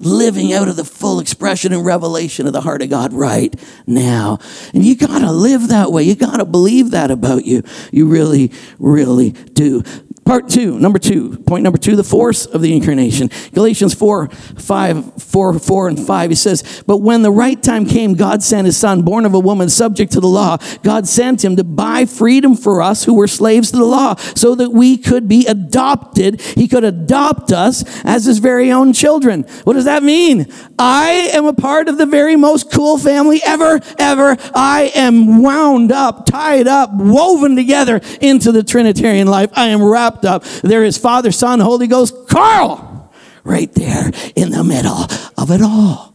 living 0.00 0.54
out 0.54 0.68
of 0.68 0.76
the 0.76 0.86
full 0.86 1.20
expression 1.20 1.74
and 1.74 1.84
revelation 1.84 2.46
of 2.46 2.54
the 2.54 2.62
heart 2.62 2.80
of 2.80 2.88
God 2.88 3.12
right 3.12 3.54
now. 3.86 4.38
And 4.72 4.82
you 4.82 4.96
got 4.96 5.18
to 5.18 5.30
live 5.32 5.68
that 5.68 5.92
way. 5.92 6.04
You 6.04 6.14
got 6.14 6.38
to 6.38 6.46
believe 6.46 6.92
that 6.92 7.10
about 7.10 7.44
you. 7.44 7.62
You 7.92 8.06
really, 8.06 8.52
really 8.78 9.32
do. 9.32 9.82
Part 10.24 10.48
two, 10.48 10.78
number 10.78 10.98
two, 10.98 11.36
point 11.46 11.64
number 11.64 11.78
two, 11.78 11.96
the 11.96 12.04
force 12.04 12.46
of 12.46 12.62
the 12.62 12.74
incarnation. 12.74 13.28
Galatians 13.52 13.92
4, 13.92 14.28
5, 14.28 15.22
4, 15.22 15.58
4, 15.58 15.88
and 15.88 16.00
5, 16.00 16.30
he 16.30 16.34
says, 16.34 16.82
But 16.86 16.98
when 16.98 17.20
the 17.20 17.30
right 17.30 17.62
time 17.62 17.84
came, 17.84 18.14
God 18.14 18.42
sent 18.42 18.64
his 18.64 18.76
son, 18.76 19.02
born 19.02 19.26
of 19.26 19.34
a 19.34 19.38
woman, 19.38 19.68
subject 19.68 20.12
to 20.12 20.20
the 20.20 20.26
law. 20.26 20.56
God 20.82 21.06
sent 21.06 21.44
him 21.44 21.56
to 21.56 21.64
buy 21.64 22.06
freedom 22.06 22.56
for 22.56 22.80
us 22.80 23.04
who 23.04 23.12
were 23.12 23.26
slaves 23.26 23.70
to 23.72 23.76
the 23.76 23.84
law, 23.84 24.14
so 24.14 24.54
that 24.54 24.70
we 24.70 24.96
could 24.96 25.28
be 25.28 25.46
adopted. 25.46 26.40
He 26.40 26.68
could 26.68 26.84
adopt 26.84 27.52
us 27.52 27.84
as 28.04 28.24
his 28.24 28.38
very 28.38 28.72
own 28.72 28.94
children. 28.94 29.42
What 29.64 29.74
does 29.74 29.84
that 29.84 30.02
mean? 30.02 30.50
I 30.78 31.30
am 31.34 31.44
a 31.44 31.52
part 31.52 31.88
of 31.88 31.98
the 31.98 32.06
very 32.06 32.36
most 32.36 32.72
cool 32.72 32.96
family 32.96 33.42
ever, 33.44 33.78
ever. 33.98 34.38
I 34.54 34.90
am 34.94 35.42
wound 35.42 35.92
up, 35.92 36.24
tied 36.24 36.66
up, 36.66 36.94
woven 36.94 37.56
together 37.56 38.00
into 38.22 38.52
the 38.52 38.62
Trinitarian 38.62 39.26
life. 39.26 39.50
I 39.52 39.68
am 39.68 39.82
wrapped 39.82 40.13
up. 40.24 40.44
There 40.62 40.84
is 40.84 40.98
Father, 40.98 41.32
Son, 41.32 41.60
Holy 41.60 41.86
Ghost, 41.86 42.28
Carl, 42.28 43.10
right 43.42 43.72
there 43.74 44.10
in 44.36 44.50
the 44.50 44.62
middle 44.62 45.06
of 45.38 45.50
it 45.50 45.62
all. 45.62 46.14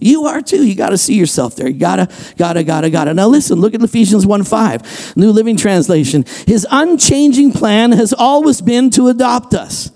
You 0.00 0.26
are 0.26 0.40
too. 0.40 0.64
You 0.64 0.76
got 0.76 0.90
to 0.90 0.98
see 0.98 1.14
yourself 1.14 1.56
there. 1.56 1.66
You 1.68 1.78
gotta, 1.78 2.08
gotta, 2.36 2.62
gotta, 2.62 2.88
gotta. 2.88 3.14
Now 3.14 3.26
listen, 3.26 3.60
look 3.60 3.74
at 3.74 3.82
Ephesians 3.82 4.24
1 4.24 4.44
5, 4.44 5.16
New 5.16 5.32
Living 5.32 5.56
Translation. 5.56 6.24
His 6.46 6.64
unchanging 6.70 7.52
plan 7.52 7.90
has 7.92 8.12
always 8.12 8.60
been 8.60 8.90
to 8.90 9.08
adopt 9.08 9.54
us 9.54 9.90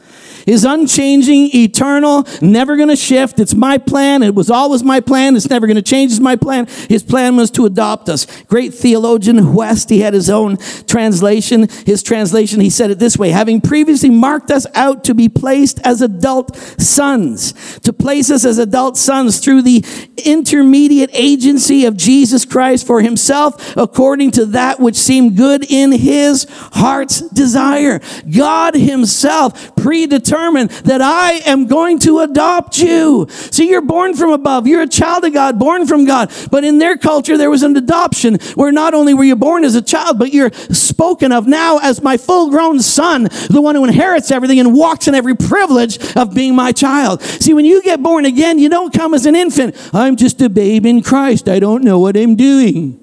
is 0.46 0.64
unchanging, 0.64 1.50
eternal, 1.54 2.26
never 2.40 2.76
going 2.76 2.88
to 2.88 2.96
shift. 2.96 3.38
It's 3.38 3.54
my 3.54 3.78
plan. 3.78 4.22
It 4.22 4.34
was 4.34 4.50
always 4.50 4.82
my 4.82 5.00
plan. 5.00 5.36
It's 5.36 5.48
never 5.48 5.66
going 5.66 5.76
to 5.76 5.82
change. 5.82 6.12
It's 6.12 6.20
my 6.20 6.36
plan. 6.36 6.66
His 6.88 7.02
plan 7.02 7.36
was 7.36 7.50
to 7.52 7.66
adopt 7.66 8.08
us. 8.08 8.26
Great 8.44 8.74
theologian 8.74 9.36
Wuest, 9.38 9.90
he 9.90 10.00
had 10.00 10.14
his 10.14 10.30
own 10.30 10.56
translation. 10.86 11.68
His 11.86 12.02
translation, 12.02 12.60
he 12.60 12.70
said 12.70 12.90
it 12.90 12.98
this 12.98 13.16
way 13.16 13.30
having 13.30 13.60
previously 13.60 14.10
marked 14.10 14.50
us 14.50 14.66
out 14.74 15.04
to 15.04 15.14
be 15.14 15.28
placed 15.28 15.80
as 15.84 16.00
adult 16.02 16.56
sons, 16.56 17.78
to 17.80 17.92
place 17.92 18.30
us 18.30 18.44
as 18.44 18.58
adult 18.58 18.96
sons 18.96 19.40
through 19.40 19.62
the 19.62 19.84
intermediate 20.24 21.10
agency 21.12 21.84
of 21.84 21.96
Jesus 21.96 22.44
Christ 22.44 22.86
for 22.86 23.00
himself, 23.00 23.76
according 23.76 24.32
to 24.32 24.46
that 24.46 24.80
which 24.80 24.96
seemed 24.96 25.36
good 25.36 25.64
in 25.70 25.92
his 25.92 26.46
heart's 26.72 27.20
desire. 27.30 28.00
God 28.30 28.74
himself 28.74 29.74
predetermined 29.76 30.31
that 30.32 31.00
I 31.02 31.32
am 31.44 31.66
going 31.66 31.98
to 32.00 32.20
adopt 32.20 32.78
you. 32.78 33.26
See, 33.30 33.68
you're 33.68 33.82
born 33.82 34.14
from 34.14 34.30
above. 34.30 34.66
You're 34.66 34.82
a 34.82 34.88
child 34.88 35.24
of 35.24 35.32
God, 35.32 35.58
born 35.58 35.86
from 35.86 36.04
God. 36.04 36.32
But 36.50 36.64
in 36.64 36.78
their 36.78 36.96
culture, 36.96 37.36
there 37.36 37.50
was 37.50 37.62
an 37.62 37.76
adoption 37.76 38.38
where 38.54 38.72
not 38.72 38.94
only 38.94 39.14
were 39.14 39.24
you 39.24 39.36
born 39.36 39.64
as 39.64 39.74
a 39.74 39.82
child, 39.82 40.18
but 40.18 40.32
you're 40.32 40.52
spoken 40.52 41.32
of 41.32 41.46
now 41.46 41.78
as 41.78 42.02
my 42.02 42.16
full 42.16 42.50
grown 42.50 42.80
son, 42.80 43.24
the 43.50 43.60
one 43.60 43.74
who 43.74 43.84
inherits 43.84 44.30
everything 44.30 44.58
and 44.58 44.74
walks 44.74 45.08
in 45.08 45.14
every 45.14 45.36
privilege 45.36 45.98
of 46.16 46.34
being 46.34 46.54
my 46.54 46.72
child. 46.72 47.22
See, 47.22 47.54
when 47.54 47.64
you 47.64 47.82
get 47.82 48.02
born 48.02 48.24
again, 48.24 48.58
you 48.58 48.68
don't 48.68 48.92
come 48.92 49.14
as 49.14 49.26
an 49.26 49.36
infant. 49.36 49.76
I'm 49.92 50.16
just 50.16 50.40
a 50.40 50.48
babe 50.48 50.86
in 50.86 51.02
Christ. 51.02 51.48
I 51.48 51.58
don't 51.58 51.84
know 51.84 51.98
what 51.98 52.16
I'm 52.16 52.36
doing. 52.36 53.01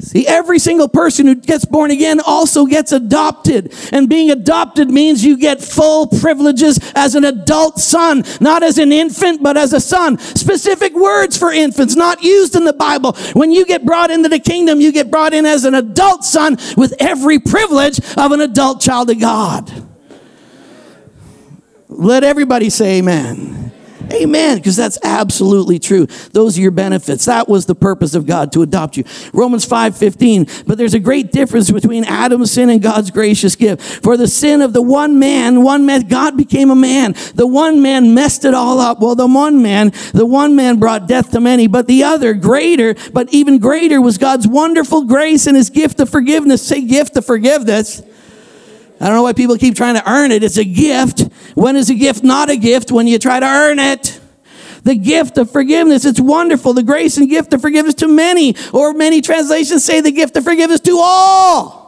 See, 0.00 0.26
every 0.28 0.60
single 0.60 0.88
person 0.88 1.26
who 1.26 1.34
gets 1.34 1.64
born 1.64 1.90
again 1.90 2.20
also 2.20 2.66
gets 2.66 2.92
adopted. 2.92 3.74
And 3.92 4.08
being 4.08 4.30
adopted 4.30 4.90
means 4.90 5.24
you 5.24 5.36
get 5.36 5.60
full 5.60 6.06
privileges 6.06 6.78
as 6.94 7.16
an 7.16 7.24
adult 7.24 7.78
son, 7.78 8.22
not 8.40 8.62
as 8.62 8.78
an 8.78 8.92
infant, 8.92 9.42
but 9.42 9.56
as 9.56 9.72
a 9.72 9.80
son. 9.80 10.18
Specific 10.18 10.94
words 10.94 11.36
for 11.36 11.50
infants, 11.50 11.96
not 11.96 12.22
used 12.22 12.54
in 12.54 12.64
the 12.64 12.72
Bible. 12.72 13.14
When 13.32 13.50
you 13.50 13.66
get 13.66 13.84
brought 13.84 14.12
into 14.12 14.28
the 14.28 14.38
kingdom, 14.38 14.80
you 14.80 14.92
get 14.92 15.10
brought 15.10 15.34
in 15.34 15.44
as 15.44 15.64
an 15.64 15.74
adult 15.74 16.24
son 16.24 16.58
with 16.76 16.94
every 17.00 17.40
privilege 17.40 17.98
of 18.16 18.30
an 18.30 18.40
adult 18.40 18.80
child 18.80 19.10
of 19.10 19.18
God. 19.18 19.70
Let 21.88 22.22
everybody 22.22 22.70
say 22.70 22.98
amen. 22.98 23.67
Amen, 24.12 24.56
because 24.56 24.76
that's 24.76 24.98
absolutely 25.04 25.78
true. 25.78 26.06
Those 26.32 26.56
are 26.56 26.62
your 26.62 26.70
benefits. 26.70 27.26
That 27.26 27.48
was 27.48 27.66
the 27.66 27.74
purpose 27.74 28.14
of 28.14 28.26
God 28.26 28.52
to 28.52 28.62
adopt 28.62 28.96
you. 28.96 29.04
Romans 29.32 29.66
5:15. 29.66 30.46
But 30.66 30.78
there's 30.78 30.94
a 30.94 30.98
great 30.98 31.30
difference 31.30 31.70
between 31.70 32.04
Adam's 32.04 32.50
sin 32.50 32.70
and 32.70 32.80
God's 32.80 33.10
gracious 33.10 33.54
gift. 33.54 33.82
For 34.02 34.16
the 34.16 34.26
sin 34.26 34.62
of 34.62 34.72
the 34.72 34.82
one 34.82 35.18
man, 35.18 35.62
one 35.62 35.84
man, 35.84 36.08
God 36.08 36.36
became 36.36 36.70
a 36.70 36.74
man. 36.74 37.14
The 37.34 37.46
one 37.46 37.82
man 37.82 38.14
messed 38.14 38.44
it 38.44 38.54
all 38.54 38.80
up. 38.80 39.00
Well, 39.00 39.14
the 39.14 39.26
one 39.26 39.62
man, 39.62 39.92
the 40.14 40.26
one 40.26 40.56
man 40.56 40.78
brought 40.78 41.06
death 41.06 41.30
to 41.32 41.40
many, 41.40 41.66
but 41.66 41.86
the 41.86 42.04
other, 42.04 42.32
greater, 42.32 42.94
but 43.12 43.28
even 43.32 43.58
greater 43.58 44.00
was 44.00 44.16
God's 44.16 44.48
wonderful 44.48 45.04
grace 45.04 45.46
and 45.46 45.56
his 45.56 45.70
gift 45.70 46.00
of 46.00 46.08
forgiveness. 46.08 46.62
Say 46.62 46.80
gift 46.80 47.16
of 47.16 47.26
forgiveness. 47.26 48.02
I 49.00 49.06
don't 49.06 49.14
know 49.14 49.22
why 49.22 49.32
people 49.32 49.56
keep 49.56 49.76
trying 49.76 49.94
to 49.94 50.10
earn 50.10 50.32
it. 50.32 50.42
It's 50.42 50.56
a 50.56 50.64
gift. 50.64 51.20
When 51.54 51.76
is 51.76 51.88
a 51.90 51.94
gift 51.94 52.24
not 52.24 52.50
a 52.50 52.56
gift? 52.56 52.90
When 52.90 53.06
you 53.06 53.18
try 53.18 53.40
to 53.40 53.46
earn 53.46 53.78
it. 53.78 54.20
The 54.82 54.94
gift 54.94 55.38
of 55.38 55.50
forgiveness. 55.50 56.04
It's 56.04 56.20
wonderful. 56.20 56.74
The 56.74 56.82
grace 56.82 57.16
and 57.16 57.28
gift 57.28 57.52
of 57.52 57.60
forgiveness 57.60 57.94
to 57.96 58.08
many. 58.08 58.56
Or 58.72 58.92
many 58.92 59.20
translations 59.20 59.84
say 59.84 60.00
the 60.00 60.12
gift 60.12 60.36
of 60.36 60.44
forgiveness 60.44 60.80
to 60.80 60.98
all 61.00 61.87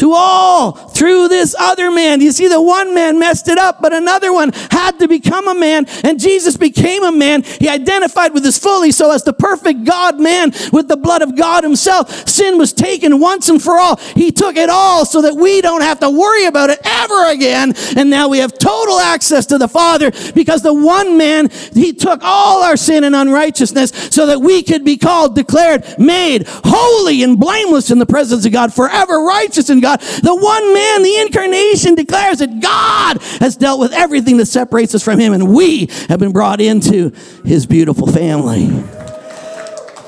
to 0.00 0.12
all 0.14 0.72
through 0.72 1.28
this 1.28 1.54
other 1.58 1.90
man. 1.90 2.20
You 2.20 2.32
see, 2.32 2.48
the 2.48 2.60
one 2.60 2.94
man 2.94 3.18
messed 3.18 3.48
it 3.48 3.58
up, 3.58 3.82
but 3.82 3.92
another 3.92 4.32
one 4.32 4.50
had 4.70 4.98
to 4.98 5.08
become 5.08 5.46
a 5.46 5.54
man, 5.54 5.86
and 6.04 6.18
Jesus 6.18 6.56
became 6.56 7.04
a 7.04 7.12
man. 7.12 7.42
He 7.42 7.68
identified 7.68 8.32
with 8.32 8.44
us 8.46 8.58
fully, 8.58 8.92
so 8.92 9.10
as 9.10 9.24
the 9.24 9.34
perfect 9.34 9.84
God 9.84 10.18
man 10.18 10.52
with 10.72 10.88
the 10.88 10.96
blood 10.96 11.20
of 11.20 11.36
God 11.36 11.64
himself, 11.64 12.28
sin 12.28 12.56
was 12.56 12.72
taken 12.72 13.20
once 13.20 13.50
and 13.50 13.62
for 13.62 13.78
all. 13.78 13.96
He 13.96 14.32
took 14.32 14.56
it 14.56 14.70
all 14.70 15.04
so 15.04 15.20
that 15.22 15.34
we 15.34 15.60
don't 15.60 15.82
have 15.82 16.00
to 16.00 16.10
worry 16.10 16.46
about 16.46 16.70
it 16.70 16.78
ever 16.82 17.26
again. 17.30 17.74
And 17.96 18.08
now 18.08 18.28
we 18.28 18.38
have 18.38 18.56
total 18.58 18.98
access 18.98 19.44
to 19.46 19.58
the 19.58 19.68
Father 19.68 20.10
because 20.34 20.62
the 20.62 20.72
one 20.72 21.18
man, 21.18 21.50
he 21.74 21.92
took 21.92 22.20
all 22.22 22.62
our 22.62 22.76
sin 22.76 23.04
and 23.04 23.14
unrighteousness 23.14 24.08
so 24.10 24.26
that 24.26 24.40
we 24.40 24.62
could 24.62 24.84
be 24.84 24.96
called, 24.96 25.34
declared, 25.34 25.84
made 25.98 26.46
holy 26.48 27.22
and 27.22 27.38
blameless 27.38 27.90
in 27.90 27.98
the 27.98 28.06
presence 28.06 28.46
of 28.46 28.52
God, 28.52 28.72
forever 28.72 29.22
righteous 29.22 29.68
in 29.68 29.80
God. 29.80 29.89
The 29.96 30.34
one 30.34 30.74
man, 30.74 31.02
the 31.02 31.16
incarnation 31.20 31.94
declares 31.94 32.38
that 32.38 32.60
God 32.60 33.22
has 33.40 33.56
dealt 33.56 33.80
with 33.80 33.92
everything 33.92 34.36
that 34.38 34.46
separates 34.46 34.94
us 34.94 35.02
from 35.02 35.18
him 35.18 35.32
and 35.32 35.54
we 35.54 35.88
have 36.08 36.18
been 36.18 36.32
brought 36.32 36.60
into 36.60 37.12
his 37.44 37.66
beautiful 37.66 38.06
family. 38.06 38.68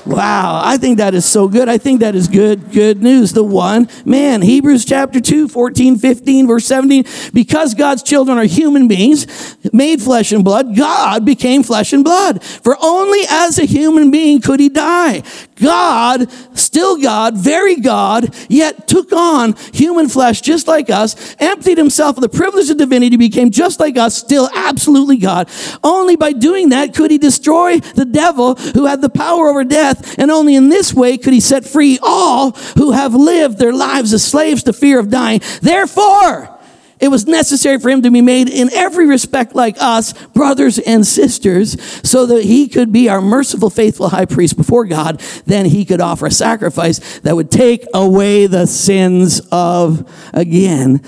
Wow, 0.05 0.61
I 0.61 0.77
think 0.77 0.97
that 0.97 1.13
is 1.13 1.25
so 1.25 1.47
good. 1.47 1.69
I 1.69 1.77
think 1.77 2.01
that 2.01 2.13
is 2.13 2.27
good, 2.27 2.73
good 2.73 3.01
news. 3.01 3.31
The 3.31 3.43
one 3.43 3.87
man, 4.03 4.41
Hebrews 4.41 4.83
chapter 4.83 5.21
2, 5.21 5.47
14, 5.47 5.97
15, 5.97 6.45
verse 6.45 6.65
17. 6.65 7.05
Because 7.33 7.73
God's 7.73 8.03
children 8.03 8.37
are 8.37 8.43
human 8.43 8.89
beings, 8.89 9.57
made 9.71 10.01
flesh 10.01 10.33
and 10.33 10.43
blood, 10.43 10.75
God 10.75 11.23
became 11.23 11.63
flesh 11.63 11.93
and 11.93 12.03
blood. 12.03 12.43
For 12.43 12.75
only 12.81 13.21
as 13.29 13.57
a 13.57 13.65
human 13.65 14.11
being 14.11 14.41
could 14.41 14.59
he 14.59 14.67
die. 14.67 15.21
God, 15.55 16.31
still 16.57 16.97
God, 17.01 17.37
very 17.37 17.75
God, 17.75 18.33
yet 18.49 18.87
took 18.87 19.11
on 19.11 19.55
human 19.73 20.09
flesh 20.09 20.41
just 20.41 20.67
like 20.67 20.89
us, 20.89 21.35
emptied 21.39 21.77
himself 21.77 22.17
of 22.17 22.21
the 22.21 22.29
privilege 22.29 22.69
of 22.69 22.77
divinity, 22.77 23.17
became 23.17 23.51
just 23.51 23.79
like 23.79 23.97
us, 23.97 24.17
still 24.17 24.49
absolutely 24.53 25.17
God. 25.17 25.49
Only 25.83 26.15
by 26.15 26.33
doing 26.33 26.69
that 26.69 26.93
could 26.93 27.11
he 27.11 27.17
destroy 27.17 27.79
the 27.79 28.05
devil 28.05 28.55
who 28.55 28.85
had 28.85 29.01
the 29.01 29.09
power 29.09 29.49
over 29.49 29.63
death, 29.63 30.17
and 30.17 30.31
only 30.31 30.55
in 30.55 30.69
this 30.69 30.93
way 30.93 31.17
could 31.17 31.33
he 31.33 31.39
set 31.39 31.65
free 31.65 31.99
all 32.01 32.51
who 32.77 32.91
have 32.91 33.13
lived 33.13 33.57
their 33.57 33.73
lives 33.73 34.13
as 34.13 34.23
slaves 34.23 34.63
to 34.63 34.73
fear 34.73 34.99
of 34.99 35.09
dying. 35.09 35.41
Therefore, 35.61 36.52
it 36.99 37.09
was 37.09 37.25
necessary 37.25 37.79
for 37.79 37.89
him 37.89 38.01
to 38.03 38.11
be 38.11 38.21
made 38.21 38.49
in 38.49 38.71
every 38.73 39.05
respect 39.05 39.55
like 39.55 39.75
us, 39.79 40.13
brothers 40.27 40.79
and 40.79 41.05
sisters, 41.05 41.81
so 42.07 42.25
that 42.27 42.43
he 42.43 42.67
could 42.67 42.91
be 42.91 43.09
our 43.09 43.21
merciful, 43.21 43.69
faithful 43.69 44.09
high 44.09 44.25
priest 44.25 44.57
before 44.57 44.85
God. 44.85 45.21
Then 45.45 45.65
he 45.65 45.85
could 45.85 46.01
offer 46.01 46.27
a 46.27 46.31
sacrifice 46.31 47.19
that 47.19 47.35
would 47.35 47.51
take 47.51 47.85
away 47.93 48.47
the 48.47 48.65
sins 48.65 49.41
of, 49.51 50.09
again, 50.33 51.01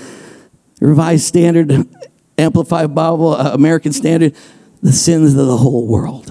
Revised 0.80 1.24
Standard, 1.24 1.88
Amplified 2.36 2.94
Bible, 2.94 3.34
uh, 3.34 3.54
American 3.54 3.92
Standard, 3.92 4.34
the 4.82 4.92
sins 4.92 5.34
of 5.34 5.46
the 5.46 5.56
whole 5.56 5.86
world. 5.86 6.30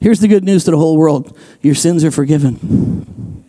Here's 0.00 0.20
the 0.20 0.28
good 0.28 0.44
news 0.44 0.64
to 0.64 0.70
the 0.70 0.78
whole 0.78 0.96
world 0.96 1.36
your 1.60 1.74
sins 1.74 2.04
are 2.04 2.10
forgiven. 2.10 3.44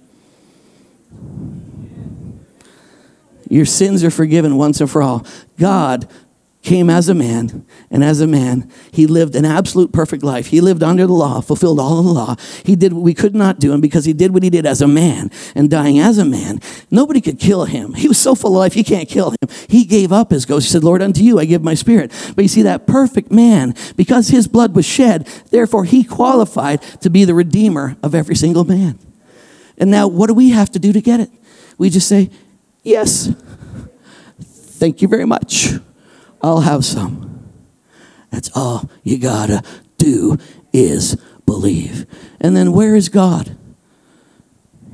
Your 3.51 3.65
sins 3.65 4.01
are 4.03 4.09
forgiven 4.09 4.57
once 4.57 4.79
and 4.79 4.89
for 4.89 5.01
all. 5.01 5.25
God 5.59 6.07
came 6.61 6.89
as 6.89 7.09
a 7.09 7.13
man, 7.13 7.65
and 7.89 8.03
as 8.03 8.21
a 8.21 8.27
man, 8.27 8.71
he 8.91 9.07
lived 9.07 9.35
an 9.35 9.43
absolute 9.43 9.91
perfect 9.91 10.23
life. 10.23 10.47
He 10.47 10.61
lived 10.61 10.83
under 10.83 11.05
the 11.05 11.11
law, 11.11 11.41
fulfilled 11.41 11.79
all 11.79 11.99
of 11.99 12.05
the 12.05 12.11
law. 12.11 12.35
He 12.63 12.77
did 12.77 12.93
what 12.93 13.01
we 13.01 13.13
could 13.13 13.35
not 13.35 13.59
do, 13.59 13.73
and 13.73 13.81
because 13.81 14.05
he 14.05 14.13
did 14.13 14.31
what 14.33 14.43
he 14.43 14.49
did 14.49 14.65
as 14.65 14.81
a 14.81 14.87
man 14.87 15.31
and 15.53 15.69
dying 15.69 15.99
as 15.99 16.17
a 16.17 16.23
man, 16.23 16.61
nobody 16.91 17.19
could 17.19 17.39
kill 17.39 17.65
him. 17.65 17.93
He 17.93 18.07
was 18.07 18.19
so 18.19 18.35
full 18.35 18.51
of 18.51 18.59
life, 18.59 18.77
you 18.77 18.85
can't 18.85 19.09
kill 19.09 19.31
him. 19.31 19.49
He 19.67 19.83
gave 19.83 20.13
up 20.13 20.31
his 20.31 20.45
ghost. 20.45 20.67
He 20.67 20.71
said, 20.71 20.83
Lord, 20.83 21.01
unto 21.01 21.23
you 21.23 21.39
I 21.39 21.45
give 21.45 21.63
my 21.63 21.73
spirit. 21.73 22.11
But 22.35 22.43
you 22.43 22.49
see, 22.49 22.61
that 22.61 22.87
perfect 22.87 23.31
man, 23.31 23.75
because 23.97 24.29
his 24.29 24.47
blood 24.47 24.75
was 24.75 24.85
shed, 24.85 25.25
therefore 25.49 25.83
he 25.83 26.03
qualified 26.03 26.81
to 27.01 27.09
be 27.09 27.25
the 27.25 27.33
redeemer 27.33 27.97
of 28.03 28.15
every 28.15 28.35
single 28.35 28.63
man. 28.63 28.97
And 29.77 29.91
now, 29.91 30.07
what 30.07 30.27
do 30.27 30.35
we 30.35 30.51
have 30.51 30.69
to 30.71 30.79
do 30.79 30.93
to 30.93 31.01
get 31.01 31.19
it? 31.19 31.31
We 31.77 31.89
just 31.89 32.07
say, 32.07 32.29
Yes. 32.83 33.33
Thank 34.41 35.01
you 35.01 35.07
very 35.07 35.25
much. 35.25 35.73
I'll 36.41 36.61
have 36.61 36.83
some. 36.83 37.51
That's 38.31 38.49
all 38.55 38.89
you 39.03 39.19
gotta 39.19 39.63
do 39.97 40.37
is 40.73 41.15
believe. 41.45 42.05
And 42.39 42.55
then 42.55 42.71
where 42.71 42.95
is 42.95 43.09
God? 43.09 43.57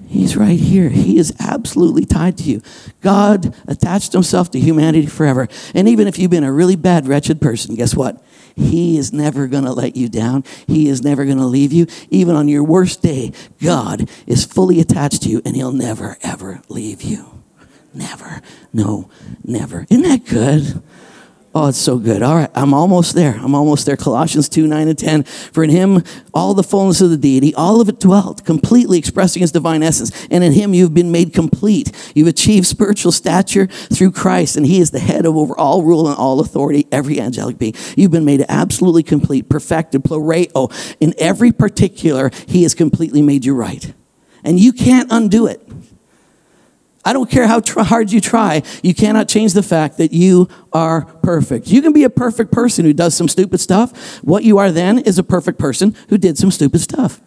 He's 0.07 0.37
right 0.37 0.59
here. 0.59 0.89
He 0.89 1.17
is 1.17 1.33
absolutely 1.39 2.05
tied 2.05 2.37
to 2.37 2.43
you. 2.43 2.61
God 3.01 3.53
attached 3.67 4.13
himself 4.13 4.49
to 4.51 4.59
humanity 4.59 5.05
forever. 5.05 5.49
And 5.75 5.87
even 5.89 6.07
if 6.07 6.17
you've 6.17 6.31
been 6.31 6.45
a 6.45 6.51
really 6.51 6.77
bad, 6.77 7.07
wretched 7.07 7.41
person, 7.41 7.75
guess 7.75 7.93
what? 7.93 8.23
He 8.55 8.97
is 8.97 9.11
never 9.11 9.47
going 9.47 9.65
to 9.65 9.73
let 9.73 9.97
you 9.97 10.07
down. 10.07 10.45
He 10.65 10.87
is 10.87 11.03
never 11.03 11.25
going 11.25 11.37
to 11.37 11.45
leave 11.45 11.73
you. 11.73 11.87
Even 12.09 12.35
on 12.35 12.47
your 12.47 12.63
worst 12.63 13.01
day, 13.01 13.33
God 13.61 14.09
is 14.25 14.45
fully 14.45 14.79
attached 14.79 15.23
to 15.23 15.29
you 15.29 15.41
and 15.45 15.55
he'll 15.55 15.73
never, 15.73 16.17
ever 16.23 16.61
leave 16.69 17.01
you. 17.01 17.43
Never. 17.97 18.41
No, 18.73 19.09
never. 19.43 19.87
Isn't 19.89 20.03
that 20.03 20.25
good? 20.25 20.83
Oh, 21.55 21.69
it's 21.69 21.79
so 21.79 21.97
good. 21.97 22.21
All 22.21 22.35
right, 22.35 22.51
I'm 22.53 22.71
almost 22.71 23.15
there. 23.15 23.33
I'm 23.33 23.55
almost 23.55 23.87
there. 23.87 23.97
Colossians 23.97 24.47
2 24.47 24.67
9 24.67 24.87
and 24.87 24.97
10. 24.97 25.23
For 25.23 25.63
in 25.63 25.71
him, 25.71 26.03
all 26.31 26.53
the 26.53 26.61
fullness 26.61 27.01
of 27.01 27.09
the 27.09 27.17
deity, 27.17 27.55
all 27.55 27.81
of 27.81 27.89
it 27.89 27.99
dwelt, 27.99 28.45
completely 28.45 28.99
expressing 28.99 29.41
his 29.41 29.51
divine 29.51 29.81
essence. 29.81 30.11
And 30.29 30.43
in 30.43 30.53
him, 30.53 30.75
you've 30.75 30.93
been 30.93 31.11
made 31.11 31.33
complete. 31.33 31.91
You've 32.13 32.27
achieved 32.27 32.67
spiritual 32.67 33.11
stature 33.11 33.65
through 33.65 34.11
Christ, 34.11 34.55
and 34.55 34.67
he 34.67 34.79
is 34.79 34.91
the 34.91 34.99
head 34.99 35.25
of 35.25 35.35
over 35.35 35.57
all 35.57 35.81
rule 35.81 36.07
and 36.07 36.15
all 36.15 36.39
authority, 36.39 36.85
every 36.91 37.19
angelic 37.19 37.57
being. 37.57 37.73
You've 37.95 38.11
been 38.11 38.25
made 38.25 38.45
absolutely 38.47 39.01
complete, 39.01 39.49
perfected, 39.49 40.03
pleroo. 40.03 40.95
In 40.99 41.15
every 41.17 41.51
particular, 41.51 42.29
he 42.45 42.61
has 42.61 42.75
completely 42.75 43.23
made 43.23 43.45
you 43.45 43.55
right. 43.55 43.95
And 44.43 44.59
you 44.59 44.71
can't 44.71 45.07
undo 45.11 45.47
it. 45.47 45.67
I 47.07 47.13
don't 47.13 47.31
care 47.31 47.47
how 47.47 47.61
hard 47.85 48.11
you 48.11 48.19
try, 48.19 48.63
you 48.83 48.93
cannot 48.93 49.29
change 49.29 49.53
the 49.53 49.63
fact 49.63 49.97
that 49.97 50.11
you 50.11 50.49
are 50.73 51.05
perfect. 51.05 51.69
You 51.69 51.81
can 51.81 51.93
be 51.93 52.03
a 52.03 52.09
perfect 52.09 52.51
person 52.51 52.83
who 52.83 52.91
does 52.91 53.15
some 53.15 53.29
stupid 53.29 53.61
stuff. 53.61 54.17
What 54.25 54.43
you 54.43 54.57
are 54.57 54.73
then 54.73 54.99
is 54.99 55.17
a 55.17 55.23
perfect 55.23 55.57
person 55.57 55.95
who 56.09 56.17
did 56.17 56.37
some 56.37 56.51
stupid 56.51 56.81
stuff. 56.81 57.21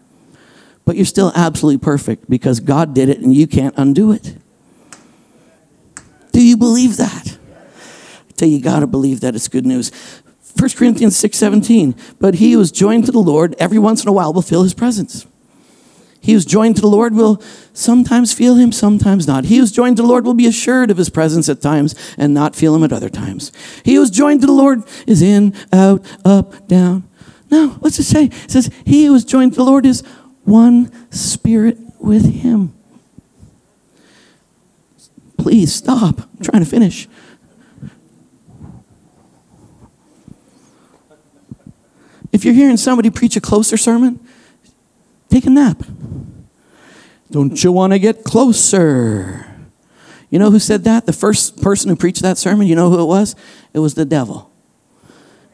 But 0.84 0.96
you're 0.96 1.06
still 1.06 1.32
absolutely 1.34 1.78
perfect 1.78 2.28
because 2.28 2.60
God 2.60 2.94
did 2.94 3.08
it 3.08 3.20
and 3.20 3.34
you 3.34 3.46
can't 3.46 3.72
undo 3.78 4.12
it. 4.12 4.36
Do 6.32 6.46
you 6.46 6.58
believe 6.58 6.98
that? 6.98 7.38
I 8.28 8.32
tell 8.36 8.48
you, 8.48 8.58
you 8.58 8.62
got 8.62 8.80
to 8.80 8.86
believe 8.86 9.20
that. 9.20 9.34
It's 9.34 9.48
good 9.48 9.64
news. 9.64 9.92
1 10.58 10.68
Corinthians 10.76 11.16
6 11.16 11.38
17. 11.38 11.94
But 12.18 12.34
he 12.34 12.52
who 12.52 12.60
is 12.60 12.70
joined 12.70 13.06
to 13.06 13.12
the 13.12 13.18
Lord 13.18 13.56
every 13.58 13.78
once 13.78 14.02
in 14.02 14.10
a 14.10 14.12
while 14.12 14.34
will 14.34 14.42
feel 14.42 14.62
his 14.62 14.74
presence. 14.74 15.26
He 16.20 16.34
who's 16.34 16.44
joined 16.44 16.76
to 16.76 16.82
the 16.82 16.88
Lord 16.88 17.14
will 17.14 17.42
sometimes 17.72 18.32
feel 18.32 18.54
him, 18.54 18.72
sometimes 18.72 19.26
not. 19.26 19.46
He 19.46 19.56
who's 19.56 19.72
joined 19.72 19.96
to 19.96 20.02
the 20.02 20.08
Lord 20.08 20.26
will 20.26 20.34
be 20.34 20.46
assured 20.46 20.90
of 20.90 20.98
his 20.98 21.08
presence 21.08 21.48
at 21.48 21.62
times 21.62 21.94
and 22.18 22.34
not 22.34 22.54
feel 22.54 22.74
him 22.74 22.84
at 22.84 22.92
other 22.92 23.08
times. 23.08 23.50
He 23.84 23.94
who's 23.94 24.10
joined 24.10 24.42
to 24.42 24.46
the 24.46 24.52
Lord 24.52 24.82
is 25.06 25.22
in, 25.22 25.54
out, 25.72 26.04
up, 26.24 26.68
down. 26.68 27.08
No, 27.50 27.70
what's 27.80 27.98
it 27.98 28.04
say? 28.04 28.26
It 28.26 28.50
says, 28.50 28.70
He 28.84 29.06
who 29.06 29.14
is 29.14 29.24
joined 29.24 29.52
to 29.52 29.56
the 29.56 29.64
Lord 29.64 29.86
is 29.86 30.02
one 30.44 30.92
spirit 31.10 31.78
with 31.98 32.42
him. 32.42 32.74
Please 35.38 35.74
stop. 35.74 36.20
I'm 36.20 36.44
trying 36.44 36.62
to 36.62 36.68
finish. 36.68 37.08
If 42.30 42.44
you're 42.44 42.54
hearing 42.54 42.76
somebody 42.76 43.10
preach 43.10 43.36
a 43.36 43.40
closer 43.40 43.76
sermon, 43.76 44.20
take 45.30 45.46
a 45.46 45.50
nap. 45.50 45.82
Don't 47.30 47.62
you 47.62 47.72
want 47.72 47.92
to 47.92 47.98
get 47.98 48.24
closer? 48.24 49.46
You 50.30 50.38
know 50.38 50.50
who 50.50 50.58
said 50.58 50.84
that? 50.84 51.06
The 51.06 51.12
first 51.12 51.60
person 51.62 51.88
who 51.88 51.96
preached 51.96 52.22
that 52.22 52.38
sermon, 52.38 52.66
you 52.66 52.76
know 52.76 52.90
who 52.90 53.00
it 53.00 53.06
was? 53.06 53.34
It 53.72 53.78
was 53.78 53.94
the 53.94 54.04
devil. 54.04 54.50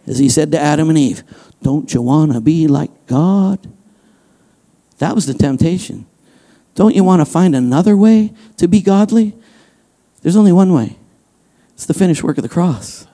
As 0.07 0.19
he 0.19 0.29
said 0.29 0.53
to 0.53 0.59
Adam 0.59 0.89
and 0.89 0.99
Eve, 0.99 1.23
Don't 1.63 1.93
you 1.93 2.03
want 2.03 2.33
to 2.33 2.41
be 2.41 2.67
like 2.67 3.07
God? 3.07 3.73
That 4.99 5.15
was 5.15 5.27
the 5.27 5.35
temptation. 5.35 6.07
Don't 6.75 6.95
you 6.95 7.05
want 7.05 7.21
to 7.21 7.27
find 7.27 7.57
another 7.57 7.97
way 7.97 8.33
to 8.59 8.69
be 8.69 8.81
godly? 8.81 9.35
There's 10.23 10.37
only 10.37 10.53
one 10.53 10.73
way 10.73 10.97
it's 11.75 11.87
the 11.87 11.95
finished 11.95 12.23
work 12.23 12.39
of 12.39 12.43
the 12.43 12.49
cross, 12.49 13.07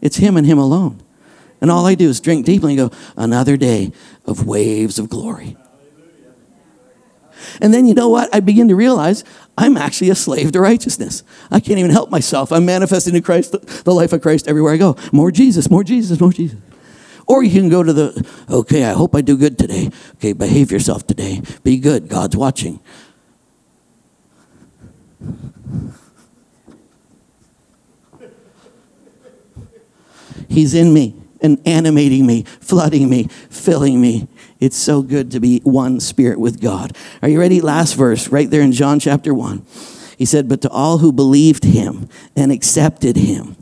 it's 0.00 0.16
Him 0.16 0.36
and 0.36 0.46
Him 0.46 0.58
alone. 0.58 1.02
And 1.58 1.70
all 1.70 1.86
I 1.86 1.94
do 1.94 2.10
is 2.10 2.20
drink 2.20 2.44
deeply 2.44 2.76
and 2.76 2.90
go, 2.90 2.96
Another 3.16 3.56
day 3.56 3.92
of 4.26 4.46
waves 4.46 4.98
of 4.98 5.08
glory. 5.08 5.56
And 7.60 7.72
then 7.72 7.86
you 7.86 7.94
know 7.94 8.08
what? 8.08 8.34
I 8.34 8.40
begin 8.40 8.68
to 8.68 8.74
realize 8.74 9.24
I'm 9.58 9.76
actually 9.76 10.10
a 10.10 10.14
slave 10.14 10.52
to 10.52 10.60
righteousness. 10.60 11.22
I 11.50 11.60
can't 11.60 11.78
even 11.78 11.90
help 11.90 12.10
myself. 12.10 12.52
I'm 12.52 12.64
manifesting 12.64 13.14
in 13.14 13.22
Christ, 13.22 13.54
the 13.84 13.94
life 13.94 14.12
of 14.12 14.22
Christ 14.22 14.48
everywhere 14.48 14.74
I 14.74 14.76
go. 14.76 14.96
More 15.12 15.30
Jesus, 15.30 15.70
more 15.70 15.84
Jesus, 15.84 16.20
more 16.20 16.32
Jesus. 16.32 16.58
Or 17.26 17.42
you 17.42 17.50
can 17.50 17.68
go 17.68 17.82
to 17.82 17.92
the, 17.92 18.26
okay, 18.48 18.84
I 18.84 18.92
hope 18.92 19.16
I 19.16 19.20
do 19.20 19.36
good 19.36 19.58
today. 19.58 19.90
Okay, 20.14 20.32
behave 20.32 20.70
yourself 20.70 21.06
today. 21.06 21.42
Be 21.64 21.78
good. 21.78 22.08
God's 22.08 22.36
watching. 22.36 22.80
He's 30.48 30.74
in 30.74 30.94
me 30.94 31.16
and 31.40 31.60
animating 31.66 32.26
me, 32.26 32.44
flooding 32.60 33.10
me, 33.10 33.24
filling 33.50 34.00
me. 34.00 34.28
It's 34.58 34.76
so 34.76 35.02
good 35.02 35.30
to 35.32 35.40
be 35.40 35.60
one 35.60 36.00
spirit 36.00 36.40
with 36.40 36.60
God. 36.60 36.96
Are 37.22 37.28
you 37.28 37.38
ready? 37.38 37.60
Last 37.60 37.94
verse, 37.94 38.28
right 38.28 38.48
there 38.48 38.62
in 38.62 38.72
John 38.72 38.98
chapter 38.98 39.34
1. 39.34 39.64
He 40.16 40.24
said, 40.24 40.48
But 40.48 40.62
to 40.62 40.70
all 40.70 40.98
who 40.98 41.12
believed 41.12 41.64
him 41.64 42.08
and 42.34 42.50
accepted 42.50 43.16
him, 43.16 43.56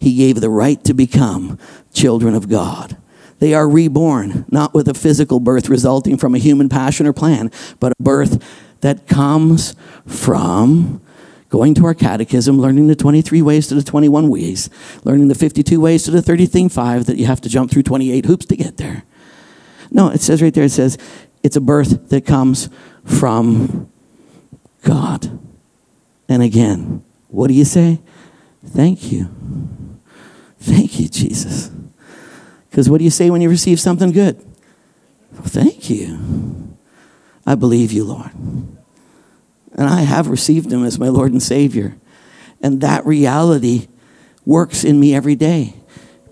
he 0.00 0.16
gave 0.16 0.40
the 0.40 0.50
right 0.50 0.82
to 0.84 0.94
become 0.94 1.58
children 1.92 2.34
of 2.34 2.48
God. 2.48 2.96
They 3.38 3.54
are 3.54 3.68
reborn, 3.68 4.44
not 4.50 4.74
with 4.74 4.88
a 4.88 4.94
physical 4.94 5.40
birth 5.40 5.68
resulting 5.68 6.18
from 6.18 6.34
a 6.34 6.38
human 6.38 6.68
passion 6.68 7.06
or 7.06 7.12
plan, 7.12 7.50
but 7.78 7.92
a 7.92 8.02
birth 8.02 8.42
that 8.80 9.06
comes 9.06 9.74
from 10.06 11.00
going 11.48 11.74
to 11.74 11.84
our 11.84 11.94
catechism, 11.94 12.60
learning 12.60 12.86
the 12.86 12.94
23 12.94 13.42
ways 13.42 13.66
to 13.68 13.74
the 13.74 13.82
21 13.82 14.28
ways, 14.28 14.70
learning 15.04 15.28
the 15.28 15.34
52 15.34 15.80
ways 15.80 16.04
to 16.04 16.10
the 16.10 16.22
30 16.22 16.46
thing 16.46 16.68
5 16.68 17.06
that 17.06 17.16
you 17.16 17.26
have 17.26 17.40
to 17.40 17.48
jump 17.48 17.70
through 17.70 17.82
28 17.82 18.24
hoops 18.24 18.46
to 18.46 18.56
get 18.56 18.76
there. 18.76 19.04
No, 19.90 20.08
it 20.08 20.20
says 20.20 20.42
right 20.42 20.54
there, 20.54 20.64
it 20.64 20.70
says 20.70 20.98
it's 21.42 21.56
a 21.56 21.60
birth 21.60 22.10
that 22.10 22.24
comes 22.26 22.68
from 23.04 23.90
God. 24.82 25.38
And 26.28 26.42
again, 26.42 27.04
what 27.28 27.48
do 27.48 27.54
you 27.54 27.64
say? 27.64 28.00
Thank 28.64 29.10
you. 29.10 29.28
Thank 30.58 31.00
you, 31.00 31.08
Jesus. 31.08 31.70
Because 32.68 32.88
what 32.88 32.98
do 32.98 33.04
you 33.04 33.10
say 33.10 33.30
when 33.30 33.40
you 33.40 33.48
receive 33.48 33.80
something 33.80 34.12
good? 34.12 34.44
Thank 35.34 35.90
you. 35.90 36.76
I 37.46 37.54
believe 37.54 37.90
you, 37.90 38.04
Lord. 38.04 38.30
And 38.34 39.88
I 39.88 40.02
have 40.02 40.28
received 40.28 40.72
him 40.72 40.84
as 40.84 40.98
my 40.98 41.08
Lord 41.08 41.32
and 41.32 41.42
Savior. 41.42 41.96
And 42.62 42.80
that 42.82 43.06
reality 43.06 43.88
works 44.44 44.84
in 44.84 45.00
me 45.00 45.14
every 45.14 45.34
day 45.34 45.79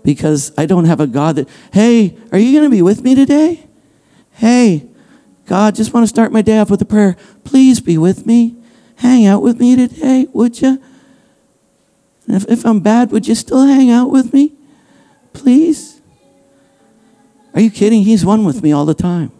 because 0.03 0.51
I 0.57 0.65
don't 0.65 0.85
have 0.85 0.99
a 0.99 1.07
God 1.07 1.35
that, 1.35 1.49
hey, 1.73 2.17
are 2.31 2.39
you 2.39 2.51
going 2.57 2.69
to 2.69 2.75
be 2.75 2.81
with 2.81 3.03
me 3.03 3.15
today? 3.15 3.65
Hey, 4.33 4.87
God, 5.45 5.75
just 5.75 5.93
want 5.93 6.03
to 6.03 6.07
start 6.07 6.31
my 6.31 6.41
day 6.41 6.59
off 6.59 6.69
with 6.69 6.81
a 6.81 6.85
prayer. 6.85 7.17
Please 7.43 7.79
be 7.79 7.97
with 7.97 8.25
me. 8.25 8.55
Hang 8.97 9.25
out 9.25 9.41
with 9.41 9.59
me 9.59 9.75
today, 9.75 10.27
would 10.33 10.61
you? 10.61 10.81
If, 12.27 12.45
if 12.47 12.65
I'm 12.65 12.79
bad, 12.79 13.11
would 13.11 13.27
you 13.27 13.35
still 13.35 13.65
hang 13.65 13.89
out 13.89 14.11
with 14.11 14.33
me? 14.33 14.53
Please? 15.33 16.01
Are 17.53 17.61
you 17.61 17.71
kidding? 17.71 18.03
He's 18.03 18.25
one 18.25 18.45
with 18.45 18.61
me 18.61 18.71
all 18.71 18.85
the 18.85 18.93
time. 18.93 19.31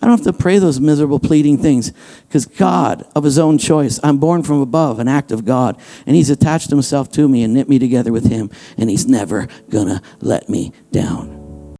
I 0.00 0.06
don't 0.06 0.16
have 0.16 0.26
to 0.26 0.32
pray 0.32 0.58
those 0.58 0.80
miserable 0.80 1.18
pleading 1.18 1.58
things 1.58 1.92
because 2.28 2.46
God, 2.46 3.04
of 3.16 3.24
His 3.24 3.38
own 3.38 3.58
choice, 3.58 3.98
I'm 4.02 4.18
born 4.18 4.42
from 4.42 4.60
above, 4.60 4.98
an 4.98 5.08
act 5.08 5.32
of 5.32 5.44
God, 5.44 5.80
and 6.06 6.14
He's 6.14 6.30
attached 6.30 6.70
Himself 6.70 7.10
to 7.12 7.28
me 7.28 7.42
and 7.42 7.52
knit 7.52 7.68
me 7.68 7.78
together 7.78 8.12
with 8.12 8.30
Him, 8.30 8.50
and 8.76 8.90
He's 8.90 9.06
never 9.06 9.48
gonna 9.70 10.02
let 10.20 10.48
me 10.48 10.72
down. 10.92 11.37